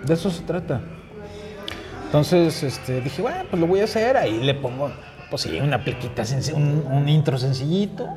De 0.06 0.14
eso 0.14 0.30
se 0.30 0.42
trata. 0.42 0.82
Entonces 2.08 2.64
este, 2.64 3.00
dije, 3.00 3.22
bueno, 3.22 3.46
pues 3.50 3.62
lo 3.62 3.66
voy 3.66 3.80
a 3.80 3.86
hacer. 3.86 4.18
Ahí 4.18 4.44
le 4.44 4.56
pongo, 4.56 4.92
pues 5.34 5.42
sí, 5.42 5.60
una 5.60 5.84
pliquita, 5.84 6.22
un, 6.54 6.86
un 6.92 7.10
intro 7.10 7.40
sencillito. 7.40 8.08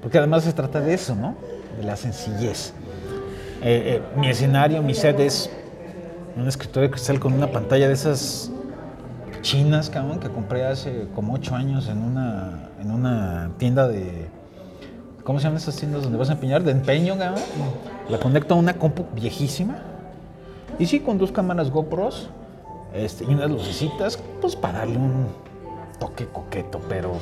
Porque 0.00 0.16
además 0.16 0.42
se 0.42 0.54
trata 0.54 0.80
de 0.80 0.94
eso, 0.94 1.14
¿no? 1.14 1.34
De 1.76 1.84
la 1.84 1.96
sencillez. 1.96 2.72
Eh, 3.60 4.00
eh, 4.00 4.02
mi 4.16 4.26
escenario, 4.26 4.82
mi 4.82 4.94
set 4.94 5.20
es 5.20 5.50
un 6.34 6.48
escritorio 6.48 6.88
de 6.88 6.92
cristal 6.92 7.20
con 7.20 7.34
una 7.34 7.48
pantalla 7.48 7.88
de 7.88 7.92
esas 7.92 8.50
chinas, 9.42 9.90
cabrón, 9.90 10.18
que 10.18 10.30
compré 10.30 10.64
hace 10.64 11.08
como 11.14 11.34
ocho 11.34 11.54
años 11.54 11.90
en 11.90 11.98
una, 11.98 12.70
en 12.80 12.90
una 12.90 13.50
tienda 13.58 13.86
de. 13.86 14.28
¿Cómo 15.24 15.40
se 15.40 15.44
llaman 15.44 15.58
esas 15.58 15.76
tiendas 15.76 16.04
donde 16.04 16.16
vas 16.16 16.30
a 16.30 16.32
empeñar? 16.32 16.62
De 16.62 16.70
empeño, 16.70 17.18
cabrón. 17.18 17.42
La 18.08 18.18
conecto 18.18 18.54
a 18.54 18.56
una 18.56 18.78
compu 18.78 19.04
viejísima. 19.14 19.76
Y 20.78 20.86
sí, 20.86 21.00
con 21.00 21.18
dos 21.18 21.32
cámaras 21.32 21.70
GoPros 21.70 22.30
este, 22.94 23.24
y 23.24 23.26
unas 23.26 23.50
lucecitas, 23.50 24.18
pues 24.40 24.56
para 24.56 24.78
darle 24.78 24.96
un 24.96 25.49
toque 26.00 26.26
coqueto, 26.26 26.80
pero 26.88 27.12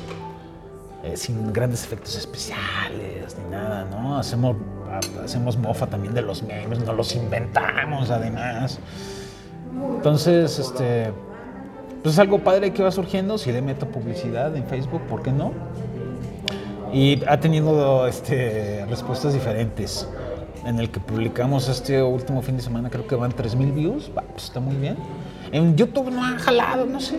eh, 1.05 1.17
sin 1.17 1.53
grandes 1.53 1.85
efectos 1.85 2.17
especiales 2.17 3.37
ni 3.39 3.51
nada, 3.51 3.85
¿no? 3.85 4.19
Hacemos, 4.19 4.57
hacemos 5.23 5.59
mofa 5.59 5.87
también 5.87 6.15
de 6.15 6.23
los 6.23 6.43
memes, 6.43 6.81
no 6.81 6.95
los 6.95 7.15
inventamos 7.15 8.11
además. 8.11 8.79
Entonces, 9.97 10.59
este, 10.59 11.13
pues 12.03 12.15
es 12.15 12.19
algo 12.19 12.39
padre 12.39 12.73
que 12.73 12.83
va 12.83 12.91
surgiendo, 12.91 13.37
si 13.37 13.53
le 13.53 13.61
meto 13.61 13.87
publicidad 13.87 14.57
en 14.57 14.65
Facebook, 14.65 15.03
¿por 15.03 15.23
qué 15.23 15.33
no? 15.33 15.53
Y 16.93 17.23
ha 17.27 17.39
tenido 17.39 18.07
este, 18.07 18.87
respuestas 18.87 19.35
diferentes. 19.35 20.09
En 20.65 20.81
el 20.81 20.91
que 20.91 21.01
publicamos 21.01 21.69
este 21.69 22.03
último 22.03 22.43
fin 22.43 22.57
de 22.57 22.63
semana, 22.63 22.91
creo 22.91 23.07
que 23.07 23.15
van 23.15 23.33
3.000 23.33 23.75
views, 23.75 24.11
pues 24.13 24.45
está 24.45 24.61
muy 24.61 24.77
bien. 24.77 24.97
En 25.53 25.77
YouTube 25.77 26.11
no 26.11 26.25
han 26.25 26.39
jalado, 26.39 26.85
no 26.87 27.01
sé. 27.01 27.19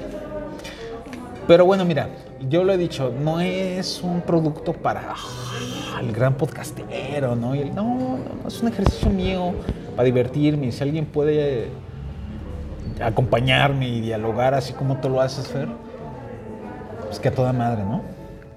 Pero 1.50 1.66
bueno, 1.66 1.84
mira, 1.84 2.10
yo 2.48 2.64
lo 2.64 2.74
he 2.74 2.78
dicho, 2.78 3.12
no 3.24 3.42
es 3.42 4.04
un 4.04 4.22
producto 4.22 4.72
para 4.72 5.16
ah, 5.16 6.00
el 6.00 6.12
gran 6.12 6.36
podcastero, 6.36 7.36
¿no? 7.36 7.56
Y 7.56 7.72
no, 7.72 8.20
no, 8.44 8.48
es 8.48 8.62
un 8.62 8.68
ejercicio 8.68 9.10
mío 9.10 9.54
para 9.96 10.04
divertirme. 10.04 10.72
Si 10.72 10.84
alguien 10.84 11.08
puede 11.08 11.70
acompañarme 13.02 13.90
y 13.90 14.00
dialogar 14.00 14.54
así 14.54 14.74
como 14.74 14.98
tú 14.98 15.10
lo 15.10 15.22
haces, 15.22 15.48
Fer, 15.48 15.70
pues 17.08 17.20
que 17.20 17.30
a 17.30 17.34
toda 17.34 17.52
madre, 17.52 17.82
¿no? 17.82 18.04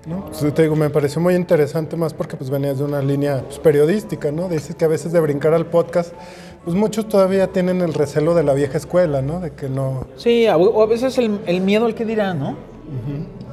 No, 0.04 0.26
pues 0.26 0.52
te 0.52 0.60
digo, 0.60 0.76
me 0.76 0.90
pareció 0.90 1.18
muy 1.22 1.34
interesante 1.34 1.96
más 1.96 2.12
porque 2.12 2.36
pues 2.36 2.50
venías 2.50 2.76
de 2.76 2.84
una 2.84 3.00
línea 3.00 3.40
pues, 3.42 3.58
periodística, 3.58 4.30
¿no? 4.30 4.50
Dices 4.50 4.76
que 4.76 4.84
a 4.84 4.88
veces 4.88 5.12
de 5.12 5.20
brincar 5.20 5.54
al 5.54 5.64
podcast, 5.64 6.12
pues 6.62 6.76
muchos 6.76 7.08
todavía 7.08 7.46
tienen 7.46 7.80
el 7.80 7.94
recelo 7.94 8.34
de 8.34 8.42
la 8.42 8.52
vieja 8.52 8.76
escuela, 8.76 9.22
¿no? 9.22 9.40
De 9.40 9.52
que 9.52 9.70
no... 9.70 10.08
Sí, 10.16 10.46
o 10.46 10.82
a 10.82 10.86
veces 10.86 11.16
el, 11.16 11.60
miedo 11.62 11.86
al 11.86 11.94
que 11.94 12.04
dirá, 12.04 12.34
¿no? 12.34 12.70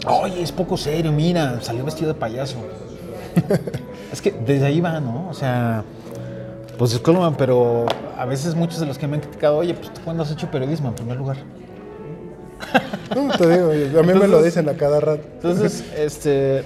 Oye, 0.07 0.41
es 0.41 0.51
poco 0.51 0.77
serio, 0.77 1.11
mira, 1.11 1.61
salió 1.61 1.83
vestido 1.85 2.13
de 2.13 2.19
payaso. 2.19 2.57
es 4.11 4.21
que 4.21 4.31
desde 4.31 4.65
ahí 4.65 4.81
va, 4.81 4.99
¿no? 4.99 5.29
O 5.29 5.33
sea, 5.33 5.83
pues 6.77 6.91
disculpen, 6.91 7.35
pero 7.35 7.85
a 8.17 8.25
veces 8.25 8.55
muchos 8.55 8.79
de 8.79 8.85
los 8.85 8.97
que 8.97 9.07
me 9.07 9.15
han 9.15 9.21
criticado, 9.21 9.57
oye, 9.57 9.73
pues 9.73 9.93
tú 9.93 10.01
cuándo 10.03 10.23
has 10.23 10.31
hecho 10.31 10.49
periodismo 10.49 10.89
en 10.89 10.95
primer 10.95 11.17
lugar. 11.17 11.37
No, 13.15 13.35
te 13.35 13.47
digo, 13.49 13.99
a 13.99 14.03
mí 14.03 14.13
me 14.13 14.27
lo 14.27 14.43
dicen 14.43 14.69
a 14.69 14.75
cada 14.75 14.99
rato. 14.99 15.23
Entonces, 15.33 15.83
este, 15.97 16.63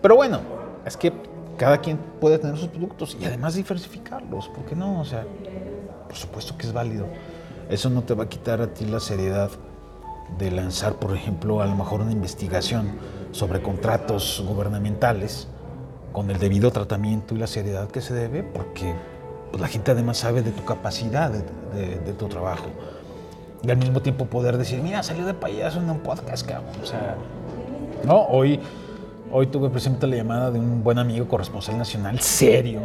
pero 0.00 0.14
bueno, 0.14 0.40
es 0.86 0.96
que 0.96 1.12
cada 1.58 1.78
quien 1.78 1.98
puede 2.20 2.38
tener 2.38 2.56
sus 2.56 2.68
productos 2.68 3.16
y 3.20 3.24
además 3.24 3.54
diversificarlos, 3.54 4.48
¿por 4.50 4.64
qué 4.66 4.76
no? 4.76 5.00
O 5.00 5.04
sea, 5.04 5.26
por 6.06 6.16
supuesto 6.16 6.56
que 6.56 6.66
es 6.66 6.72
válido. 6.72 7.06
Eso 7.68 7.90
no 7.90 8.02
te 8.02 8.14
va 8.14 8.24
a 8.24 8.28
quitar 8.28 8.60
a 8.60 8.68
ti 8.68 8.84
la 8.84 9.00
seriedad 9.00 9.50
de 10.38 10.50
lanzar, 10.50 10.94
por 10.94 11.14
ejemplo, 11.14 11.62
a 11.62 11.66
lo 11.66 11.74
mejor 11.74 12.00
una 12.00 12.12
investigación 12.12 12.92
sobre 13.32 13.62
contratos 13.62 14.44
gubernamentales 14.46 15.48
con 16.12 16.30
el 16.30 16.38
debido 16.38 16.70
tratamiento 16.70 17.34
y 17.34 17.38
la 17.38 17.46
seriedad 17.46 17.88
que 17.88 18.00
se 18.00 18.14
debe, 18.14 18.42
porque 18.42 18.94
pues 19.50 19.60
la 19.60 19.68
gente 19.68 19.90
además 19.90 20.18
sabe 20.18 20.42
de 20.42 20.52
tu 20.52 20.64
capacidad, 20.64 21.30
de, 21.30 22.12
tu 22.12 22.28
trabajo. 22.28 22.66
Y 23.62 23.70
al 23.70 23.76
mismo 23.78 24.00
tiempo 24.02 24.26
poder 24.26 24.56
decir, 24.56 24.80
mira, 24.80 25.02
salió 25.02 25.26
de 25.26 25.34
payaso 25.34 25.78
en 25.78 25.90
un 25.90 26.00
podcast, 26.00 26.46
cabrón. 26.46 26.70
O 26.82 26.86
sea, 26.86 27.16
no, 28.04 28.26
hoy, 28.26 28.60
hoy 29.32 29.46
tuve 29.46 29.70
precisamente 29.70 30.06
la 30.06 30.16
llamada 30.16 30.50
de 30.50 30.58
un 30.58 30.84
buen 30.84 30.98
amigo 30.98 31.26
corresponsal 31.26 31.78
nacional, 31.78 32.20
serio, 32.20 32.80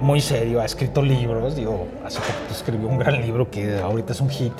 muy 0.00 0.20
serio, 0.20 0.60
ha 0.60 0.64
escrito 0.64 1.00
libros, 1.00 1.56
digo, 1.56 1.86
hace 2.04 2.18
poco 2.18 2.50
escribió 2.50 2.88
un 2.88 2.98
gran 2.98 3.22
libro 3.22 3.50
que 3.50 3.78
ahorita 3.78 4.12
es 4.12 4.20
un 4.20 4.28
hit. 4.28 4.52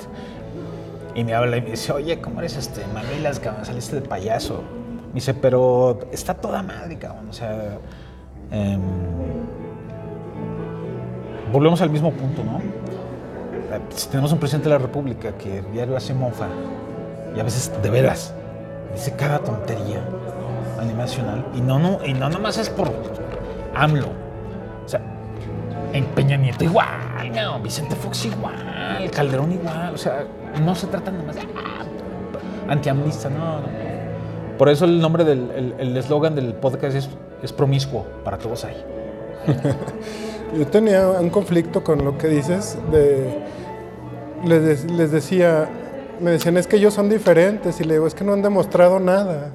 Y 1.15 1.23
me 1.23 1.33
habla 1.33 1.57
y 1.57 1.61
me 1.61 1.71
dice, 1.71 1.93
oye, 1.93 2.19
¿cómo 2.19 2.39
eres 2.39 2.57
este? 2.57 2.85
Mamilas, 2.93 3.39
cabrón, 3.39 3.65
saliste 3.65 3.95
de 3.95 4.01
payaso. 4.01 4.61
Me 5.07 5.15
dice, 5.15 5.33
pero 5.33 5.99
está 6.11 6.33
toda 6.33 6.61
madre, 6.61 6.97
cabrón. 6.97 7.29
O 7.29 7.33
sea, 7.33 7.77
eh, 8.51 8.77
volvemos 11.53 11.81
al 11.81 11.89
mismo 11.89 12.11
punto, 12.11 12.43
¿no? 12.43 12.59
Si 13.89 14.09
tenemos 14.09 14.31
un 14.33 14.39
presidente 14.39 14.69
de 14.69 14.75
la 14.75 14.81
República 14.81 15.31
que 15.37 15.61
diario 15.73 15.95
hace 15.95 16.13
mofa 16.13 16.47
y 17.35 17.39
a 17.39 17.43
veces 17.43 17.71
de 17.81 17.89
veras 17.89 18.33
dice 18.93 19.13
cada 19.15 19.39
tontería 19.39 20.01
a 20.79 20.83
nivel 20.83 20.97
nacional 20.97 21.45
y 21.55 21.61
no, 21.61 21.79
no, 21.79 22.05
y 22.05 22.13
no 22.13 22.29
nomás 22.29 22.57
es 22.57 22.69
por 22.69 22.91
AMLO. 23.73 24.24
Peña 26.03 26.37
Nieto 26.37 26.63
igual, 26.63 27.31
no, 27.33 27.59
Vicente 27.59 27.95
Fox 27.95 28.25
igual, 28.25 29.09
Calderón 29.13 29.51
igual. 29.53 29.93
O 29.93 29.97
sea, 29.97 30.25
no 30.63 30.75
se 30.75 30.87
trata 30.87 31.11
nomás 31.11 31.35
de 31.35 31.41
ah, 31.55 31.85
antiamnista, 32.71 33.29
no, 33.29 33.61
no. 33.61 33.67
Por 34.57 34.69
eso 34.69 34.85
el 34.85 34.99
nombre 34.99 35.23
del 35.23 35.51
el- 35.51 35.75
el 35.79 35.97
eslogan 35.97 36.35
del 36.35 36.53
podcast 36.53 36.95
es, 36.95 37.09
es 37.43 37.51
promiscuo, 37.53 38.05
para 38.23 38.37
todos 38.37 38.63
hay. 38.65 38.75
Yo 40.57 40.65
tenía 40.67 41.07
un 41.09 41.29
conflicto 41.29 41.83
con 41.83 42.03
lo 42.05 42.17
que 42.17 42.27
dices 42.27 42.77
de 42.91 43.39
les, 44.45 44.85
de- 44.87 44.93
les 44.93 45.11
decía 45.11 45.67
me 46.21 46.31
decían 46.31 46.55
es 46.55 46.67
que 46.67 46.77
ellos 46.77 46.93
son 46.93 47.09
diferentes 47.09 47.81
y 47.81 47.83
le 47.83 47.95
digo 47.95 48.07
es 48.07 48.15
que 48.15 48.23
no 48.23 48.31
han 48.33 48.41
demostrado 48.41 48.99
nada 48.99 49.51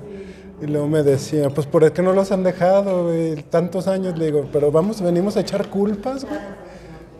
y 0.62 0.66
luego 0.66 0.86
me 0.88 1.02
decía 1.02 1.48
pues 1.50 1.66
por 1.66 1.90
qué 1.92 2.02
no 2.02 2.12
los 2.12 2.32
han 2.32 2.42
dejado 2.42 3.04
güey? 3.08 3.36
tantos 3.44 3.88
años 3.88 4.18
le 4.18 4.26
digo 4.26 4.48
pero 4.52 4.70
vamos 4.70 5.00
venimos 5.00 5.36
a 5.36 5.40
echar 5.40 5.68
culpas 5.68 6.24
güey 6.24 6.40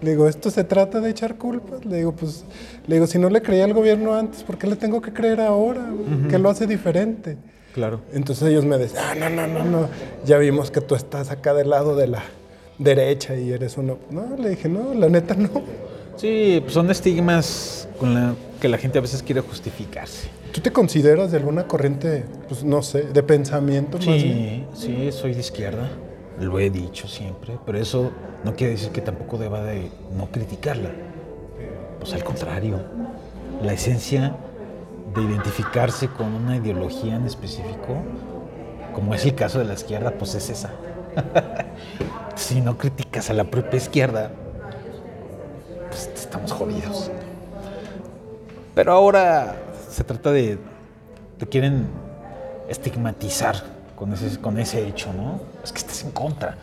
le 0.03 0.11
digo 0.11 0.29
esto 0.29 0.51
se 0.51 0.65
trata 0.65 1.01
de 1.01 1.11
echar 1.11 1.37
culpas 1.37 1.85
le 1.85 1.99
digo 1.99 2.13
pues 2.13 2.45
le 2.87 2.97
digo 2.97 3.07
si 3.07 3.19
no 3.19 3.29
le 3.31 3.43
creía 3.43 3.65
al 3.65 3.75
gobierno 3.75 4.15
antes 4.15 4.43
por 4.43 4.59
qué 4.59 4.67
le 4.67 4.77
tengo 4.77 5.01
que 5.01 5.13
creer 5.13 5.41
ahora 5.41 5.83
güey? 5.91 6.29
qué 6.29 6.39
lo 6.39 6.51
hace 6.51 6.67
diferente 6.67 7.37
Claro. 7.75 8.01
entonces 8.13 8.49
ellos 8.49 8.65
me 8.65 8.77
decían, 8.79 9.05
ah, 9.09 9.15
no, 9.15 9.31
no, 9.31 9.47
no, 9.47 9.65
no, 9.65 9.89
ya 10.25 10.39
vimos 10.39 10.73
que 10.73 10.81
tú 10.81 10.97
estás 10.97 11.31
acá 11.31 11.55
del 11.55 11.71
lado 11.71 11.95
de 11.95 12.09
la 12.09 12.25
derecha 12.81 13.37
y 13.37 13.53
eres 13.53 13.77
uno. 13.77 13.99
No, 14.11 14.37
le 14.37 14.51
dije, 14.51 14.69
no, 14.69 14.95
la 14.95 15.09
neta 15.09 15.35
no. 15.35 15.51
Sí, 16.17 16.59
pues 16.63 16.75
son 16.75 16.91
estigmas 16.91 17.87
con 17.99 18.15
la 18.15 18.35
que 18.61 18.69
la 18.69 18.79
gente 18.79 18.99
a 18.99 19.03
veces 19.03 19.23
quiere 19.23 19.41
justificarse. 19.43 20.29
¿Tú 20.53 20.61
te 20.61 20.73
consideras 20.73 21.31
de 21.31 21.39
alguna 21.39 21.69
corriente, 21.69 22.25
pues 22.49 22.65
no 22.65 22.83
sé, 22.83 23.05
de 23.05 23.23
pensamiento 23.23 23.99
más 23.99 24.07
bien? 24.07 24.67
Sí, 24.75 24.87
sí, 24.87 25.13
soy 25.13 25.35
de 25.35 25.41
izquierda. 25.41 25.89
Lo 26.41 26.59
he 26.59 26.71
dicho 26.71 27.07
siempre, 27.07 27.57
pero 27.65 27.79
eso 27.79 28.11
no 28.45 28.57
quiere 28.57 28.73
decir 28.73 28.91
que 28.91 29.01
tampoco 29.01 29.39
deba 29.39 29.63
de 29.63 29.91
no 30.17 30.27
criticarla. 30.33 30.91
Pues 32.01 32.15
al 32.15 32.25
contrario, 32.25 32.81
la 33.63 33.75
esencia 33.75 34.35
de 35.15 35.23
identificarse 35.23 36.09
con 36.09 36.35
una 36.35 36.57
ideología 36.57 37.15
en 37.15 37.27
específico, 37.27 38.03
como 38.93 39.15
es 39.15 39.25
el 39.25 39.35
caso 39.37 39.61
de 39.61 39.67
la 39.67 39.75
izquierda, 39.75 40.13
pues 40.19 40.35
es 40.35 40.51
esa. 40.51 40.71
si 42.35 42.61
no 42.61 42.77
criticas 42.77 43.31
a 43.31 43.35
la 43.35 43.45
propia 43.45 43.77
izquierda, 43.77 44.33
pues 45.89 46.11
estamos 46.15 46.51
jodidos. 46.51 47.11
Pero 48.75 48.93
ahora 48.93 49.70
se 49.91 50.05
trata 50.05 50.33
de, 50.33 50.59
te 51.39 51.47
quieren 51.47 51.87
estigmatizar 52.69 53.57
con 53.97 54.13
ese, 54.13 54.41
con 54.41 54.59
ese 54.59 54.87
hecho, 54.87 55.13
¿no? 55.13 55.41
Es 55.63 55.73
que 55.73 55.79
estás 55.79 56.03
en 56.05 56.13
contra. 56.13 56.57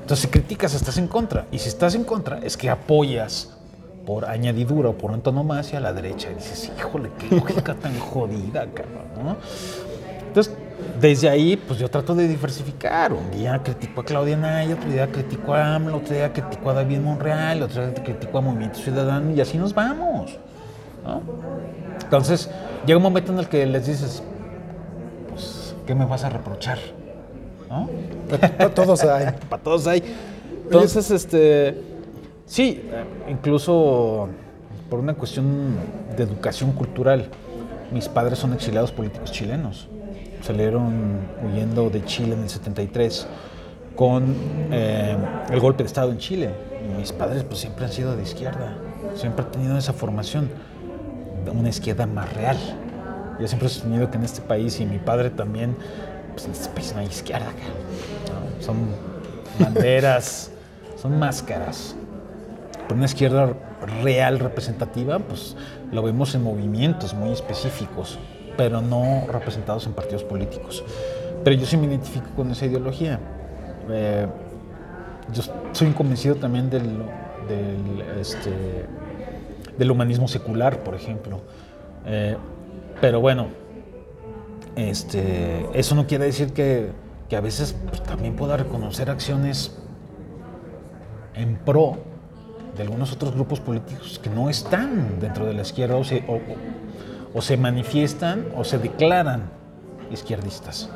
Entonces, 0.00 0.24
si 0.24 0.28
criticas, 0.28 0.74
estás 0.74 0.98
en 0.98 1.06
contra. 1.06 1.46
Y 1.52 1.58
si 1.58 1.68
estás 1.68 1.94
en 1.94 2.04
contra, 2.04 2.38
es 2.38 2.56
que 2.56 2.70
apoyas 2.70 3.54
por 4.06 4.24
añadidura 4.24 4.88
o 4.88 4.92
por 4.94 5.12
antonomasia 5.12 5.78
a 5.78 5.80
la 5.82 5.92
derecha. 5.92 6.30
Y 6.30 6.34
dices, 6.34 6.72
híjole, 6.78 7.10
qué 7.18 7.36
lógica 7.36 7.74
tan 7.74 7.98
jodida, 7.98 8.66
cabrón, 8.72 9.04
¿no? 9.22 9.36
Entonces, 10.26 10.54
desde 11.00 11.28
ahí, 11.28 11.56
pues 11.56 11.78
yo 11.78 11.90
trato 11.90 12.14
de 12.14 12.26
diversificar. 12.26 13.12
Un 13.12 13.30
día 13.30 13.60
critico 13.62 14.00
a 14.00 14.04
Claudia 14.04 14.36
Naya, 14.36 14.74
otro 14.74 14.90
día 14.90 15.06
critico 15.12 15.52
a 15.52 15.74
AMLO, 15.74 15.98
otro 15.98 16.14
día 16.14 16.32
critico 16.32 16.70
a 16.70 16.74
David 16.74 17.00
Monreal, 17.00 17.62
otro 17.62 17.86
día 17.86 18.02
critico 18.02 18.38
a 18.38 18.40
Movimiento 18.40 18.78
Ciudadano 18.78 19.30
y 19.32 19.40
así 19.40 19.58
nos 19.58 19.74
vamos. 19.74 20.38
¿No? 21.08 21.22
Entonces, 22.02 22.48
llega 22.86 22.96
un 22.96 23.02
momento 23.02 23.32
en 23.32 23.38
el 23.38 23.48
que 23.48 23.66
les 23.66 23.86
dices, 23.86 24.22
pues, 25.28 25.74
¿qué 25.86 25.94
me 25.94 26.04
vas 26.04 26.24
a 26.24 26.30
reprochar? 26.30 26.78
¿No? 27.68 27.88
Para 28.28 28.74
todos 28.74 29.02
hay. 29.04 29.26
Para 29.48 29.62
todos 29.62 29.86
hay. 29.86 30.02
Entonces, 30.64 31.10
este, 31.10 31.80
sí, 32.46 32.82
eh, 32.84 33.04
incluso 33.30 34.28
por 34.88 35.00
una 35.00 35.14
cuestión 35.14 35.76
de 36.16 36.22
educación 36.22 36.72
cultural, 36.72 37.28
mis 37.90 38.08
padres 38.08 38.38
son 38.38 38.52
exiliados 38.52 38.92
políticos 38.92 39.32
chilenos. 39.32 39.88
Salieron 40.42 41.20
huyendo 41.44 41.90
de 41.90 42.04
Chile 42.04 42.34
en 42.34 42.42
el 42.42 42.48
73 42.48 43.26
con 43.96 44.34
eh, 44.70 45.16
el 45.50 45.60
golpe 45.60 45.82
de 45.82 45.88
Estado 45.88 46.10
en 46.12 46.18
Chile. 46.18 46.50
Y 46.84 46.98
mis 46.98 47.12
padres 47.12 47.44
pues 47.44 47.60
siempre 47.60 47.84
han 47.86 47.92
sido 47.92 48.16
de 48.16 48.22
izquierda, 48.22 48.76
siempre 49.16 49.44
han 49.44 49.50
tenido 49.50 49.76
esa 49.76 49.92
formación, 49.92 50.48
una 51.52 51.68
izquierda 51.68 52.06
más 52.06 52.32
real. 52.34 52.56
Yo 53.40 53.46
siempre 53.46 53.68
he 53.68 53.70
sostenido 53.70 54.10
que 54.10 54.16
en 54.16 54.24
este 54.24 54.40
país, 54.40 54.80
y 54.80 54.86
mi 54.86 54.98
padre 54.98 55.30
también, 55.30 55.76
pues 56.32 56.46
en 56.46 56.52
este 56.52 56.68
país 56.70 56.92
no 56.94 57.00
hay 57.00 57.06
izquierda. 57.06 57.52
Son 58.60 58.76
banderas, 59.58 60.50
son 61.00 61.18
máscaras. 61.18 61.94
Pero 62.82 62.94
una 62.96 63.06
izquierda 63.06 63.54
real, 64.02 64.38
representativa, 64.38 65.18
pues 65.18 65.56
lo 65.92 66.02
vemos 66.02 66.34
en 66.34 66.42
movimientos 66.42 67.14
muy 67.14 67.32
específicos, 67.32 68.18
pero 68.56 68.80
no 68.80 69.26
representados 69.30 69.86
en 69.86 69.92
partidos 69.92 70.24
políticos. 70.24 70.84
Pero 71.44 71.56
yo 71.56 71.66
sí 71.66 71.76
me 71.76 71.86
identifico 71.86 72.26
con 72.34 72.50
esa 72.50 72.66
ideología. 72.66 73.20
Eh, 73.90 74.26
yo 75.32 75.42
soy 75.72 75.90
convencido 75.92 76.34
también 76.36 76.70
del, 76.70 77.04
del, 77.48 78.18
este, 78.20 78.86
del 79.78 79.90
humanismo 79.90 80.28
secular, 80.28 80.82
por 80.82 80.94
ejemplo. 80.94 81.40
Eh, 82.04 82.36
pero 83.00 83.20
bueno, 83.20 83.48
este, 84.76 85.66
eso 85.72 85.94
no 85.94 86.06
quiere 86.06 86.26
decir 86.26 86.52
que, 86.52 86.90
que 87.28 87.36
a 87.36 87.40
veces 87.40 87.76
pues, 87.88 88.02
también 88.02 88.36
pueda 88.36 88.56
reconocer 88.56 89.10
acciones 89.10 89.76
en 91.34 91.56
pro 91.56 91.98
de 92.76 92.82
algunos 92.82 93.12
otros 93.12 93.34
grupos 93.34 93.60
políticos 93.60 94.20
que 94.22 94.30
no 94.30 94.48
están 94.48 95.18
dentro 95.20 95.46
de 95.46 95.54
la 95.54 95.62
izquierda 95.62 95.96
o 95.96 96.04
se, 96.04 96.24
o, 97.34 97.42
se 97.42 97.56
manifiestan 97.56 98.46
o 98.56 98.64
se 98.64 98.78
declaran 98.78 99.50
izquierdistas. 100.10 100.88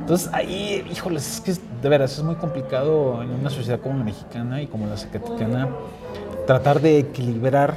Entonces 0.00 0.30
ahí, 0.32 0.84
híjoles, 0.90 1.36
es 1.36 1.40
que 1.40 1.62
de 1.82 1.88
veras 1.88 2.16
es 2.18 2.24
muy 2.24 2.34
complicado 2.36 3.22
en 3.22 3.30
una 3.30 3.50
sociedad 3.50 3.80
como 3.80 3.98
la 3.98 4.04
mexicana 4.04 4.60
y 4.60 4.66
como 4.66 4.86
la 4.86 4.96
zacatecana 4.96 5.68
tratar 6.48 6.80
de 6.80 6.98
equilibrar 6.98 7.76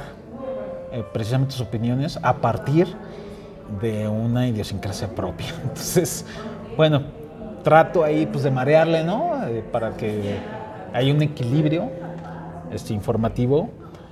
eh, 0.92 1.04
precisamente 1.12 1.52
sus 1.52 1.66
opiniones 1.66 2.18
a 2.22 2.38
partir 2.38 2.86
de 3.82 4.08
una 4.08 4.48
idiosincrasia 4.48 5.08
propia. 5.08 5.48
Entonces, 5.62 6.24
bueno, 6.74 7.02
trato 7.62 8.02
ahí 8.02 8.24
pues 8.24 8.44
de 8.44 8.50
marearle, 8.50 9.04
¿no? 9.04 9.46
Eh, 9.46 9.62
para 9.70 9.94
que 9.94 10.38
haya 10.94 11.12
un 11.12 11.20
equilibrio 11.20 11.90
este, 12.72 12.94
informativo 12.94 13.68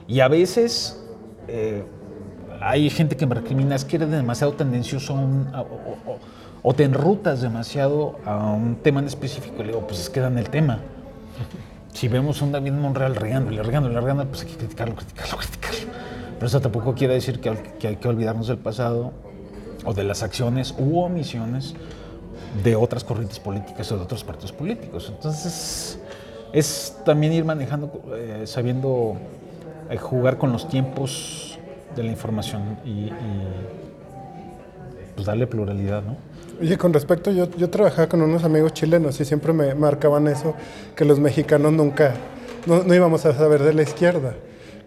y 0.06 0.20
a 0.20 0.28
veces 0.28 1.06
eh, 1.48 1.82
hay 2.60 2.90
gente 2.90 3.16
que 3.16 3.24
me 3.24 3.36
recrimina, 3.36 3.74
es 3.74 3.86
que 3.86 3.96
eres 3.96 4.10
demasiado 4.10 4.52
tendencioso 4.52 5.16
o, 6.62 6.74
te 6.74 6.84
enrutas 6.84 7.40
demasiado 7.40 8.18
a 8.26 8.52
un 8.52 8.76
tema 8.76 9.00
en 9.00 9.06
específico. 9.06 9.62
Le 9.62 9.68
digo, 9.68 9.86
pues 9.86 10.00
es 10.00 10.10
que 10.10 10.20
el 10.20 10.50
tema. 10.50 10.80
Si 11.92 12.08
vemos 12.08 12.40
a 12.40 12.44
un 12.44 12.52
David 12.52 12.72
Monreal 12.72 13.16
regándole, 13.16 13.62
regándole, 13.62 14.00
regándole, 14.00 14.28
pues 14.28 14.42
hay 14.42 14.48
que 14.48 14.56
criticarlo, 14.56 14.94
criticarlo, 14.96 15.36
criticarlo. 15.38 15.78
Pero 16.34 16.46
eso 16.46 16.60
tampoco 16.60 16.94
quiere 16.94 17.14
decir 17.14 17.40
que, 17.40 17.50
hay- 17.50 17.96
que 17.96 18.08
olvidarnos 18.08 18.46
del 18.46 18.58
pasado 18.58 19.12
o 19.84 19.92
de 19.92 20.04
las 20.04 20.22
acciones 20.22 20.74
u 20.78 21.00
omisiones 21.00 21.74
de 22.64 22.76
otras 22.76 23.04
corrientes 23.04 23.38
políticas 23.38 23.90
o 23.92 23.96
de 23.96 24.02
otros 24.04 24.24
partidos 24.24 24.52
políticos. 24.52 25.12
Entonces, 25.14 25.98
es 26.52 26.96
también 27.04 27.32
ir 27.32 27.44
manejando, 27.44 27.90
eh, 28.16 28.42
sabiendo 28.46 29.16
eh, 29.90 29.96
jugar 29.98 30.38
con 30.38 30.52
los 30.52 30.68
tiempos 30.68 31.58
de 31.94 32.02
la 32.04 32.10
información 32.10 32.78
y, 32.84 32.88
y, 32.90 33.12
pues 35.14 35.26
darle 35.26 35.46
pluralidad, 35.46 36.02
¿no? 36.02 36.16
Oye, 36.60 36.76
con 36.76 36.92
respecto, 36.92 37.30
yo, 37.30 37.48
yo 37.56 37.70
trabajaba 37.70 38.08
con 38.08 38.20
unos 38.20 38.44
amigos 38.44 38.74
chilenos 38.74 39.18
y 39.20 39.24
siempre 39.24 39.52
me 39.52 39.74
marcaban 39.74 40.28
eso, 40.28 40.54
que 40.94 41.04
los 41.06 41.18
mexicanos 41.18 41.72
nunca, 41.72 42.12
no, 42.66 42.82
no 42.82 42.94
íbamos 42.94 43.24
a 43.24 43.32
saber 43.34 43.62
de 43.62 43.72
la 43.72 43.82
izquierda. 43.82 44.34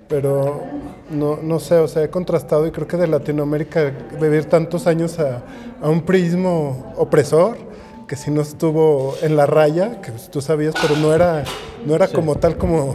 Pero 0.07 0.61
no, 1.09 1.39
no 1.41 1.59
sé, 1.59 1.75
o 1.75 1.87
sea, 1.87 2.03
he 2.03 2.09
contrastado 2.09 2.67
y 2.67 2.71
creo 2.71 2.87
que 2.87 2.97
de 2.97 3.07
Latinoamérica 3.07 3.91
vivir 4.21 4.45
tantos 4.45 4.85
años 4.85 5.17
a, 5.17 5.41
a 5.81 5.89
un 5.89 6.01
prismo 6.01 6.93
opresor, 6.97 7.57
que 8.07 8.15
si 8.17 8.29
no 8.29 8.41
estuvo 8.41 9.15
en 9.23 9.35
la 9.35 9.47
raya, 9.47 10.01
que 10.01 10.11
tú 10.31 10.41
sabías, 10.41 10.75
pero 10.79 10.95
no 10.97 11.13
era, 11.13 11.43
no 11.87 11.95
era 11.95 12.05
Sí. 12.07 12.13
como 12.13 12.35
tal 12.35 12.57
como, 12.57 12.93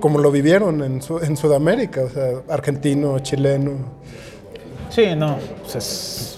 como 0.00 0.18
lo 0.20 0.30
vivieron 0.30 0.82
en, 0.82 1.02
Su- 1.02 1.18
en 1.18 1.36
Sudamérica, 1.36 2.02
o 2.04 2.08
sea, 2.08 2.30
argentino, 2.48 3.18
chileno. 3.18 3.72
Sí, 4.88 5.14
no, 5.14 5.36
pues 5.62 5.74
es 5.76 6.35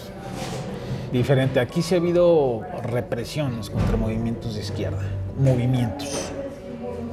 diferente. 1.13 1.61
Aquí 1.61 1.83
sí 1.83 1.95
ha 1.95 1.99
habido 1.99 2.63
represiones 2.83 3.71
contra 3.71 3.97
movimientos 3.97 4.55
de 4.55 4.61
izquierda. 4.61 5.03
Movimientos. 5.39 6.31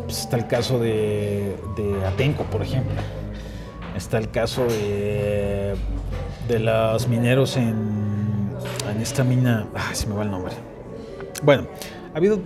pues, 0.05 0.19
está 0.19 0.37
el 0.37 0.47
caso 0.47 0.79
de, 0.79 1.55
de 1.75 2.05
Atenco, 2.05 2.43
por 2.43 2.61
ejemplo. 2.61 2.95
Está 3.95 4.17
el 4.17 4.29
caso 4.29 4.65
de, 4.65 5.75
de 6.47 6.59
los 6.59 7.07
mineros 7.07 7.57
en, 7.57 8.49
en 8.93 9.01
esta 9.01 9.23
mina. 9.23 9.67
Ah, 9.73 9.91
se 9.93 10.07
me 10.07 10.15
va 10.15 10.23
el 10.23 10.31
nombre. 10.31 10.53
Bueno, 11.43 11.67
ha 12.13 12.17
habido 12.17 12.39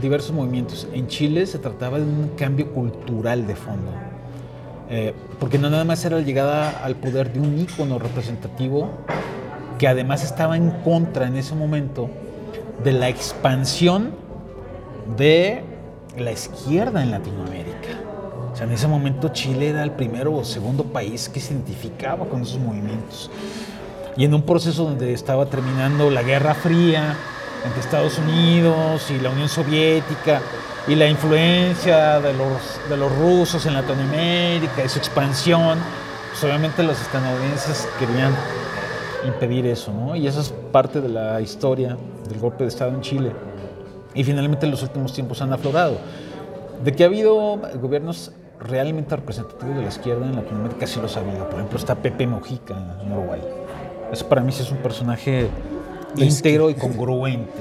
diversos 0.00 0.32
movimientos. 0.32 0.88
En 0.92 1.06
Chile 1.08 1.46
se 1.46 1.58
trataba 1.58 1.98
de 1.98 2.04
un 2.04 2.32
cambio 2.36 2.72
cultural 2.72 3.46
de 3.46 3.54
fondo. 3.54 3.92
Eh, 4.88 5.14
porque 5.38 5.58
no 5.58 5.70
nada 5.70 5.84
más 5.84 6.04
era 6.04 6.16
la 6.16 6.22
llegada 6.22 6.84
al 6.84 6.96
poder 6.96 7.32
de 7.32 7.38
un 7.38 7.58
ícono 7.60 8.00
representativo 8.00 8.90
que 9.80 9.88
además 9.88 10.22
estaba 10.22 10.58
en 10.58 10.72
contra 10.84 11.26
en 11.26 11.38
ese 11.38 11.54
momento 11.54 12.10
de 12.84 12.92
la 12.92 13.08
expansión 13.08 14.10
de 15.16 15.64
la 16.18 16.32
izquierda 16.32 17.02
en 17.02 17.10
Latinoamérica. 17.10 17.88
O 18.52 18.54
sea, 18.54 18.66
en 18.66 18.72
ese 18.72 18.86
momento 18.86 19.30
Chile 19.30 19.70
era 19.70 19.82
el 19.82 19.92
primero 19.92 20.34
o 20.34 20.44
segundo 20.44 20.84
país 20.84 21.30
que 21.30 21.40
se 21.40 21.54
identificaba 21.54 22.26
con 22.26 22.42
esos 22.42 22.58
movimientos. 22.58 23.30
Y 24.18 24.26
en 24.26 24.34
un 24.34 24.42
proceso 24.42 24.84
donde 24.84 25.14
estaba 25.14 25.46
terminando 25.46 26.10
la 26.10 26.22
Guerra 26.22 26.52
Fría 26.52 27.16
entre 27.64 27.80
Estados 27.80 28.18
Unidos 28.18 29.10
y 29.10 29.18
la 29.18 29.30
Unión 29.30 29.48
Soviética 29.48 30.42
y 30.88 30.94
la 30.94 31.08
influencia 31.08 32.20
de 32.20 32.34
los, 32.34 32.90
de 32.90 32.98
los 32.98 33.10
rusos 33.16 33.64
en 33.64 33.72
Latinoamérica 33.72 34.84
y 34.84 34.90
su 34.90 34.98
expansión, 34.98 35.78
pues 36.28 36.44
obviamente 36.44 36.82
los 36.82 37.00
estadounidenses 37.00 37.88
querían 37.98 38.34
impedir 39.26 39.66
eso, 39.66 39.92
¿no? 39.92 40.16
Y 40.16 40.26
esa 40.26 40.40
es 40.40 40.52
parte 40.72 41.00
de 41.00 41.08
la 41.08 41.40
historia 41.40 41.96
del 42.28 42.38
golpe 42.38 42.64
de 42.64 42.68
Estado 42.68 42.90
en 42.90 43.00
Chile. 43.00 43.32
Y 44.14 44.24
finalmente 44.24 44.66
en 44.66 44.72
los 44.72 44.82
últimos 44.82 45.12
tiempos 45.12 45.40
han 45.42 45.52
aflorado. 45.52 45.98
De 46.84 46.92
que 46.92 47.04
ha 47.04 47.06
habido 47.06 47.60
gobiernos 47.80 48.32
realmente 48.58 49.14
representativos 49.16 49.76
de 49.76 49.82
la 49.82 49.88
izquierda 49.88 50.26
en 50.26 50.36
Latinoamérica, 50.36 50.86
sí 50.86 51.00
los 51.00 51.16
ha 51.16 51.20
habido. 51.20 51.44
Por 51.44 51.54
ejemplo, 51.54 51.78
está 51.78 51.94
Pepe 51.94 52.26
Mojica 52.26 52.74
en 53.02 53.12
Uruguay. 53.12 53.40
Eso 54.12 54.28
para 54.28 54.42
mí 54.42 54.52
sí 54.52 54.62
es 54.62 54.70
un 54.70 54.78
personaje 54.78 55.48
íntegro 56.16 56.70
y 56.70 56.74
congruente. 56.74 57.60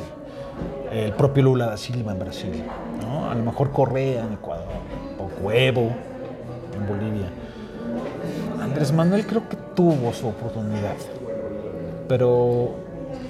El 0.92 1.14
propio 1.14 1.44
Lula 1.44 1.68
da 1.68 1.78
Silva 1.78 2.14
en 2.14 2.20
Brasil, 2.20 2.64
¿no? 3.02 3.30
A 3.30 3.36
lo 3.36 3.44
mejor 3.44 3.72
Correa 3.72 4.24
en 4.24 4.34
Ecuador, 4.34 4.66
o 5.20 5.26
Cuevo 5.42 5.92
en 6.74 6.88
Bolivia. 6.88 7.30
Andrés 8.60 8.92
Manuel 8.92 9.26
creo 9.28 9.48
que 9.48 9.56
tuvo 9.76 10.12
su 10.14 10.28
oportunidad, 10.28 10.96
pero 12.10 12.72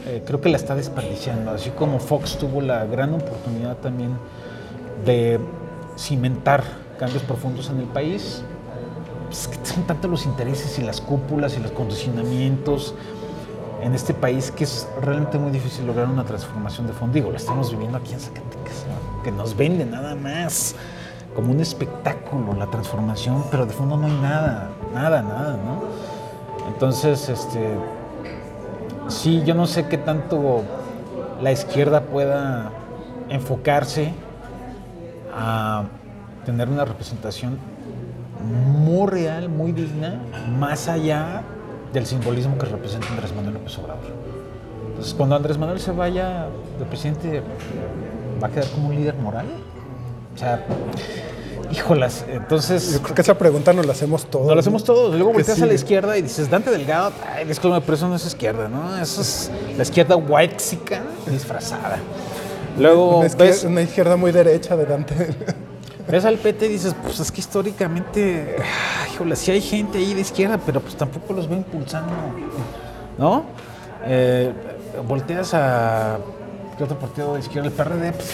eh, 0.08 0.24
creo 0.26 0.42
que 0.42 0.50
la 0.50 0.58
está 0.58 0.74
desperdiciando, 0.74 1.52
así 1.52 1.70
como 1.70 2.00
Fox 2.00 2.38
tuvo 2.38 2.62
la 2.62 2.86
gran 2.86 3.14
oportunidad 3.14 3.78
también 3.78 4.18
de 5.06 5.40
cimentar 5.98 6.64
cambios 6.98 7.22
profundos 7.24 7.70
en 7.70 7.80
el 7.80 7.86
país. 7.86 8.42
Pues, 9.26 9.50
son 9.64 9.84
tantos 9.84 10.10
los 10.10 10.26
intereses 10.26 10.80
y 10.80 10.82
las 10.82 11.02
cúpulas 11.02 11.58
y 11.58 11.60
los 11.60 11.72
condicionamientos 11.72 12.96
en 13.84 13.94
este 13.94 14.14
país 14.14 14.50
que 14.50 14.64
es 14.64 14.88
realmente 15.02 15.38
muy 15.38 15.52
difícil 15.52 15.86
lograr 15.86 16.08
una 16.08 16.24
transformación 16.24 16.88
de 16.88 16.94
fondo. 16.94 17.14
Digo, 17.14 17.30
lo 17.32 17.38
estamos 17.38 17.72
viviendo 17.72 17.98
aquí 17.98 18.14
en 18.14 18.22
Zacatecas, 18.22 18.86
que 19.24 19.32
nos 19.32 19.56
vende 19.56 19.86
nada 19.86 20.16
más 20.16 20.76
como 21.36 21.52
un 21.52 21.60
espectáculo 21.60 22.54
la 22.54 22.68
transformación, 22.68 23.44
pero 23.52 23.66
de 23.66 23.74
fondo 23.74 23.98
no 23.98 24.08
hay 24.08 24.14
nada, 24.22 24.70
nada, 24.94 25.22
nada, 25.22 25.58
¿no? 25.58 25.84
Entonces, 26.68 27.30
este, 27.30 27.74
sí, 29.10 29.44
yo 29.46 29.56
no 29.56 29.68
sé 29.68 29.88
qué 29.88 29.98
tanto 29.98 30.64
la 31.42 31.52
izquierda 31.52 32.02
pueda 32.02 32.72
enfocarse 33.30 34.14
a 35.34 35.84
tener 36.46 36.70
una 36.70 36.86
representación 36.86 37.58
muy 38.44 39.08
real, 39.08 39.50
muy 39.50 39.72
digna, 39.72 40.20
más 40.58 40.88
allá 40.88 41.42
del 41.94 42.06
simbolismo 42.06 42.58
que 42.58 42.66
representa 42.66 43.08
Andrés 43.10 43.34
Manuel 43.36 43.56
López 43.56 43.78
Obrador. 43.78 44.14
Entonces, 44.90 45.14
cuando 45.14 45.36
Andrés 45.36 45.58
Manuel 45.58 45.80
se 45.80 45.92
vaya 45.92 46.48
de 46.78 46.86
presidente, 46.86 47.42
¿va 48.42 48.48
a 48.48 48.52
quedar 48.52 48.68
como 48.70 48.90
un 48.90 48.96
líder 48.96 49.16
moral? 49.16 49.46
O 50.36 50.38
sea, 50.38 50.66
híjolas, 51.72 52.26
entonces... 52.28 52.94
Yo 52.94 53.02
creo 53.02 53.16
que 53.16 53.22
esa 53.22 53.38
pregunta 53.38 53.74
nos 53.74 53.86
la 53.86 53.92
hacemos 53.94 54.26
todos. 54.26 54.46
Nos 54.48 54.56
lo 54.56 54.60
hacemos 54.60 54.84
todos. 54.84 55.14
Luego 55.16 55.34
volteas 55.34 55.58
sí. 55.58 55.64
a 55.64 55.68
la 55.68 55.74
izquierda 55.74 56.18
y 56.18 56.22
dices, 56.22 56.50
Dante 56.50 56.72
Delgado, 56.72 57.12
ay, 57.36 57.46
disculpe, 57.46 57.80
pero 57.82 57.94
eso 57.96 58.08
no 58.08 58.16
es 58.16 58.26
izquierda, 58.26 58.68
¿no? 58.68 58.98
Eso 58.98 59.22
es 59.22 59.52
la 59.78 59.84
izquierda 59.84 60.16
whitexica 60.16 61.02
disfrazada. 61.28 62.00
Luego 62.78 63.20
Una, 63.20 63.28
izquier- 63.28 63.38
ves, 63.38 63.64
una 63.64 63.82
izquierda 63.82 64.16
muy 64.16 64.32
derecha 64.32 64.76
de 64.76 64.86
Dante. 64.86 65.36
ves 66.08 66.26
al 66.26 66.38
PT 66.38 66.66
y 66.66 66.70
dices, 66.70 66.96
pues 67.04 67.20
es 67.20 67.32
que 67.32 67.42
históricamente, 67.42 68.56
híjole, 69.14 69.36
sí 69.36 69.52
hay 69.52 69.62
gente 69.62 69.98
ahí 70.00 70.14
de 70.14 70.22
izquierda, 70.22 70.58
pero 70.66 70.80
pues 70.82 70.96
tampoco 70.96 71.34
los 71.34 71.48
veo 71.48 71.58
impulsando, 71.58 72.12
¿no? 73.18 73.44
Eh, 74.06 74.52
volteas 75.08 75.54
a, 75.54 76.18
¿qué 76.78 76.84
otro 76.84 76.98
partido 76.98 77.34
de 77.36 77.42
izquierda? 77.42 77.68
El 77.68 77.74
PRD, 77.74 78.12
pues, 78.14 78.30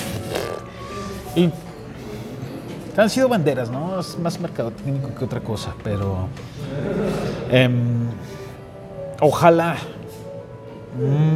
y 1.36 1.50
han 3.02 3.10
sido 3.10 3.28
banderas, 3.30 3.70
¿no? 3.70 4.00
Es 4.00 4.18
más 4.20 4.40
mercadotécnico 4.40 5.14
que 5.18 5.26
otra 5.26 5.40
cosa, 5.42 5.74
pero 5.84 6.28
em, 7.52 8.08
ojalá, 9.22 9.76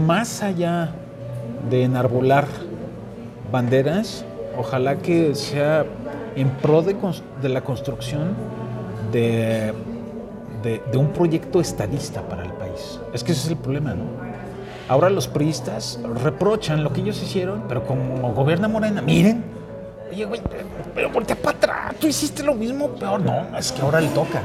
más 0.06 0.42
allá 0.42 0.92
de 1.70 1.84
enarbolar 1.84 2.46
banderas, 3.52 4.24
ojalá 4.58 4.96
que 4.98 5.36
sea 5.36 5.86
en 6.36 6.50
pro 6.50 6.82
de 6.82 7.50
la 7.50 7.62
construcción 7.62 8.36
de, 9.12 9.74
de- 10.64 10.82
de 10.92 10.98
un 10.98 11.08
proyecto 11.10 11.60
estadista 11.60 12.22
para 12.22 12.44
el 12.44 12.54
país. 12.54 13.00
Es 13.14 13.24
que 13.24 13.32
ese 13.34 13.46
es 13.46 13.50
el 13.50 13.58
problema, 13.58 13.94
¿no? 13.96 14.04
Ahora 14.88 15.10
los 15.10 15.28
priistas 15.28 16.00
reprochan 16.24 16.84
lo 16.84 16.92
que 16.94 17.02
ellos 17.02 17.22
hicieron, 17.22 17.64
pero 17.68 17.86
como 17.86 18.34
gobierna 18.34 18.68
Morena, 18.68 19.02
miren, 19.02 19.44
oye, 20.12 20.26
güey, 20.26 20.42
pero 20.94 21.10
voltea 21.10 21.36
para 21.36 21.58
atrás, 21.58 21.96
tú 22.00 22.08
hiciste 22.08 22.44
lo 22.44 22.54
mismo, 22.54 22.90
peor, 22.90 23.22
no, 23.22 23.58
es 23.58 23.72
que 23.72 23.82
ahora 23.82 24.02
le 24.02 24.10
toca. 24.10 24.42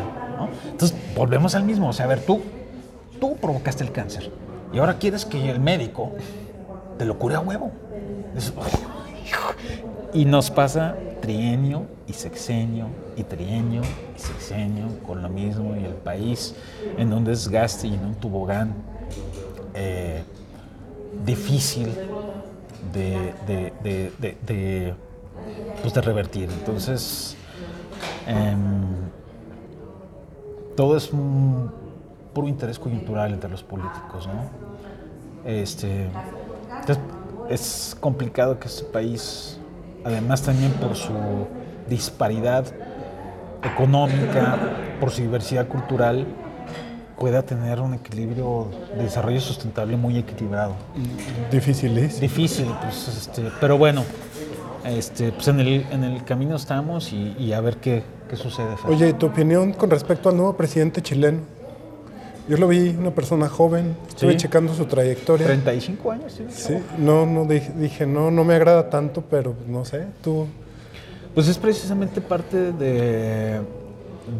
Entonces, 0.70 0.96
volvemos 1.16 1.54
al 1.54 1.64
mismo, 1.64 1.88
o 1.88 1.92
sea, 1.92 2.06
a 2.06 2.08
ver, 2.08 2.20
tú, 2.20 2.40
tú 3.20 3.36
provocaste 3.36 3.84
el 3.84 3.92
cáncer 3.92 4.30
y 4.72 4.78
ahora 4.78 4.98
quieres 4.98 5.24
que 5.24 5.50
el 5.50 5.60
médico 5.60 6.12
te 6.98 7.04
lo 7.04 7.18
cure 7.18 7.36
a 7.36 7.40
huevo. 7.40 7.70
Y 10.12 10.26
nos 10.26 10.48
pasa 10.48 10.94
trienio 11.20 11.86
y 12.06 12.12
sexenio 12.12 12.86
y 13.16 13.24
trienio 13.24 13.82
y 14.16 14.20
sexenio 14.20 14.86
con 15.04 15.22
lo 15.22 15.28
mismo 15.28 15.74
y 15.74 15.84
el 15.84 15.94
país 15.94 16.54
en 16.96 17.12
un 17.12 17.24
desgaste 17.24 17.88
y 17.88 17.94
en 17.94 18.04
un 18.04 18.14
tobogán 18.14 18.74
eh, 19.74 20.22
difícil 21.26 21.88
de, 22.92 24.94
pues, 25.80 25.94
de 25.94 26.00
revertir. 26.00 26.48
Entonces, 26.50 27.36
em, 28.26 28.84
todo 30.76 30.96
es 30.96 31.12
un 31.12 31.70
puro 32.32 32.48
interés 32.48 32.78
coyuntural 32.78 33.32
entre 33.32 33.50
los 33.50 33.62
políticos, 33.62 34.26
¿no? 34.26 34.50
Este, 35.48 36.08
entonces, 36.80 36.98
es 37.48 37.96
complicado 38.00 38.58
que 38.58 38.68
este 38.68 38.84
país, 38.84 39.58
además 40.04 40.42
también 40.42 40.72
por 40.72 40.96
su 40.96 41.12
disparidad 41.88 42.66
económica, 43.62 44.58
por 45.00 45.10
su 45.10 45.22
diversidad 45.22 45.68
cultural, 45.68 46.26
pueda 47.18 47.42
tener 47.42 47.80
un 47.80 47.94
equilibrio 47.94 48.68
de 48.96 49.04
desarrollo 49.04 49.40
sustentable 49.40 49.96
muy 49.96 50.18
equilibrado. 50.18 50.74
Dificilísimo. 51.50 52.20
Difícil, 52.20 52.66
pues, 52.82 53.08
este, 53.08 53.50
pero 53.60 53.78
bueno, 53.78 54.04
este, 54.84 55.32
pues 55.32 55.48
en 55.48 55.60
el, 55.60 55.86
en 55.90 56.04
el 56.04 56.24
camino 56.24 56.56
estamos 56.56 57.12
y, 57.12 57.34
y 57.38 57.52
a 57.52 57.60
ver 57.60 57.78
qué, 57.78 58.02
qué 58.28 58.36
sucede. 58.36 58.76
Fer. 58.76 58.90
Oye, 58.90 59.08
¿y 59.10 59.12
tu 59.14 59.26
opinión 59.26 59.72
con 59.72 59.90
respecto 59.90 60.28
al 60.28 60.36
nuevo 60.36 60.56
presidente 60.56 61.00
chileno? 61.02 61.40
Yo 62.48 62.58
lo 62.58 62.68
vi, 62.68 62.90
una 62.90 63.10
persona 63.10 63.48
joven, 63.48 63.96
estuve 64.06 64.32
Sí. 64.32 64.36
checando 64.36 64.74
su 64.74 64.84
trayectoria. 64.84 65.46
35 65.46 66.10
años, 66.12 66.32
sí. 66.32 66.44
Sí, 66.50 66.74
no, 66.98 67.24
no 67.24 67.46
dije, 67.46 67.72
dije, 67.76 68.06
no, 68.06 68.30
no 68.30 68.44
me 68.44 68.54
agrada 68.54 68.90
tanto, 68.90 69.22
pero 69.30 69.54
no 69.66 69.84
sé, 69.86 70.04
tú. 70.22 70.46
Pues 71.34 71.48
es 71.48 71.56
precisamente 71.56 72.20
parte 72.20 72.72
de, 72.72 73.60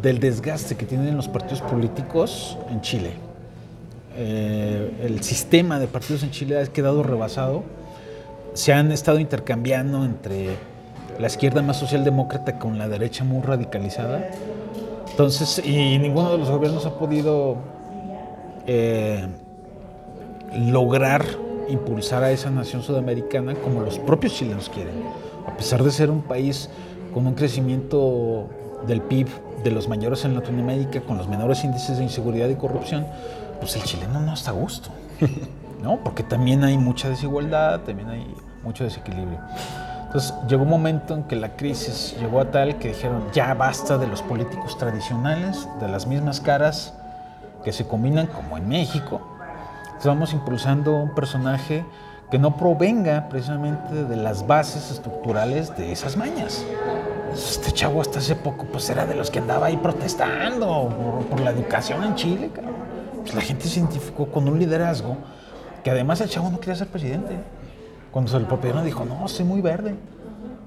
del 0.03 0.19
desgaste 0.19 0.75
que 0.75 0.85
tienen 0.85 1.17
los 1.17 1.27
partidos 1.27 1.61
políticos 1.63 2.57
en 2.69 2.81
Chile. 2.81 3.11
Eh, 4.17 4.91
el 5.01 5.21
sistema 5.23 5.79
de 5.79 5.87
partidos 5.87 6.23
en 6.23 6.31
Chile 6.31 6.61
ha 6.61 6.65
quedado 6.67 7.01
rebasado. 7.03 7.63
Se 8.55 8.73
han 8.73 8.91
estado 8.91 9.19
intercambiando 9.19 10.03
entre 10.03 10.57
la 11.19 11.27
izquierda 11.27 11.61
más 11.61 11.77
socialdemócrata 11.77 12.57
con 12.57 12.77
la 12.77 12.87
derecha 12.87 13.23
muy 13.23 13.41
radicalizada. 13.41 14.29
Entonces, 15.11 15.61
y 15.63 15.97
ninguno 15.97 16.31
de 16.31 16.37
los 16.37 16.49
gobiernos 16.49 16.85
ha 16.85 16.97
podido 16.97 17.57
eh, 18.65 19.27
lograr 20.57 21.25
impulsar 21.69 22.23
a 22.23 22.31
esa 22.31 22.49
nación 22.49 22.81
sudamericana 22.81 23.55
como 23.55 23.81
los 23.81 23.99
propios 23.99 24.33
chilenos 24.33 24.69
quieren. 24.69 24.93
A 25.47 25.55
pesar 25.57 25.83
de 25.83 25.91
ser 25.91 26.09
un 26.09 26.21
país 26.21 26.69
con 27.13 27.27
un 27.27 27.33
crecimiento 27.33 28.47
del 28.87 29.01
PIB 29.01 29.27
de 29.63 29.71
los 29.71 29.87
mayores 29.87 30.25
en 30.25 30.33
Latinoamérica, 30.33 31.01
con 31.01 31.17
los 31.17 31.27
menores 31.27 31.63
índices 31.63 31.97
de 31.97 32.03
inseguridad 32.03 32.47
y 32.49 32.55
corrupción, 32.55 33.05
pues 33.59 33.75
el 33.75 33.83
chileno 33.83 34.21
no 34.21 34.33
está 34.33 34.51
a 34.51 34.53
gusto, 34.53 34.89
¿no? 35.85 35.97
Porque 35.97 36.23
también 36.23 36.63
hay 36.63 36.79
mucha 36.79 37.09
desigualdad, 37.09 37.81
también 37.81 38.09
hay 38.09 38.35
mucho 38.63 38.83
desequilibrio. 38.83 39.37
Entonces 40.05 40.33
llegó 40.47 40.63
un 40.63 40.69
momento 40.69 41.13
en 41.13 41.23
que 41.25 41.35
la 41.35 41.55
crisis 41.55 42.15
llegó 42.19 42.41
a 42.41 42.49
tal 42.49 42.79
que 42.79 42.87
dijeron, 42.87 43.23
ya 43.33 43.53
basta 43.53 43.99
de 43.99 44.07
los 44.07 44.23
políticos 44.23 44.79
tradicionales, 44.79 45.67
de 45.79 45.87
las 45.87 46.07
mismas 46.07 46.41
caras 46.41 46.95
que 47.63 47.71
se 47.71 47.85
combinan 47.85 48.25
como 48.25 48.57
en 48.57 48.67
México. 48.67 49.21
Estamos 49.95 50.33
impulsando 50.33 50.95
un 50.95 51.13
personaje 51.13 51.85
que 52.31 52.39
no 52.39 52.57
provenga 52.57 53.29
precisamente 53.29 54.05
de 54.05 54.15
las 54.15 54.47
bases 54.47 54.89
estructurales 54.89 55.77
de 55.77 55.91
esas 55.91 56.17
mañas. 56.17 56.65
Este 57.31 57.71
chavo 57.71 58.01
hasta 58.01 58.17
hace 58.17 58.35
poco 58.35 58.65
pues 58.65 58.89
era 58.89 59.05
de 59.05 59.13
los 59.13 59.29
que 59.29 59.37
andaba 59.37 59.67
ahí 59.67 59.77
protestando 59.77 60.89
por, 61.29 61.41
la 61.41 61.51
educación 61.51 62.03
en 62.03 62.15
Chile. 62.15 62.49
Pues 63.21 63.35
la 63.35 63.41
gente 63.41 63.67
se 63.67 63.79
identificó 63.81 64.25
con 64.31 64.47
un 64.47 64.57
liderazgo 64.57 65.17
que 65.85 65.91
además 65.91 66.19
el 66.19 66.29
chavo 66.29 66.49
no 66.49 66.59
quería 66.59 66.75
ser 66.75 66.87
presidente. 66.87 67.37
Cuando 68.09 68.31
se 68.31 68.39
le 68.39 68.45
propusieron 68.45 68.83
dijo, 68.83 69.05
no, 69.05 69.27
soy 69.27 69.45
muy 69.45 69.61
verde. 69.61 69.93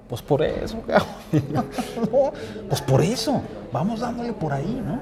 Pues 0.08 0.22
por 0.22 0.42
eso, 0.42 0.78
pues 2.68 2.80
por 2.82 3.02
eso, 3.02 3.42
vamos 3.72 3.98
dándole 3.98 4.32
por 4.32 4.52
ahí, 4.52 4.80
¿no? 4.86 5.00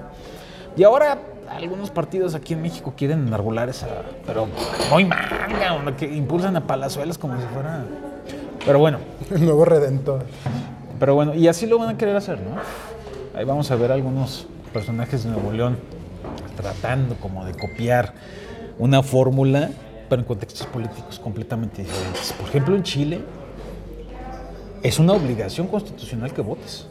Y 0.74 0.84
ahora 0.84 1.18
algunos 1.50 1.90
partidos 1.90 2.34
aquí 2.34 2.54
en 2.54 2.62
México 2.62 2.94
quieren 2.96 3.26
enarbolar 3.26 3.68
esa, 3.68 3.88
pero 4.26 4.48
muy 4.90 5.04
manga, 5.04 5.94
que 5.98 6.06
impulsan 6.06 6.56
a 6.56 6.66
palazuelas 6.66 7.18
como 7.18 7.38
si 7.38 7.46
fuera... 7.48 7.84
Pero 8.64 8.78
bueno. 8.78 8.98
El 9.30 9.44
nuevo 9.44 9.66
redentor. 9.66 10.24
Pero 10.98 11.14
bueno, 11.14 11.34
y 11.34 11.46
así 11.46 11.66
lo 11.66 11.78
van 11.78 11.90
a 11.90 11.98
querer 11.98 12.16
hacer, 12.16 12.40
¿no? 12.40 12.56
Ahí 13.38 13.44
vamos 13.44 13.70
a 13.70 13.76
ver 13.76 13.92
algunos 13.92 14.46
personajes 14.72 15.24
de 15.24 15.30
Nuevo 15.30 15.52
León 15.52 15.76
tratando 16.56 17.16
como 17.16 17.44
de 17.44 17.52
copiar 17.52 18.14
una 18.78 19.02
fórmula 19.02 19.70
pero 20.08 20.22
en 20.22 20.28
contextos 20.28 20.66
políticos 20.66 21.18
completamente 21.18 21.82
diferentes. 21.82 22.32
Por 22.32 22.48
ejemplo, 22.48 22.76
en 22.76 22.82
Chile 22.82 23.20
es 24.82 24.98
una 24.98 25.12
obligación 25.12 25.66
constitucional 25.66 26.32
que 26.32 26.42
votes. 26.42 26.86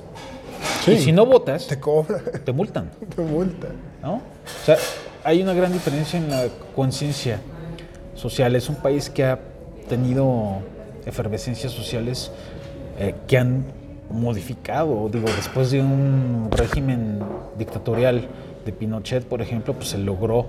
y 0.87 0.97
si 0.97 1.11
no 1.11 1.25
votas, 1.25 1.67
te 1.67 1.79
cobra. 1.79 2.19
Te 2.45 2.51
multan. 2.51 2.91
te 3.15 3.21
multan. 3.21 3.71
¿No? 4.01 4.15
O 4.15 4.65
sea, 4.65 4.77
hay 5.23 5.41
una 5.41 5.53
gran 5.53 5.71
diferencia 5.71 6.19
en 6.19 6.29
la 6.29 6.47
conciencia 6.75 7.39
social. 8.15 8.55
Es 8.55 8.69
un 8.69 8.75
país 8.75 9.09
que 9.09 9.23
ha 9.23 9.39
tenido 9.89 10.61
efervescencias 11.05 11.71
sociales 11.71 12.31
eh, 12.99 13.15
que 13.27 13.37
han 13.37 13.65
modificado, 14.09 15.09
digo, 15.09 15.27
después 15.35 15.71
de 15.71 15.81
un 15.81 16.49
régimen 16.51 17.19
dictatorial 17.57 18.27
de 18.65 18.71
Pinochet, 18.71 19.25
por 19.25 19.41
ejemplo, 19.41 19.73
pues 19.73 19.89
se 19.89 19.97
logró 19.97 20.47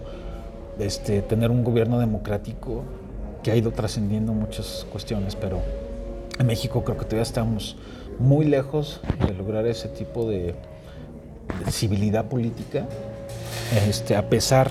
este, 0.78 1.22
tener 1.22 1.50
un 1.50 1.64
gobierno 1.64 1.98
democrático 1.98 2.84
que 3.42 3.50
ha 3.50 3.56
ido 3.56 3.70
trascendiendo 3.70 4.32
muchas 4.32 4.86
cuestiones, 4.90 5.36
pero 5.36 5.60
en 6.38 6.46
México 6.46 6.84
creo 6.84 6.98
que 6.98 7.04
todavía 7.04 7.22
estamos 7.22 7.76
muy 8.18 8.46
lejos 8.46 9.00
de 9.26 9.34
lograr 9.34 9.66
ese 9.66 9.88
tipo 9.88 10.28
de, 10.28 10.54
civilidad 11.70 12.26
política, 12.26 12.86
este, 13.88 14.16
a 14.16 14.28
pesar 14.28 14.70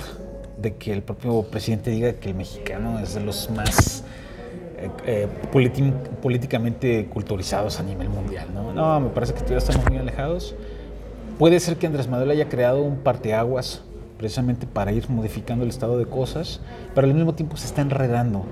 de 0.58 0.76
que 0.76 0.94
el 0.94 1.02
propio 1.02 1.44
presidente 1.44 1.90
diga 1.90 2.14
que 2.14 2.30
el 2.30 2.36
mexicano 2.36 3.00
es 3.00 3.16
de 3.16 3.22
los 3.22 3.50
más 3.50 4.04
eh, 4.78 4.90
eh, 5.06 5.28
políticamente 6.22 7.06
culturizados 7.08 7.80
a 7.80 7.84
nivel 7.84 8.10
mundial. 8.10 8.48
¿no? 8.54 8.74
no, 8.74 9.00
me 9.00 9.10
parece 9.10 9.34
que 9.34 9.40
todavía 9.40 9.60
estamos 9.60 9.90
muy 9.90 9.98
alejados. 9.98 10.56
Puede 11.40 11.60
ser 11.60 11.78
que 11.78 11.88
Andrés 11.88 12.08
Manuel 12.08 12.32
haya 12.32 12.48
creado 12.48 12.82
un 12.82 12.98
parteaguas 12.98 13.82
precisamente 14.18 14.66
para 14.66 14.92
ir 14.92 15.10
modificando 15.10 15.64
el 15.64 15.70
estado 15.70 15.98
de 15.98 16.06
cosas, 16.06 16.62
pero 16.94 17.08
al 17.08 17.14
mismo 17.14 17.34
tiempo 17.34 17.58
se 17.58 17.68
está 17.68 17.82
enredando. 17.82 18.46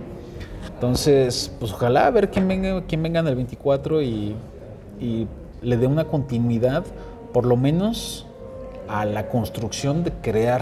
Entonces, 0.74 1.52
pues 1.60 1.72
ojalá 1.72 2.08
a 2.08 2.12
ver 2.12 2.30
quién 2.30 2.48
venga, 2.48 2.84
quién 2.86 3.04
venga 3.04 3.20
en 3.20 3.28
el 3.28 3.36
24 3.36 4.02
y, 4.02 4.36
y 5.00 5.28
le 5.62 5.78
dé 5.78 5.88
una 5.88 6.06
continuidad, 6.06 6.84
por 7.32 7.46
lo 7.46 7.56
menos 7.56 8.26
a 8.88 9.06
la 9.06 9.30
construcción 9.30 10.04
de 10.04 10.12
crear 10.12 10.62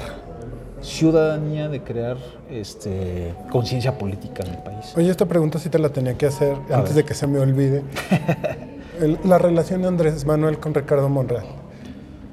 ciudadanía, 0.81 1.69
de 1.69 1.81
crear 1.81 2.17
este, 2.49 3.33
conciencia 3.51 3.97
política 3.97 4.43
en 4.43 4.51
el 4.51 4.57
país. 4.59 4.93
Oye, 4.95 5.09
esta 5.09 5.25
pregunta 5.25 5.59
sí 5.59 5.69
te 5.69 5.79
la 5.79 5.89
tenía 5.89 6.15
que 6.15 6.27
hacer 6.27 6.57
antes 6.71 6.95
de 6.95 7.03
que 7.03 7.13
se 7.13 7.27
me 7.27 7.39
olvide. 7.39 7.83
la 9.23 9.37
relación 9.37 9.81
de 9.81 9.87
Andrés 9.87 10.25
Manuel 10.25 10.59
con 10.59 10.73
Ricardo 10.73 11.09
Monreal 11.09 11.60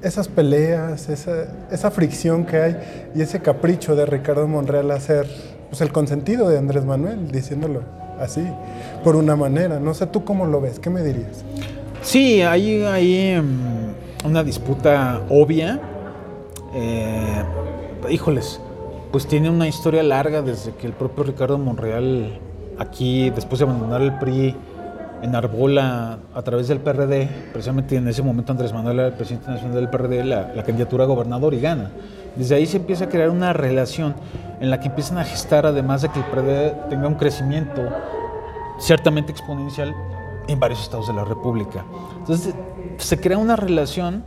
esas 0.01 0.27
peleas, 0.27 1.09
esa, 1.09 1.91
fricción 1.91 2.45
que 2.45 2.57
hay 2.57 3.09
y 3.15 3.21
ese 3.21 3.41
capricho 3.41 3.95
de 3.95 4.05
Ricardo 4.05 4.47
Monreal 4.47 4.91
a 4.91 4.99
ser 4.99 5.27
pues, 5.69 5.81
el 5.81 5.91
consentido 5.91 6.47
de 6.49 6.57
Andrés 6.57 6.85
Manuel, 6.85 7.31
diciéndolo 7.31 7.81
así, 8.19 8.45
por 9.03 9.15
una 9.15 9.35
manera. 9.35 9.79
No 9.79 9.93
sé 9.93 10.07
tú 10.07 10.23
cómo 10.23 10.45
lo 10.45 10.61
ves, 10.61 10.79
¿qué 10.79 10.89
me 10.89 11.03
dirías? 11.03 11.43
Sí, 12.01 12.41
hay, 12.41 12.83
hay 12.83 13.17
em, 13.31 13.59
una 14.25 14.43
disputa 14.43 15.21
obvia. 15.29 15.79
Eh, 16.73 17.43
híjoles, 18.09 18.61
pues 19.11 19.27
tiene 19.27 19.49
una 19.49 19.67
historia 19.67 20.03
larga 20.03 20.41
desde 20.41 20.73
que 20.73 20.87
el 20.87 20.93
propio 20.93 21.23
Ricardo 21.23 21.57
Monreal, 21.57 22.39
aquí, 22.77 23.29
después 23.31 23.59
de 23.59 23.65
abandonar 23.65 24.01
el 24.01 24.17
PRI, 24.17 24.55
enarbola 25.21 26.19
a 26.33 26.41
través 26.41 26.67
del 26.67 26.79
PRD, 26.79 27.27
precisamente 27.51 27.95
en 27.95 28.07
ese 28.07 28.21
momento 28.21 28.51
Andrés 28.51 28.73
Manuel 28.73 28.99
era 28.99 29.07
el 29.09 29.13
presidente 29.13 29.51
nacional 29.51 29.75
del 29.75 29.89
PRD, 29.89 30.23
la, 30.23 30.63
candidatura 30.63 31.03
a 31.03 31.07
gobernador 31.07 31.53
y 31.53 31.59
gana. 31.59 31.91
Desde 32.35 32.55
ahí 32.55 32.65
se 32.65 32.77
empieza 32.77 33.05
a 33.05 33.09
crear 33.09 33.29
una 33.29 33.53
relación 33.53 34.15
en 34.59 34.69
la 34.69 34.79
que 34.79 34.87
empiezan 34.87 35.17
a 35.17 35.25
gestar, 35.25 35.65
además 35.65 36.01
de 36.01 36.09
que 36.09 36.19
el 36.19 36.25
PRD 36.25 36.75
tenga 36.89 37.07
un 37.07 37.15
crecimiento 37.15 37.81
ciertamente 38.79 39.31
exponencial 39.31 39.93
en 40.47 40.59
varios 40.59 40.81
estados 40.81 41.07
de 41.07 41.13
la 41.13 41.25
República. 41.25 41.85
Entonces 42.19 42.53
se 42.97 43.19
crea 43.19 43.37
una 43.37 43.55
relación 43.55 44.23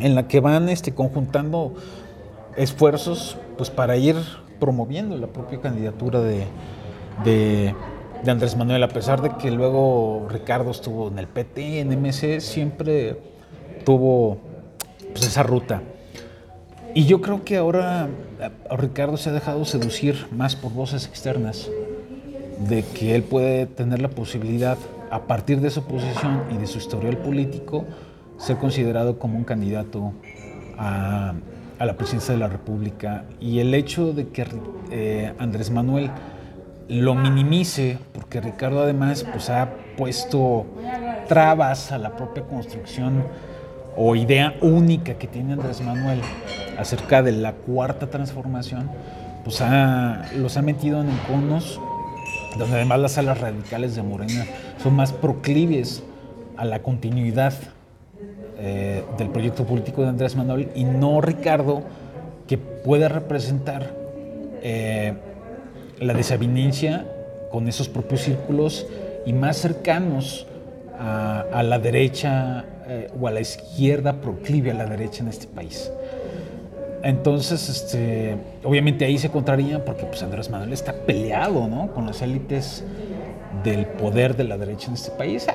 en 0.00 0.14
la 0.14 0.28
que 0.28 0.40
van 0.40 0.68
este, 0.68 0.94
conjuntando 0.94 1.74
esfuerzos 2.56 3.36
pues, 3.56 3.70
para 3.70 3.96
ir 3.96 4.16
promoviendo 4.58 5.16
la 5.16 5.28
propia 5.28 5.60
candidatura 5.60 6.20
de, 6.20 6.46
de 7.24 7.74
de 8.24 8.30
Andrés 8.30 8.56
Manuel, 8.56 8.82
a 8.82 8.88
pesar 8.88 9.22
de 9.22 9.30
que 9.36 9.50
luego 9.50 10.26
Ricardo 10.28 10.70
estuvo 10.70 11.08
en 11.08 11.18
el 11.18 11.26
PT, 11.28 11.80
en 11.80 11.88
MC, 11.88 12.40
siempre 12.40 13.20
tuvo 13.84 14.38
pues, 15.12 15.26
esa 15.26 15.42
ruta. 15.42 15.82
Y 16.94 17.06
yo 17.06 17.20
creo 17.20 17.44
que 17.44 17.56
ahora 17.56 18.08
Ricardo 18.70 19.16
se 19.16 19.30
ha 19.30 19.32
dejado 19.32 19.64
seducir 19.64 20.26
más 20.32 20.56
por 20.56 20.72
voces 20.72 21.06
externas, 21.06 21.70
de 22.68 22.82
que 22.82 23.14
él 23.14 23.22
puede 23.22 23.66
tener 23.66 24.02
la 24.02 24.08
posibilidad, 24.08 24.78
a 25.10 25.22
partir 25.22 25.60
de 25.60 25.70
su 25.70 25.84
posición 25.84 26.42
y 26.52 26.58
de 26.58 26.66
su 26.66 26.78
historial 26.78 27.18
político, 27.18 27.84
ser 28.36 28.56
considerado 28.56 29.18
como 29.18 29.38
un 29.38 29.44
candidato 29.44 30.12
a, 30.76 31.34
la 31.78 31.96
presidencia 31.96 32.34
de 32.34 32.40
la 32.40 32.48
República. 32.48 33.24
Y 33.40 33.60
el 33.60 33.72
hecho 33.74 34.12
de 34.12 34.28
que 34.28 34.46
eh, 34.90 35.32
Andrés 35.38 35.70
Manuel 35.70 36.10
lo 36.88 37.14
minimice, 37.14 37.98
porque 38.12 38.40
Ricardo 38.40 38.82
además 38.82 39.24
pues, 39.30 39.50
ha 39.50 39.70
puesto 39.96 40.66
trabas 41.28 41.92
a 41.92 41.98
la 41.98 42.16
propia 42.16 42.44
construcción 42.44 43.24
o 43.96 44.14
idea 44.16 44.54
única 44.60 45.14
que 45.14 45.26
tiene 45.26 45.54
Andrés 45.54 45.80
Manuel 45.80 46.20
acerca 46.78 47.22
de 47.22 47.32
la 47.32 47.52
cuarta 47.52 48.08
transformación, 48.08 48.90
pues 49.44 49.60
los 50.36 50.56
ha 50.56 50.62
metido 50.62 51.00
en 51.00 51.10
enconos 51.10 51.80
donde 52.58 52.76
además 52.76 53.00
las 53.00 53.18
alas 53.18 53.40
radicales 53.40 53.94
de 53.94 54.02
Morena 54.02 54.44
son 54.82 54.94
más 54.94 55.12
proclives 55.12 56.02
a 56.56 56.64
la 56.64 56.80
continuidad 56.82 57.54
eh, 58.58 59.04
del 59.16 59.28
proyecto 59.30 59.64
político 59.64 60.02
de 60.02 60.08
Andrés 60.08 60.34
Manuel 60.34 60.68
y 60.74 60.84
no 60.84 61.20
Ricardo, 61.20 61.82
que 62.46 62.58
puede 62.58 63.08
representar 63.08 63.92
eh, 64.62 65.14
la 66.00 66.14
desavenencia 66.14 67.06
con 67.50 67.68
esos 67.68 67.88
propios 67.88 68.22
círculos 68.22 68.86
y 69.26 69.32
más 69.32 69.56
cercanos 69.56 70.46
a, 70.98 71.62
la 71.62 71.78
derecha 71.78 72.64
eh, 72.86 73.10
o 73.20 73.28
a 73.28 73.30
la 73.30 73.40
izquierda 73.40 74.20
proclive 74.20 74.70
a 74.70 74.74
la 74.74 74.86
derecha 74.86 75.22
en 75.22 75.28
este 75.28 75.46
país. 75.46 75.90
Entonces, 77.02 77.68
este, 77.68 78.36
obviamente 78.64 79.04
ahí 79.04 79.18
se 79.18 79.30
contrarían 79.30 79.82
porque 79.84 80.04
pues, 80.04 80.22
Andrés 80.22 80.50
Manuel 80.50 80.72
está 80.72 80.92
peleado 80.92 81.68
¿no? 81.68 81.92
con 81.92 82.06
las 82.06 82.22
élites 82.22 82.84
del 83.62 83.86
poder 83.86 84.36
de 84.36 84.44
la 84.44 84.58
derecha 84.58 84.88
en 84.88 84.94
este 84.94 85.10
país, 85.12 85.46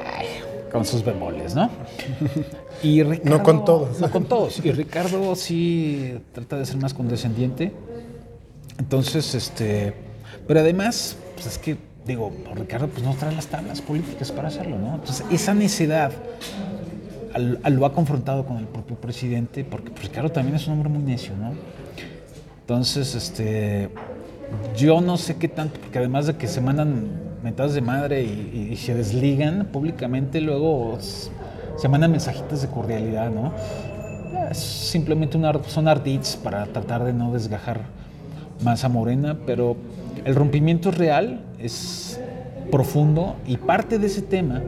con 0.71 0.85
sus 0.85 1.03
bemoles, 1.03 1.55
¿no? 1.55 1.69
Y 2.81 3.01
no 3.23 3.43
con 3.43 3.63
todos. 3.63 3.99
No 3.99 4.11
con 4.11 4.25
todos. 4.25 4.63
Y 4.65 4.71
Ricardo 4.71 5.35
sí 5.35 6.19
trata 6.33 6.57
de 6.57 6.65
ser 6.65 6.77
más 6.77 6.93
condescendiente. 6.93 7.71
Entonces, 8.79 9.35
este, 9.35 9.93
pero 10.47 10.59
además, 10.59 11.17
pues 11.35 11.47
es 11.47 11.57
que 11.57 11.77
digo, 12.05 12.31
Ricardo 12.55 12.87
pues 12.87 13.03
no 13.03 13.13
trae 13.15 13.33
las 13.33 13.47
tablas 13.47 13.81
políticas 13.81 14.31
para 14.31 14.49
hacerlo, 14.49 14.77
¿no? 14.77 14.95
Entonces, 14.95 15.25
esa 15.31 15.53
necedad 15.53 16.11
lo 17.37 17.85
ha 17.85 17.93
confrontado 17.93 18.45
con 18.45 18.57
el 18.57 18.65
propio 18.65 18.95
presidente, 18.95 19.63
porque 19.63 19.89
pues, 19.91 20.03
Ricardo 20.03 20.29
también 20.29 20.55
es 20.55 20.67
un 20.67 20.73
hombre 20.73 20.89
muy 20.89 21.01
necio, 21.01 21.35
¿no? 21.35 21.53
Entonces, 22.61 23.15
este, 23.15 23.89
yo 24.75 25.01
no 25.01 25.17
sé 25.17 25.37
qué 25.37 25.47
tanto, 25.47 25.79
porque 25.79 25.99
además 25.99 26.27
de 26.27 26.35
que 26.35 26.47
se 26.47 26.61
mandan 26.61 27.33
mentadas 27.43 27.73
de 27.73 27.81
madre 27.81 28.23
y, 28.23 28.75
se 28.77 28.93
desligan 28.93 29.65
públicamente, 29.65 30.39
luego 30.41 30.97
se 30.99 31.89
mandan 31.89 32.11
mensajitos 32.11 32.61
de 32.61 32.67
cordialidad, 32.67 33.29
¿no? 33.31 33.53
Es 34.49 34.57
simplemente 34.57 35.37
una, 35.37 35.53
son 35.67 35.87
ardits 35.87 36.37
para 36.37 36.65
tratar 36.67 37.03
de 37.03 37.13
no 37.13 37.33
desgajar 37.33 37.81
más 38.63 38.83
a 38.83 38.89
Morena, 38.89 39.37
pero 39.45 39.75
el 40.25 40.35
rompimiento 40.35 40.89
es 40.89 40.97
real, 40.97 41.41
es 41.59 42.19
profundo 42.71 43.35
y 43.45 43.57
parte 43.57 43.99
de 43.99 44.07
ese 44.07 44.21
tema, 44.21 44.61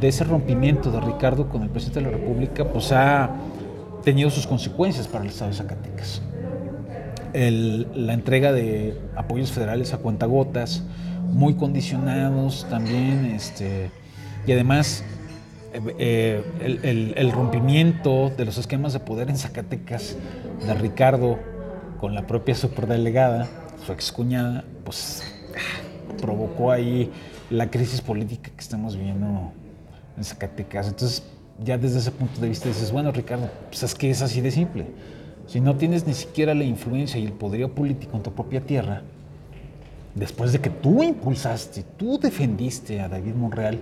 de 0.00 0.08
ese 0.08 0.24
rompimiento 0.24 0.90
de 0.90 1.00
Ricardo 1.00 1.48
con 1.48 1.62
el 1.62 1.68
presidente 1.70 2.00
de 2.00 2.06
la 2.06 2.12
República, 2.12 2.64
pues 2.64 2.90
ha 2.92 3.30
tenido 4.04 4.30
sus 4.30 4.46
consecuencias 4.46 5.06
para 5.08 5.24
el 5.24 5.30
Estado 5.30 5.50
de 5.50 5.56
Zacatecas. 5.56 6.22
La 7.32 8.12
entrega 8.14 8.52
de 8.52 8.96
apoyos 9.14 9.52
federales 9.52 9.94
a 9.94 9.98
cuentagotas, 9.98 10.82
muy 11.28 11.54
condicionados 11.54 12.66
también, 12.68 13.26
este, 13.26 13.90
y 14.46 14.52
además 14.52 15.04
eh, 15.72 15.80
eh, 16.00 16.80
el- 16.82 17.14
el 17.16 17.30
rompimiento 17.30 18.30
de 18.36 18.44
los 18.44 18.58
esquemas 18.58 18.92
de 18.92 18.98
poder 18.98 19.30
en 19.30 19.36
Zacatecas 19.36 20.16
de 20.66 20.74
Ricardo 20.74 21.38
con 22.00 22.14
la 22.16 22.26
propia 22.26 22.56
superdelegada, 22.56 23.46
su 23.84 23.92
excuñada, 23.92 24.64
pues 24.84 25.22
ah, 25.54 26.16
provocó 26.20 26.70
ahí 26.70 27.10
la 27.50 27.70
crisis 27.70 28.00
política 28.00 28.50
que 28.54 28.60
estamos 28.60 28.96
viendo 28.96 29.52
en 30.16 30.24
Zacatecas. 30.24 30.88
Entonces, 30.88 31.22
ya 31.62 31.76
desde 31.76 31.98
ese 31.98 32.10
punto 32.10 32.40
de 32.40 32.48
vista 32.48 32.68
dices, 32.68 32.92
bueno, 32.92 33.12
Ricardo, 33.12 33.50
pues 33.68 33.82
es 33.82 33.94
que 33.94 34.10
es 34.10 34.22
así 34.22 34.40
de 34.40 34.50
simple. 34.50 34.86
Si 35.46 35.60
no 35.60 35.76
tienes 35.76 36.06
ni 36.06 36.14
siquiera 36.14 36.54
la 36.54 36.64
influencia 36.64 37.18
y 37.18 37.24
el 37.24 37.32
poderío 37.32 37.74
político 37.74 38.16
en 38.16 38.22
tu 38.22 38.32
propia 38.32 38.60
tierra, 38.60 39.02
después 40.14 40.52
de 40.52 40.60
que 40.60 40.70
tú 40.70 41.02
impulsaste, 41.02 41.84
tú 41.96 42.18
defendiste 42.18 43.00
a 43.00 43.08
David 43.08 43.34
Monreal 43.34 43.78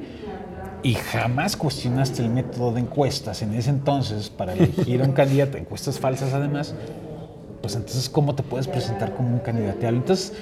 y 0.82 0.94
jamás 0.94 1.56
cuestionaste 1.56 2.22
el 2.22 2.30
método 2.30 2.72
de 2.72 2.80
encuestas 2.80 3.42
en 3.42 3.54
ese 3.54 3.70
entonces 3.70 4.30
para 4.30 4.52
elegir 4.52 5.02
a 5.02 5.04
un 5.04 5.12
candidato, 5.14 5.58
encuestas 5.58 5.98
falsas 5.98 6.32
además, 6.32 6.74
pues 7.60 7.74
entonces 7.74 8.08
¿cómo 8.08 8.34
te 8.34 8.42
puedes 8.42 8.68
presentar 8.68 9.14
como 9.14 9.30
un 9.30 9.38
candidateable? 9.40 9.98
Entonces, 9.98 10.32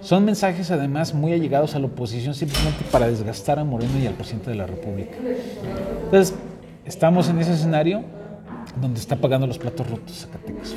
son 0.00 0.24
mensajes 0.24 0.70
además 0.70 1.12
muy 1.12 1.32
allegados 1.32 1.74
a 1.74 1.78
la 1.78 1.86
oposición 1.86 2.34
simplemente 2.34 2.84
para 2.90 3.08
desgastar 3.08 3.58
a 3.58 3.64
Moreno 3.64 3.98
y 4.00 4.06
al 4.06 4.14
presidente 4.14 4.50
de 4.50 4.56
la 4.56 4.66
República. 4.66 5.16
Entonces, 6.04 6.34
estamos 6.84 7.28
en 7.28 7.40
ese 7.40 7.54
escenario 7.54 8.04
donde 8.80 9.00
está 9.00 9.16
pagando 9.16 9.46
los 9.46 9.58
platos 9.58 9.88
rotos 9.90 10.18
Zacatecas. 10.18 10.74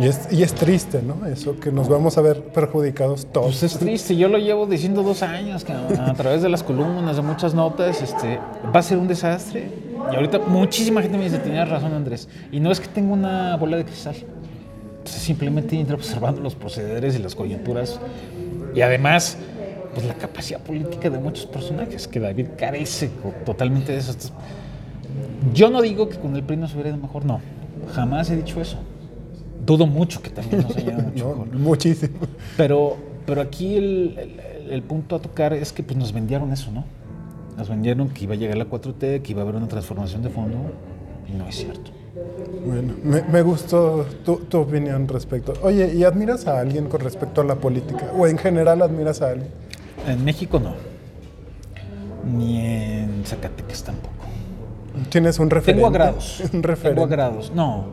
Y 0.00 0.06
es, 0.06 0.28
y 0.32 0.42
es 0.42 0.52
triste, 0.54 1.02
¿no? 1.02 1.24
Eso, 1.26 1.58
que 1.60 1.70
nos 1.70 1.88
vamos 1.88 2.18
a 2.18 2.20
ver 2.20 2.42
perjudicados 2.46 3.26
todos. 3.26 3.60
Pues 3.60 3.62
es 3.62 3.78
triste, 3.78 4.16
yo 4.16 4.28
lo 4.28 4.38
llevo 4.38 4.66
diciendo 4.66 5.04
dos 5.04 5.22
años, 5.22 5.64
cabrón, 5.64 6.00
a 6.00 6.14
través 6.14 6.42
de 6.42 6.48
las 6.48 6.64
columnas, 6.64 7.14
de 7.14 7.22
muchas 7.22 7.54
notas, 7.54 8.02
este, 8.02 8.40
va 8.74 8.80
a 8.80 8.82
ser 8.82 8.98
un 8.98 9.06
desastre. 9.06 9.70
Y 10.10 10.16
ahorita 10.16 10.40
muchísima 10.40 11.00
gente 11.00 11.16
me 11.16 11.24
dice, 11.24 11.38
tenías 11.38 11.68
razón 11.68 11.94
Andrés. 11.94 12.28
Y 12.50 12.58
no 12.58 12.72
es 12.72 12.80
que 12.80 12.88
tenga 12.88 13.12
una 13.12 13.56
bola 13.56 13.76
de 13.76 13.84
cristal, 13.84 14.16
Entonces, 15.04 15.22
simplemente 15.22 15.76
ir 15.76 15.92
observando 15.92 16.40
los 16.40 16.54
procederes 16.54 17.14
y 17.14 17.18
las 17.18 17.34
coyunturas. 17.34 18.00
Y 18.74 18.80
además, 18.80 19.36
pues 19.92 20.06
la 20.06 20.14
capacidad 20.14 20.60
política 20.60 21.10
de 21.10 21.18
muchos 21.18 21.44
personajes, 21.44 22.08
que 22.08 22.20
David 22.20 22.46
carece 22.56 23.10
totalmente 23.44 23.92
de 23.92 23.98
eso. 23.98 24.14
Yo 25.52 25.68
no 25.68 25.82
digo 25.82 26.08
que 26.08 26.16
con 26.18 26.34
el 26.36 26.42
PRI 26.42 26.56
nos 26.56 26.72
hubiera 26.72 26.88
ido 26.88 26.96
mejor, 26.98 27.26
no. 27.26 27.40
Jamás 27.94 28.30
he 28.30 28.36
dicho 28.36 28.62
eso. 28.62 28.78
Dudo 29.66 29.86
mucho 29.86 30.22
que 30.22 30.30
también 30.30 30.62
nos 30.62 30.74
haya 30.74 30.92
ido 30.94 31.02
mucho 31.02 31.24
No, 31.36 31.44
mejor. 31.44 31.58
muchísimo. 31.58 32.14
Pero, 32.56 32.96
pero 33.26 33.42
aquí 33.42 33.76
el, 33.76 34.16
el- 34.18 34.40
el 34.72 34.82
punto 34.82 35.16
a 35.16 35.18
tocar 35.18 35.52
es 35.52 35.70
que 35.74 35.82
pues, 35.82 35.98
nos 35.98 36.14
vendieron 36.14 36.50
eso, 36.50 36.70
¿no? 36.70 36.84
Nos 37.58 37.68
vendieron 37.68 38.08
que 38.08 38.24
iba 38.24 38.32
a 38.32 38.36
llegar 38.38 38.56
la 38.56 38.64
4T, 38.70 39.20
que 39.20 39.32
iba 39.32 39.42
a 39.42 39.44
haber 39.44 39.56
una 39.56 39.68
transformación 39.68 40.22
de 40.22 40.30
fondo, 40.30 40.56
y 41.30 41.36
no 41.36 41.46
es 41.46 41.56
cierto. 41.56 41.90
Bueno, 42.64 42.94
me, 43.02 43.22
me 43.22 43.42
gustó 43.42 44.06
tu, 44.24 44.36
tu 44.36 44.58
opinión 44.58 45.08
respecto. 45.08 45.52
Oye, 45.62 45.94
¿y 45.94 46.04
admiras 46.04 46.46
a 46.46 46.60
alguien 46.60 46.88
con 46.88 47.00
respecto 47.00 47.40
a 47.40 47.44
la 47.44 47.56
política? 47.56 48.12
¿O 48.16 48.26
en 48.26 48.38
general 48.38 48.82
admiras 48.82 49.20
a 49.20 49.30
alguien? 49.30 49.50
En 50.06 50.24
México 50.24 50.60
no. 50.60 50.74
Ni 52.24 52.60
en 52.60 53.24
Zacatecas 53.24 53.82
tampoco. 53.82 54.14
¿Tienes 55.10 55.38
un 55.38 55.50
referente? 55.50 55.82
Tengo 55.82 55.88
agrados. 55.88 56.42
Un 56.52 56.62
referente. 56.62 57.00
Tengo 57.00 57.04
agrados. 57.04 57.52
No, 57.54 57.86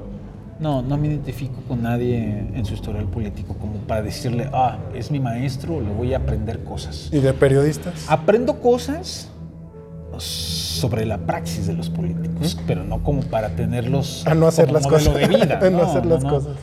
no, 0.59 0.83
no 0.83 0.97
me 0.97 1.07
identifico 1.07 1.59
con 1.67 1.81
nadie 1.81 2.47
en 2.53 2.63
su 2.65 2.75
historial 2.75 3.05
político 3.05 3.55
como 3.55 3.73
para 3.79 4.03
decirle, 4.03 4.49
ah, 4.53 4.77
es 4.93 5.09
mi 5.09 5.19
maestro, 5.19 5.81
le 5.81 5.89
voy 5.89 6.13
a 6.13 6.17
aprender 6.17 6.63
cosas. 6.63 7.09
¿Y 7.11 7.19
de 7.19 7.33
periodistas? 7.33 8.05
Aprendo 8.07 8.61
cosas 8.61 9.29
sobre 10.17 11.05
la 11.05 11.17
praxis 11.19 11.67
de 11.67 11.73
los 11.73 11.89
políticos, 11.89 12.57
pero 12.67 12.83
no 12.83 13.03
como 13.03 13.21
para 13.21 13.49
tenerlos 13.49 14.23
A 14.27 14.33
no 14.35 14.47
hacer 14.47 14.65
como 14.67 14.79
las 14.79 14.83
modelo 14.89 15.13
cosas. 15.13 15.29
de 15.29 15.37
vida. 15.45 15.59
A 15.65 15.69
no 15.69 15.81
hacer 15.83 16.05
las 16.05 16.23
cosas. 16.23 16.55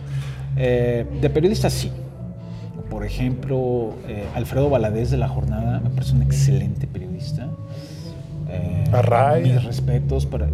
Eh, 0.57 1.07
de 1.21 1.31
periodistas 1.31 1.73
sí. 1.73 1.91
Por 2.91 3.05
ejemplo, 3.05 3.95
eh, 4.09 4.25
Alfredo 4.35 4.71
Valadez 4.71 5.11
de 5.11 5.19
La 5.19 5.29
Jornada 5.29 5.79
me 5.81 5.91
parece 5.91 6.15
un 6.15 6.23
excelente 6.23 6.87
periodista. 6.87 7.49
Eh, 8.49 8.85
Array. 8.93 9.43
Mis 9.45 9.63
respetos 9.65 10.25
para... 10.27 10.49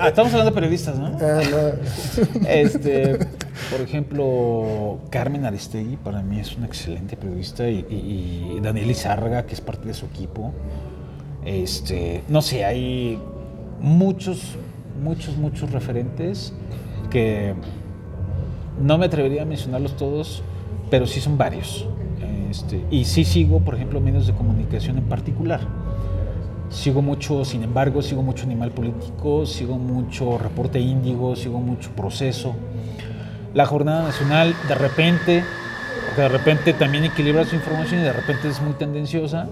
Ah, 0.00 0.08
estamos 0.08 0.32
hablando 0.32 0.50
de 0.50 0.54
periodistas, 0.54 0.98
¿no? 0.98 1.16
Ah, 1.18 1.40
no. 1.50 2.46
Este, 2.46 3.16
por 3.70 3.80
ejemplo, 3.82 4.98
Carmen 5.10 5.46
Aristegui 5.46 5.96
para 5.96 6.22
mí 6.22 6.38
es 6.38 6.54
una 6.56 6.66
excelente 6.66 7.16
periodista 7.16 7.66
y, 7.68 7.86
y- 7.88 8.56
y 8.58 8.60
Daniel 8.60 8.90
Izárraga, 8.90 9.44
que 9.46 9.54
es 9.54 9.62
parte 9.62 9.88
de 9.88 9.94
su 9.94 10.04
equipo. 10.06 10.52
Este, 11.48 12.22
no 12.28 12.42
sé, 12.42 12.66
hay 12.66 13.18
muchos, 13.80 14.58
muchos, 15.02 15.38
muchos 15.38 15.72
referentes 15.72 16.52
que 17.08 17.54
no 18.78 18.98
me 18.98 19.06
atrevería 19.06 19.42
a 19.42 19.44
mencionarlos 19.46 19.96
todos, 19.96 20.42
pero 20.90 21.06
sí 21.06 21.20
son 21.20 21.38
varios. 21.38 21.86
Este, 22.50 22.84
y 22.90 23.06
sí 23.06 23.24
sigo, 23.24 23.60
por 23.60 23.76
ejemplo, 23.76 23.98
medios 23.98 24.26
de 24.26 24.34
comunicación 24.34 24.98
en 24.98 25.04
particular. 25.04 25.60
Sigo 26.68 27.00
mucho, 27.00 27.46
sin 27.46 27.62
embargo, 27.62 28.02
sigo 28.02 28.22
mucho 28.22 28.44
Animal 28.44 28.72
Político, 28.72 29.46
sigo 29.46 29.78
mucho 29.78 30.36
Reporte 30.36 30.78
Índigo, 30.78 31.34
sigo 31.34 31.60
mucho 31.60 31.88
Proceso. 31.96 32.54
La 33.54 33.64
Jornada 33.64 34.02
Nacional, 34.02 34.54
de 34.68 34.74
repente, 34.74 35.44
de 36.14 36.28
repente 36.28 36.74
también 36.74 37.04
equilibra 37.04 37.46
su 37.46 37.54
información 37.54 38.02
y 38.02 38.04
de 38.04 38.12
repente 38.12 38.48
es 38.48 38.60
muy 38.60 38.74
tendenciosa. 38.74 39.48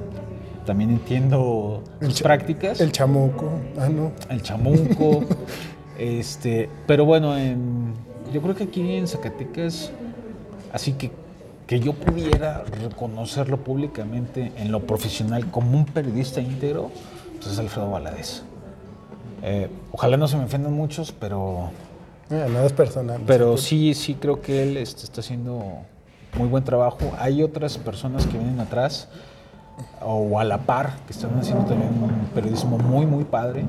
También 0.66 0.90
entiendo 0.90 1.82
El 2.00 2.10
sus 2.10 2.22
prácticas 2.22 2.80
El 2.80 2.92
chamuco. 2.92 3.50
Ah, 3.78 3.88
no. 3.88 4.12
el 4.28 4.42
chamuco. 4.42 5.24
este, 5.98 6.68
pero 6.86 7.04
bueno, 7.06 7.38
en- 7.38 7.94
yo 8.32 8.42
creo 8.42 8.54
que 8.54 8.64
aquí 8.64 8.96
en 8.96 9.06
Zacatecas, 9.08 9.92
así 10.72 10.92
que 10.92 11.10
que 11.66 11.80
yo 11.80 11.94
pudiera 11.94 12.62
reconocerlo 12.80 13.58
públicamente 13.64 14.52
en 14.56 14.70
lo 14.70 14.86
profesional 14.86 15.50
como 15.50 15.76
un 15.76 15.84
periodista 15.84 16.40
íntegro, 16.40 16.90
pues 17.40 17.52
es 17.54 17.58
Alfredo 17.58 17.90
Valadez. 17.90 18.42
Eh, 19.42 19.68
ojalá 19.92 20.16
no 20.16 20.28
se 20.28 20.36
me 20.36 20.44
ofendan 20.44 20.72
muchos, 20.72 21.10
pero, 21.12 21.70
nada 22.30 22.66
es 22.66 22.72
personal. 22.72 23.20
pero 23.26 23.56
sí, 23.56 23.94
sí 23.94 24.14
creo 24.14 24.40
que 24.40 24.62
él 24.62 24.76
este, 24.76 25.04
está 25.04 25.20
haciendo 25.22 25.64
muy 26.38 26.48
buen 26.48 26.62
trabajo. 26.62 27.12
Hay 27.18 27.42
otras 27.42 27.78
personas 27.78 28.26
que 28.26 28.38
vienen 28.38 28.60
atrás 28.60 29.08
o 30.02 30.38
a 30.38 30.44
la 30.44 30.58
par 30.58 30.94
que 31.06 31.12
están 31.12 31.38
haciendo 31.38 31.64
también 31.64 31.90
un 32.02 32.26
periodismo 32.34 32.78
muy, 32.78 33.06
muy 33.06 33.24
padre, 33.24 33.64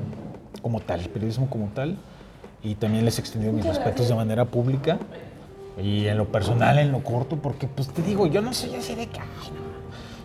como 0.62 0.80
tal, 0.80 1.00
periodismo 1.00 1.48
como 1.48 1.66
tal. 1.68 1.96
Y 2.62 2.74
también 2.74 3.04
les 3.04 3.18
he 3.18 3.20
extendido 3.20 3.52
mis 3.52 3.64
respetos 3.64 4.08
de 4.08 4.14
manera 4.14 4.44
pública 4.44 4.98
y 5.80 6.06
en 6.06 6.18
lo 6.18 6.26
personal, 6.26 6.78
en 6.78 6.90
lo 6.90 7.04
corto, 7.04 7.36
porque 7.36 7.68
pues 7.68 7.88
te 7.88 8.02
digo, 8.02 8.26
yo 8.26 8.42
no 8.42 8.52
soy 8.52 8.74
así 8.74 8.94
de 8.96 9.06
que... 9.06 9.20
ay, 9.20 9.50
no. 9.54 9.68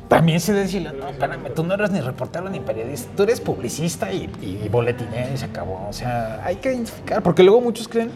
También 0.09 0.39
sé 0.39 0.53
decirle, 0.53 0.91
no, 0.99 1.07
espérame, 1.09 1.53
tú 1.55 1.63
no 1.63 1.73
eres 1.75 1.91
ni 1.91 2.01
reportero 2.01 2.49
ni 2.49 2.59
periodista, 2.59 3.09
tú 3.15 3.23
eres 3.23 3.39
publicista 3.39 4.11
y, 4.11 4.29
y 4.41 4.67
boletinero 4.69 5.33
y 5.33 5.37
se 5.37 5.45
acabó. 5.45 5.87
O 5.89 5.93
sea, 5.93 6.41
hay 6.43 6.57
que 6.57 6.71
identificar, 6.73 7.23
porque 7.23 7.41
luego 7.43 7.61
muchos 7.61 7.87
creen 7.87 8.09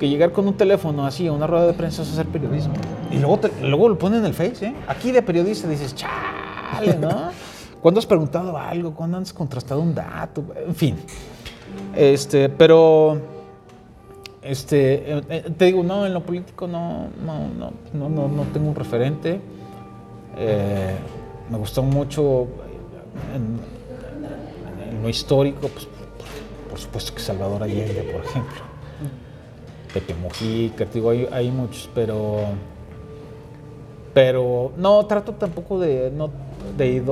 que 0.00 0.08
llegar 0.08 0.32
con 0.32 0.48
un 0.48 0.54
teléfono 0.56 1.04
así 1.06 1.26
a 1.28 1.32
una 1.32 1.46
rueda 1.46 1.66
de 1.66 1.74
prensa 1.74 2.02
es 2.02 2.12
hacer 2.12 2.26
periodismo. 2.26 2.74
Y 3.10 3.18
luego, 3.18 3.38
te- 3.38 3.52
luego 3.60 3.88
lo 3.88 3.98
ponen 3.98 4.20
en 4.20 4.26
el 4.26 4.34
Face, 4.34 4.66
¿eh? 4.66 4.74
Aquí 4.88 5.12
de 5.12 5.22
periodista 5.22 5.68
dices, 5.68 5.94
chale. 6.72 6.98
¿Cuándo 7.80 7.98
has 7.98 8.06
preguntado 8.06 8.56
algo? 8.56 8.94
¿Cuándo 8.94 9.18
has 9.18 9.32
contrastado 9.32 9.80
un 9.80 9.94
dato? 9.94 10.44
En 10.66 10.74
fin. 10.74 10.96
Este, 11.94 12.48
pero 12.48 13.20
este, 14.42 15.18
eh, 15.18 15.22
eh, 15.28 15.50
te 15.56 15.66
digo, 15.66 15.82
no, 15.82 16.06
en 16.06 16.12
lo 16.12 16.22
político 16.22 16.66
no, 16.66 17.08
no, 17.24 17.48
no, 17.48 18.08
no, 18.08 18.28
no, 18.28 18.42
tengo 18.52 18.68
un 18.68 18.74
referente. 18.74 19.40
Eh, 20.36 20.96
me 21.50 21.58
gustó 21.58 21.82
mucho 21.82 22.48
en, 23.34 23.60
lo 25.02 25.08
histórico, 25.08 25.68
pues, 25.68 25.86
por, 25.86 26.70
por 26.70 26.78
supuesto 26.78 27.14
que 27.14 27.20
Salvador 27.20 27.62
Allende, 27.62 28.02
por 28.12 28.24
ejemplo. 28.24 28.62
Pepe 29.92 30.14
Mujica, 30.14 30.86
te 30.86 30.94
digo, 30.94 31.10
hay, 31.10 31.28
hay 31.30 31.50
muchos, 31.50 31.88
pero. 31.94 32.40
Pero 34.14 34.72
no 34.76 35.06
trato 35.06 35.32
tampoco 35.32 35.78
de, 35.78 36.10
no, 36.10 36.30
de 36.76 37.02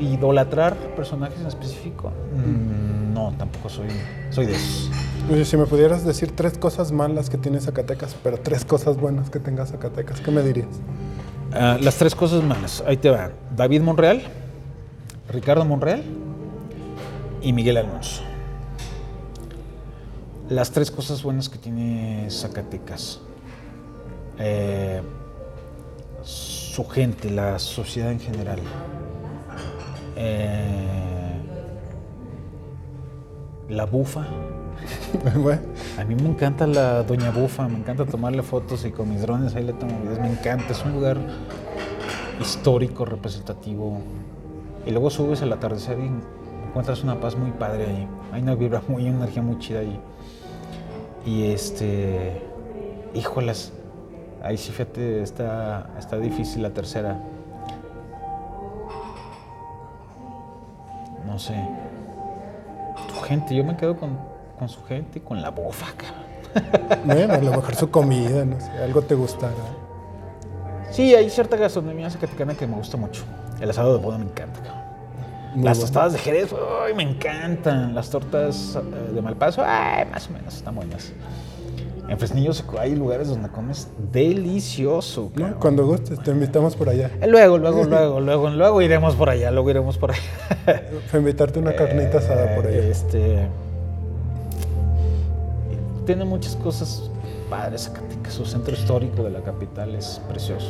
idolatrar 0.00 0.74
personajes 0.96 1.40
en 1.40 1.46
específico. 1.46 2.10
Mm, 2.34 3.12
No, 3.14 3.32
tampoco 3.38 3.68
soy, 3.68 3.88
soy 4.30 4.46
de 4.46 4.54
esos. 4.56 4.90
Oye, 5.32 5.44
si 5.44 5.56
me 5.56 5.66
pudieras 5.66 6.04
decir 6.04 6.32
tres 6.34 6.58
cosas 6.58 6.90
malas 6.92 7.30
que 7.30 7.38
tiene 7.38 7.60
Zacatecas, 7.60 8.16
pero 8.22 8.38
tres 8.38 8.64
cosas 8.64 8.96
buenas 8.98 9.30
que 9.30 9.38
tenga 9.38 9.64
Zacatecas, 9.64 10.20
¿qué 10.20 10.30
me 10.30 10.42
dirías? 10.42 10.68
Ah, 11.52 11.78
las 11.80 11.96
tres 11.96 12.14
cosas 12.14 12.42
malas, 12.42 12.82
ahí 12.86 12.96
te 12.96 13.08
va. 13.10 13.30
David 13.56 13.80
Monreal, 13.82 14.22
Ricardo 15.30 15.64
Monreal 15.64 16.02
y 17.40 17.52
Miguel 17.52 17.76
Alonso. 17.76 18.22
Las 20.48 20.72
tres 20.72 20.90
cosas 20.90 21.22
buenas 21.22 21.48
que 21.48 21.56
tiene 21.58 22.26
Zacatecas. 22.28 23.20
Eh, 24.38 25.00
su 26.74 26.84
gente, 26.88 27.30
la 27.30 27.60
sociedad 27.60 28.10
en 28.10 28.18
general. 28.18 28.58
Eh, 30.16 31.38
la 33.68 33.86
bufa. 33.86 34.26
bueno, 35.36 35.62
A 35.96 36.04
mí 36.04 36.16
me 36.16 36.28
encanta 36.28 36.66
la 36.66 37.04
Doña 37.04 37.30
Bufa, 37.30 37.68
me 37.68 37.78
encanta 37.78 38.04
tomarle 38.04 38.42
fotos 38.42 38.84
y 38.84 38.90
con 38.90 39.08
mis 39.08 39.22
drones 39.22 39.54
ahí 39.54 39.62
le 39.62 39.72
tomo 39.72 40.00
videos, 40.00 40.18
me 40.18 40.32
encanta, 40.32 40.72
es 40.72 40.84
un 40.84 40.94
lugar 40.94 41.16
histórico, 42.40 43.04
representativo. 43.04 44.00
Y 44.84 44.90
luego 44.90 45.10
subes 45.10 45.42
al 45.42 45.52
atardecer 45.52 45.96
y 46.00 46.10
encuentras 46.66 47.04
una 47.04 47.20
paz 47.20 47.36
muy 47.36 47.52
padre 47.52 47.86
ahí. 47.86 48.08
Hay 48.32 48.42
una 48.42 48.56
vibra 48.56 48.82
muy, 48.88 49.04
una 49.04 49.18
energía 49.18 49.42
muy 49.42 49.60
chida 49.60 49.78
ahí. 49.78 50.00
Y 51.24 51.52
este, 51.52 52.42
híjolas, 53.14 53.72
ahí 54.44 54.58
sí 54.58 54.70
fíjate, 54.70 55.22
está, 55.22 55.86
está 55.98 56.18
difícil 56.18 56.62
la 56.62 56.70
tercera. 56.70 57.18
No 61.26 61.38
sé. 61.38 61.54
Tu 63.08 63.14
gente, 63.22 63.54
yo 63.54 63.64
me 63.64 63.76
quedo 63.76 63.96
con, 63.96 64.18
con 64.58 64.68
su 64.68 64.84
gente 64.84 65.18
y 65.18 65.22
con 65.22 65.40
la 65.40 65.50
bufa, 65.50 65.86
cabrón. 65.96 67.04
bueno, 67.04 67.34
a 67.34 67.38
lo 67.38 67.50
mejor 67.50 67.74
su 67.74 67.90
comida, 67.90 68.44
no 68.44 68.60
sé, 68.60 68.70
algo 68.70 69.02
te 69.02 69.14
gustará. 69.14 69.52
Sí, 70.90 71.14
hay 71.14 71.28
cierta 71.30 71.56
gastronomía 71.56 72.08
zacatecana 72.10 72.54
que 72.54 72.66
me 72.66 72.76
gusta 72.76 72.96
mucho. 72.96 73.24
El 73.60 73.70
asado 73.70 73.96
de 73.96 74.04
boda 74.04 74.18
me 74.18 74.26
encanta, 74.26 74.60
cabrón. 74.60 74.84
Muy 75.54 75.64
Las 75.64 75.78
bueno. 75.78 75.80
tostadas 75.80 76.12
de 76.12 76.18
Jerez, 76.18 76.52
uy, 76.52 76.94
me 76.94 77.02
encantan. 77.02 77.94
Las 77.94 78.10
tortas 78.10 78.76
eh, 78.76 79.12
de 79.12 79.22
Malpaso, 79.22 79.62
ay, 79.64 80.04
más 80.06 80.28
o 80.28 80.32
menos, 80.32 80.54
están 80.54 80.74
buenas. 80.74 81.12
En 82.08 82.18
Fresnillo 82.18 82.52
Seco 82.52 82.78
hay 82.78 82.94
lugares 82.94 83.28
donde 83.28 83.48
comes 83.48 83.88
delicioso, 84.12 85.30
¿no? 85.34 85.42
cabrón. 85.42 85.58
Cuando 85.60 85.86
gustes, 85.86 86.22
te 86.22 86.30
invitamos 86.32 86.76
por 86.76 86.90
allá. 86.90 87.10
Eh, 87.20 87.26
Luego, 87.26 87.56
luego, 87.56 87.84
luego, 87.84 88.20
luego, 88.20 88.50
luego 88.50 88.82
iremos 88.82 89.14
por 89.14 89.30
allá, 89.30 89.50
luego 89.50 89.70
iremos 89.70 89.96
por 89.96 90.12
allá. 90.12 90.20
Fue 91.10 91.20
invitarte 91.20 91.58
una 91.58 91.74
carnita 91.74 92.18
asada 92.18 92.54
por 92.54 92.66
allá. 92.66 92.76
Eh, 92.76 92.90
Este. 92.90 93.48
Tiene 96.04 96.24
muchas 96.26 96.56
cosas 96.56 97.10
padres 97.48 97.84
Zacatecas. 97.84 98.34
Su 98.34 98.44
centro 98.44 98.74
histórico 98.74 99.22
de 99.22 99.30
la 99.30 99.40
capital 99.40 99.94
es 99.94 100.20
precioso. 100.28 100.68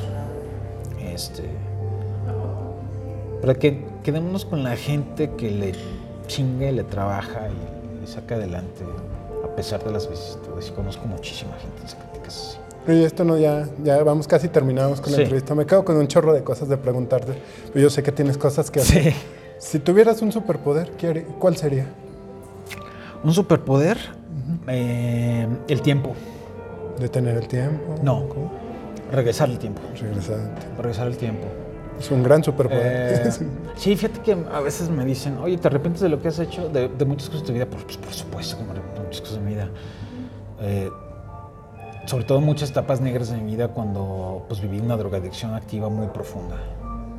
Este. 1.01 1.43
Para 3.41 3.55
que 3.57 3.85
quedémonos 4.05 4.45
con 4.45 4.62
la 4.62 4.76
gente 4.76 5.30
que 5.37 5.51
le 5.51 5.72
chinga 6.28 6.70
y 6.70 6.74
le 6.76 6.85
trabaja 6.85 7.49
y, 7.49 8.05
y 8.05 8.07
saca 8.07 8.37
adelante 8.37 8.85
a 9.55 9.57
pesar 9.57 9.84
de 9.84 9.92
las 9.92 10.11
vicisitudes. 10.11 10.68
Y 10.68 10.72
conozco 10.72 11.07
muchísima 11.07 11.52
gente 11.59 11.80
en 11.82 11.88
Zacatecas. 11.88 12.36
así. 12.36 12.59
Oye, 12.88 13.05
esto 13.07 13.24
no, 13.24 13.38
ya, 13.38 13.66
ya 13.82 14.02
vamos 14.02 14.26
casi 14.26 14.48
terminados 14.48 15.00
con 15.00 15.12
la 15.12 15.16
Sí. 15.18 15.22
entrevista. 15.22 15.55
Me 15.55 15.64
quedo 15.64 15.84
con 15.84 15.96
un 15.96 16.07
chorro 16.09 16.32
de 16.34 16.42
cosas 16.42 16.68
de 16.68 16.76
preguntarte. 16.76 17.32
Pero 17.72 17.80
yo 17.84 17.88
sé 17.88 18.02
que 18.02 18.12
tienes 18.12 18.36
cosas 18.36 18.70
que 18.70 18.80
hacer. 18.80 19.12
Sí. 19.12 19.18
Si 19.59 19.78
tuvieras 19.78 20.20
un 20.20 20.32
superpoder, 20.32 20.90
¿qué 20.98 21.09
harí- 21.09 21.24
¿cuál 21.38 21.57
sería? 21.57 21.86
Un 23.22 23.32
superpoder. 23.32 23.96
eh, 24.68 25.46
el 25.68 25.80
tiempo. 25.82 26.12
¿Detener 26.98 27.36
el 27.38 27.48
tiempo? 27.48 27.94
No. 28.02 28.28
¿Cómo? 28.28 28.52
Regresar 29.12 29.48
el 29.48 29.59
tiempo. 29.59 29.80
Regresar 30.00 30.34
al 30.40 30.55
tiempo. 30.55 30.76
Regresar 30.82 31.07
el 31.07 31.16
tiempo. 31.16 31.46
Es 31.99 32.11
un 32.11 32.22
gran 32.22 32.42
superpoder. 32.42 33.26
Eh, 33.26 33.30
sí, 33.76 33.97
fíjate 33.97 34.20
que 34.20 34.32
a 34.32 34.61
veces 34.61 34.90
me 34.90 35.05
dicen, 35.05 35.38
oye, 35.38 35.57
¿te 35.59 35.68
arrepientes 35.68 36.03
de 36.03 36.09
lo 36.09 36.20
que 36.20 36.28
has 36.28 36.38
hecho? 36.38 36.68
De, 36.68 36.88
de 36.88 37.05
muchas 37.05 37.28
cosas 37.28 37.42
de 37.42 37.47
tu 37.47 37.53
vida. 37.53 37.66
Pues, 37.66 37.84
pues, 37.84 37.97
por 37.97 38.12
supuesto 38.12 38.59
que 38.59 38.64
me 38.64 38.70
arrepiento 38.70 39.01
de 39.01 39.07
muchas 39.07 39.20
cosas 39.20 39.36
de 39.36 39.42
mi 39.42 39.55
vida. 39.55 39.68
Eh, 40.61 40.90
sobre 42.07 42.24
todo 42.24 42.40
muchas 42.40 42.70
etapas 42.70 43.01
negras 43.01 43.30
de 43.30 43.36
mi 43.38 43.53
vida 43.53 43.68
cuando 43.68 44.45
pues, 44.49 44.61
viví 44.61 44.78
una 44.78 44.97
drogadicción 44.97 45.55
activa 45.55 45.88
muy 45.88 46.09
profunda. 46.09 46.57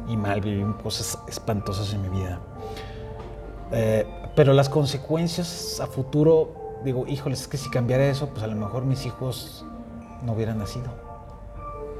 Y 0.08 0.18
mal, 0.18 0.42
viví 0.42 0.64
cosas 0.84 1.18
espantosas 1.28 1.94
en 1.94 2.02
mi 2.02 2.10
vida. 2.10 2.40
Eh, 3.72 4.06
pero 4.36 4.54
las 4.54 4.70
consecuencias 4.70 5.80
a 5.80 5.88
futuro, 5.88 6.76
digo, 6.84 7.06
híjoles, 7.08 7.42
es 7.42 7.48
que 7.48 7.58
si 7.58 7.70
cambiara 7.70 8.06
eso, 8.06 8.30
pues 8.30 8.44
a 8.44 8.48
lo 8.48 8.56
mejor 8.56 8.86
mis 8.86 9.06
hijos 9.06 9.66
no 10.24 10.34
hubieran 10.34 10.60
nacido. 10.60 10.88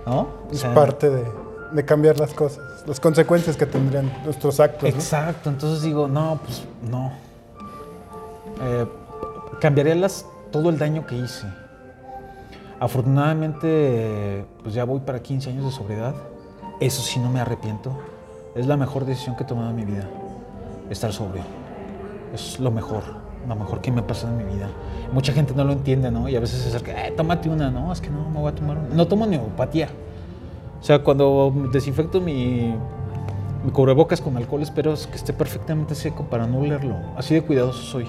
¿No? 0.06 0.28
O 0.48 0.52
es 0.52 0.64
parte 0.66 1.10
de, 1.10 1.24
de 1.72 1.86
cambiar 1.86 2.20
las 2.20 2.34
cosas, 2.34 2.84
las 2.86 3.00
consecuencias 3.00 3.58
que 3.58 3.66
tendrían 3.66 4.12
nuestros 4.24 4.60
actos. 4.60 4.84
¿no? 4.84 4.90
Exacto, 4.90 5.50
entonces 5.50 5.84
digo, 5.84 6.08
no, 6.08 6.40
pues 6.44 6.64
no. 6.90 7.12
Eh, 8.62 9.96
las, 9.96 10.26
todo 10.52 10.70
el 10.70 10.78
daño 10.78 11.06
que 11.06 11.16
hice. 11.16 11.48
Afortunadamente, 12.80 14.46
pues 14.62 14.76
ya 14.76 14.84
voy 14.84 15.00
para 15.00 15.22
15 15.22 15.50
años 15.50 15.66
de 15.66 15.72
sobriedad. 15.72 16.14
Eso 16.80 17.02
sí, 17.02 17.20
no 17.20 17.30
me 17.30 17.40
arrepiento. 17.40 17.92
Es 18.54 18.68
la 18.68 18.78
mejor 18.78 19.06
decisión 19.06 19.36
que 19.36 19.44
he 19.44 19.46
tomado 19.46 19.70
en 19.70 19.76
mi 19.76 19.86
vida, 19.86 20.08
estar 20.90 21.12
sobrio. 21.12 21.44
Es 22.34 22.60
lo 22.60 22.72
mejor, 22.72 23.04
lo 23.48 23.56
mejor 23.56 23.82
que 23.82 23.92
me 23.92 24.02
ha 24.02 24.08
pasado 24.08 24.38
en 24.38 24.46
mi 24.46 24.54
vida. 24.54 24.70
Mucha 25.12 25.34
gente 25.34 25.54
no 25.56 25.64
lo 25.64 25.74
entiende, 25.74 26.12
¿no? 26.12 26.28
Y 26.30 26.36
a 26.36 26.40
veces 26.40 26.62
se 26.62 26.70
acerca, 26.70 27.08
eh, 27.08 27.12
tómate 27.12 27.50
una, 27.50 27.72
¿no? 27.72 27.92
Es 27.92 28.02
que 28.02 28.10
no, 28.10 28.30
no 28.30 28.42
voy 28.42 28.52
a 28.52 28.56
tomar 28.56 28.78
una. 28.78 28.94
No 28.94 29.08
tomo 29.08 29.26
neopatía. 29.26 29.90
O 30.86 30.88
sea, 30.88 31.00
cuando 31.00 31.52
desinfecto 31.72 32.22
mi, 32.22 32.76
mi 33.64 33.72
cubrebocas 33.72 34.22
con 34.22 34.38
alcohol 34.38 34.62
espero 34.62 34.94
que 34.94 35.16
esté 35.16 35.34
perfectamente 35.34 35.96
seco 35.96 36.26
para 36.26 36.46
no 36.46 36.60
olerlo. 36.60 36.96
Así 37.18 37.34
de 37.34 37.42
cuidadoso 37.42 37.82
soy. 37.82 38.04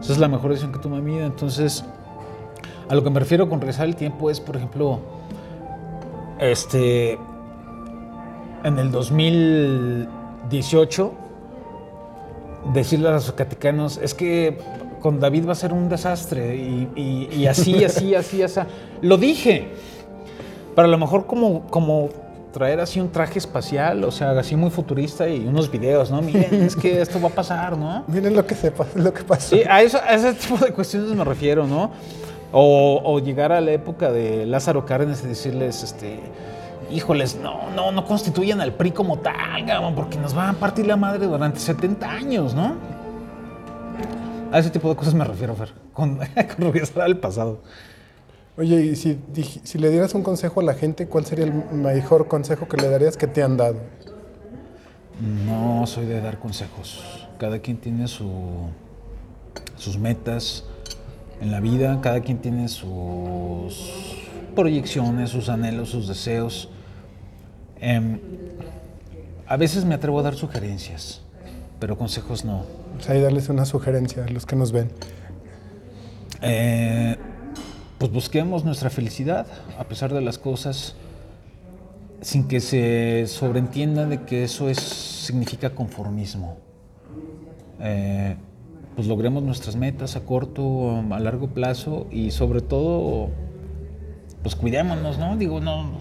Esa 0.00 0.12
es 0.14 0.18
la 0.18 0.26
mejor 0.26 0.48
decisión 0.52 0.72
que 0.72 0.78
tomé 0.78 0.96
en 0.96 1.04
mi 1.04 1.16
vida. 1.16 1.26
Entonces, 1.26 1.84
a 2.88 2.94
lo 2.94 3.04
que 3.04 3.10
me 3.10 3.20
refiero 3.20 3.46
con 3.46 3.60
regresar 3.60 3.88
el 3.88 3.94
tiempo 3.94 4.30
es, 4.30 4.40
por 4.40 4.56
ejemplo, 4.56 5.00
este, 6.38 7.18
en 8.64 8.78
el 8.78 8.90
2018, 8.90 11.12
decirle 12.72 13.08
a 13.08 13.12
los 13.12 13.26
zacaticanos, 13.26 13.98
es 13.98 14.14
que 14.14 14.56
con 15.00 15.20
David 15.20 15.46
va 15.46 15.52
a 15.52 15.56
ser 15.56 15.74
un 15.74 15.90
desastre 15.90 16.56
y, 16.56 16.88
y- 16.96 17.28
y 17.36 17.46
así, 17.46 17.84
así, 17.84 18.14
así, 18.14 18.42
así. 18.42 18.60
Lo 19.02 19.18
dije. 19.18 19.91
Pero 20.74 20.88
a 20.88 20.90
lo 20.90 20.98
mejor 20.98 21.26
como, 21.26 21.66
como 21.66 22.08
traer 22.52 22.80
así 22.80 23.00
un 23.00 23.10
traje 23.10 23.38
espacial, 23.38 24.04
o 24.04 24.10
sea, 24.10 24.30
así 24.38 24.54
muy 24.56 24.70
futurista 24.70 25.28
y 25.28 25.46
unos 25.46 25.70
videos, 25.70 26.10
¿no? 26.10 26.22
Miren, 26.22 26.62
es 26.62 26.76
que 26.76 27.00
esto 27.00 27.20
va 27.20 27.28
a 27.28 27.32
pasar, 27.32 27.76
¿no? 27.76 28.04
Miren 28.06 28.34
lo 28.34 28.46
que 28.46 28.54
sepa, 28.54 28.86
lo 28.94 29.12
que 29.12 29.24
pasó. 29.24 29.56
Sí, 29.56 29.62
a, 29.68 29.82
eso, 29.82 29.98
a 29.98 30.14
ese 30.14 30.34
tipo 30.34 30.56
de 30.64 30.72
cuestiones 30.72 31.10
me 31.10 31.24
refiero, 31.24 31.66
¿no? 31.66 31.90
O, 32.52 33.00
o 33.04 33.18
llegar 33.18 33.50
a 33.50 33.60
la 33.60 33.72
época 33.72 34.12
de 34.12 34.46
Lázaro 34.46 34.84
Cárdenas 34.84 35.22
y 35.24 35.28
decirles, 35.28 35.82
este, 35.82 36.20
híjoles, 36.90 37.36
no, 37.36 37.70
no, 37.74 37.92
no 37.92 38.04
constituyan 38.04 38.60
al 38.60 38.74
PRI 38.74 38.90
como 38.92 39.18
tal, 39.18 39.64
cabrón, 39.66 39.94
porque 39.94 40.18
nos 40.18 40.34
van 40.34 40.50
a 40.54 40.58
partir 40.58 40.86
la 40.86 40.96
madre 40.96 41.26
durante 41.26 41.58
70 41.58 42.10
años, 42.10 42.54
¿no? 42.54 42.74
A 44.52 44.58
ese 44.58 44.68
tipo 44.68 44.90
de 44.90 44.96
cosas 44.96 45.14
me 45.14 45.24
refiero, 45.24 45.54
Fer, 45.54 45.72
con, 45.94 46.16
con 46.56 46.72
regresar 46.72 47.02
al 47.02 47.16
pasado. 47.18 47.60
Oye, 48.56 48.82
y 48.82 48.96
si, 48.96 49.18
si 49.64 49.78
le 49.78 49.90
dieras 49.90 50.14
un 50.14 50.22
consejo 50.22 50.60
a 50.60 50.62
la 50.62 50.74
gente, 50.74 51.06
¿cuál 51.06 51.24
sería 51.24 51.46
el 51.46 51.54
mejor 51.72 52.28
consejo 52.28 52.68
que 52.68 52.76
le 52.76 52.90
darías 52.90 53.16
que 53.16 53.26
te 53.26 53.42
han 53.42 53.56
dado? 53.56 53.78
No 55.46 55.86
soy 55.86 56.06
de 56.06 56.20
dar 56.20 56.38
consejos. 56.38 57.28
Cada 57.38 57.60
quien 57.60 57.78
tiene 57.78 58.08
su, 58.08 58.68
sus 59.76 59.98
metas 59.98 60.64
en 61.40 61.50
la 61.50 61.60
vida, 61.60 62.00
cada 62.02 62.20
quien 62.20 62.38
tiene 62.38 62.68
sus 62.68 64.18
proyecciones, 64.54 65.30
sus 65.30 65.48
anhelos, 65.48 65.88
sus 65.88 66.06
deseos. 66.06 66.68
Em, 67.80 68.20
a 69.46 69.56
veces 69.56 69.84
me 69.84 69.94
atrevo 69.94 70.20
a 70.20 70.22
dar 70.22 70.34
sugerencias, 70.34 71.22
pero 71.80 71.96
consejos 71.96 72.44
no. 72.44 72.64
O 72.98 73.00
sea, 73.00 73.16
y 73.16 73.20
darles 73.20 73.48
una 73.48 73.64
sugerencia 73.64 74.24
a 74.24 74.28
los 74.28 74.44
que 74.44 74.56
nos 74.56 74.72
ven. 74.72 74.90
Eh, 76.42 77.16
pues 78.02 78.10
busquemos 78.10 78.64
nuestra 78.64 78.90
felicidad 78.90 79.46
a 79.78 79.84
pesar 79.84 80.12
de 80.12 80.20
las 80.20 80.36
cosas 80.36 80.96
sin 82.20 82.48
que 82.48 82.58
se 82.58 83.28
sobreentienda 83.28 84.06
de 84.06 84.22
que 84.22 84.42
eso 84.42 84.68
es, 84.68 84.78
significa 84.80 85.70
conformismo. 85.70 86.56
Eh, 87.78 88.34
pues 88.96 89.06
logremos 89.06 89.44
nuestras 89.44 89.76
metas 89.76 90.16
a 90.16 90.24
corto, 90.24 91.00
a 91.12 91.20
largo 91.20 91.50
plazo 91.50 92.08
y 92.10 92.32
sobre 92.32 92.60
todo, 92.60 93.28
pues 94.42 94.56
cuidémonos, 94.56 95.18
¿no? 95.18 95.36
Digo, 95.36 95.60
no, 95.60 95.92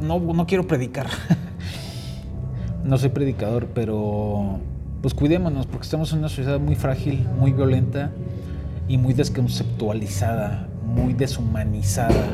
no, 0.00 0.20
no 0.20 0.46
quiero 0.46 0.68
predicar, 0.68 1.08
no 2.84 2.96
soy 2.96 3.08
predicador, 3.08 3.66
pero 3.74 4.60
pues 5.02 5.14
cuidémonos 5.14 5.66
porque 5.66 5.82
estamos 5.82 6.12
en 6.12 6.20
una 6.20 6.28
sociedad 6.28 6.60
muy 6.60 6.76
frágil, 6.76 7.26
muy 7.40 7.52
violenta 7.52 8.12
y 8.88 8.96
muy 8.98 9.14
desconceptualizada, 9.14 10.68
muy 10.82 11.12
deshumanizada, 11.12 12.26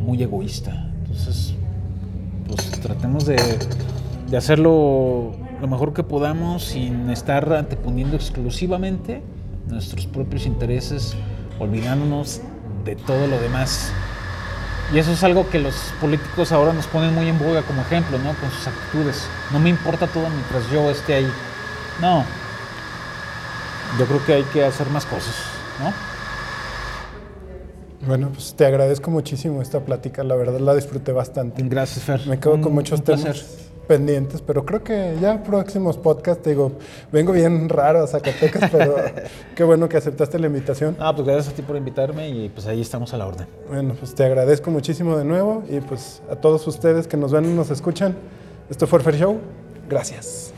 muy 0.00 0.22
egoísta. 0.22 0.90
Entonces, 1.06 1.54
pues 2.46 2.70
tratemos 2.80 3.26
de, 3.26 3.36
de 4.28 4.36
hacerlo 4.36 5.32
lo 5.60 5.68
mejor 5.68 5.92
que 5.92 6.02
podamos 6.02 6.64
sin 6.64 7.08
estar 7.10 7.52
anteponiendo 7.52 8.16
exclusivamente 8.16 9.22
nuestros 9.68 10.06
propios 10.06 10.44
intereses, 10.44 11.14
olvidándonos 11.58 12.40
de 12.84 12.96
todo 12.96 13.26
lo 13.28 13.40
demás. 13.40 13.92
Y 14.92 14.98
eso 14.98 15.12
es 15.12 15.22
algo 15.22 15.48
que 15.48 15.58
los 15.58 15.74
políticos 16.00 16.52
ahora 16.52 16.72
nos 16.72 16.86
ponen 16.86 17.14
muy 17.14 17.28
en 17.28 17.38
boga 17.38 17.62
como 17.62 17.80
ejemplo, 17.82 18.18
¿no? 18.18 18.34
Con 18.34 18.50
sus 18.50 18.66
actitudes. 18.66 19.26
No 19.52 19.58
me 19.58 19.70
importa 19.70 20.06
todo 20.06 20.28
mientras 20.28 20.68
yo 20.70 20.90
esté 20.90 21.14
ahí. 21.14 21.32
No. 22.00 22.24
Yo 23.98 24.06
creo 24.06 24.24
que 24.24 24.32
hay 24.34 24.42
que 24.44 24.64
hacer 24.64 24.88
más 24.90 25.06
cosas, 25.06 25.34
¿no? 25.82 25.92
Bueno, 28.06 28.30
pues 28.34 28.54
te 28.54 28.66
agradezco 28.66 29.10
muchísimo 29.10 29.62
esta 29.62 29.80
plática, 29.80 30.24
la 30.24 30.34
verdad 30.34 30.58
la 30.58 30.74
disfruté 30.74 31.12
bastante. 31.12 31.62
Gracias, 31.62 32.04
Fer. 32.04 32.26
Me 32.26 32.38
quedo 32.40 32.54
Un- 32.54 32.62
con 32.62 32.74
muchos 32.74 32.98
un 32.98 33.04
temas 33.04 33.22
placer. 33.22 33.44
pendientes, 33.86 34.42
pero 34.42 34.64
creo 34.66 34.82
que 34.82 35.14
ya 35.20 35.40
próximos 35.44 35.98
podcasts, 35.98 36.42
te 36.42 36.50
digo, 36.50 36.72
vengo 37.12 37.30
bien 37.32 37.68
raro 37.68 38.02
a 38.02 38.06
Zacatecas, 38.08 38.70
pero 38.72 38.96
qué 39.54 39.62
bueno 39.62 39.88
que 39.88 39.98
aceptaste 39.98 40.38
la 40.40 40.48
invitación. 40.48 40.96
Ah, 40.98 41.14
pues 41.14 41.26
gracias 41.28 41.52
a 41.52 41.56
ti 41.56 41.62
por 41.62 41.76
invitarme 41.76 42.28
y 42.28 42.48
pues 42.48 42.66
ahí 42.66 42.80
estamos 42.80 43.14
a 43.14 43.18
la 43.18 43.26
orden. 43.28 43.46
Bueno, 43.68 43.94
pues 43.96 44.14
te 44.16 44.24
agradezco 44.24 44.72
muchísimo 44.72 45.16
de 45.16 45.24
nuevo 45.24 45.62
y 45.70 45.80
pues 45.80 46.22
a 46.28 46.34
todos 46.34 46.66
ustedes 46.66 47.06
que 47.06 47.16
nos 47.16 47.30
ven 47.30 47.44
y 47.44 47.54
nos 47.54 47.70
escuchan, 47.70 48.16
esto 48.68 48.88
fue 48.88 48.98
el 48.98 49.04
Fair 49.04 49.16
Show, 49.16 49.38
gracias. 49.88 50.51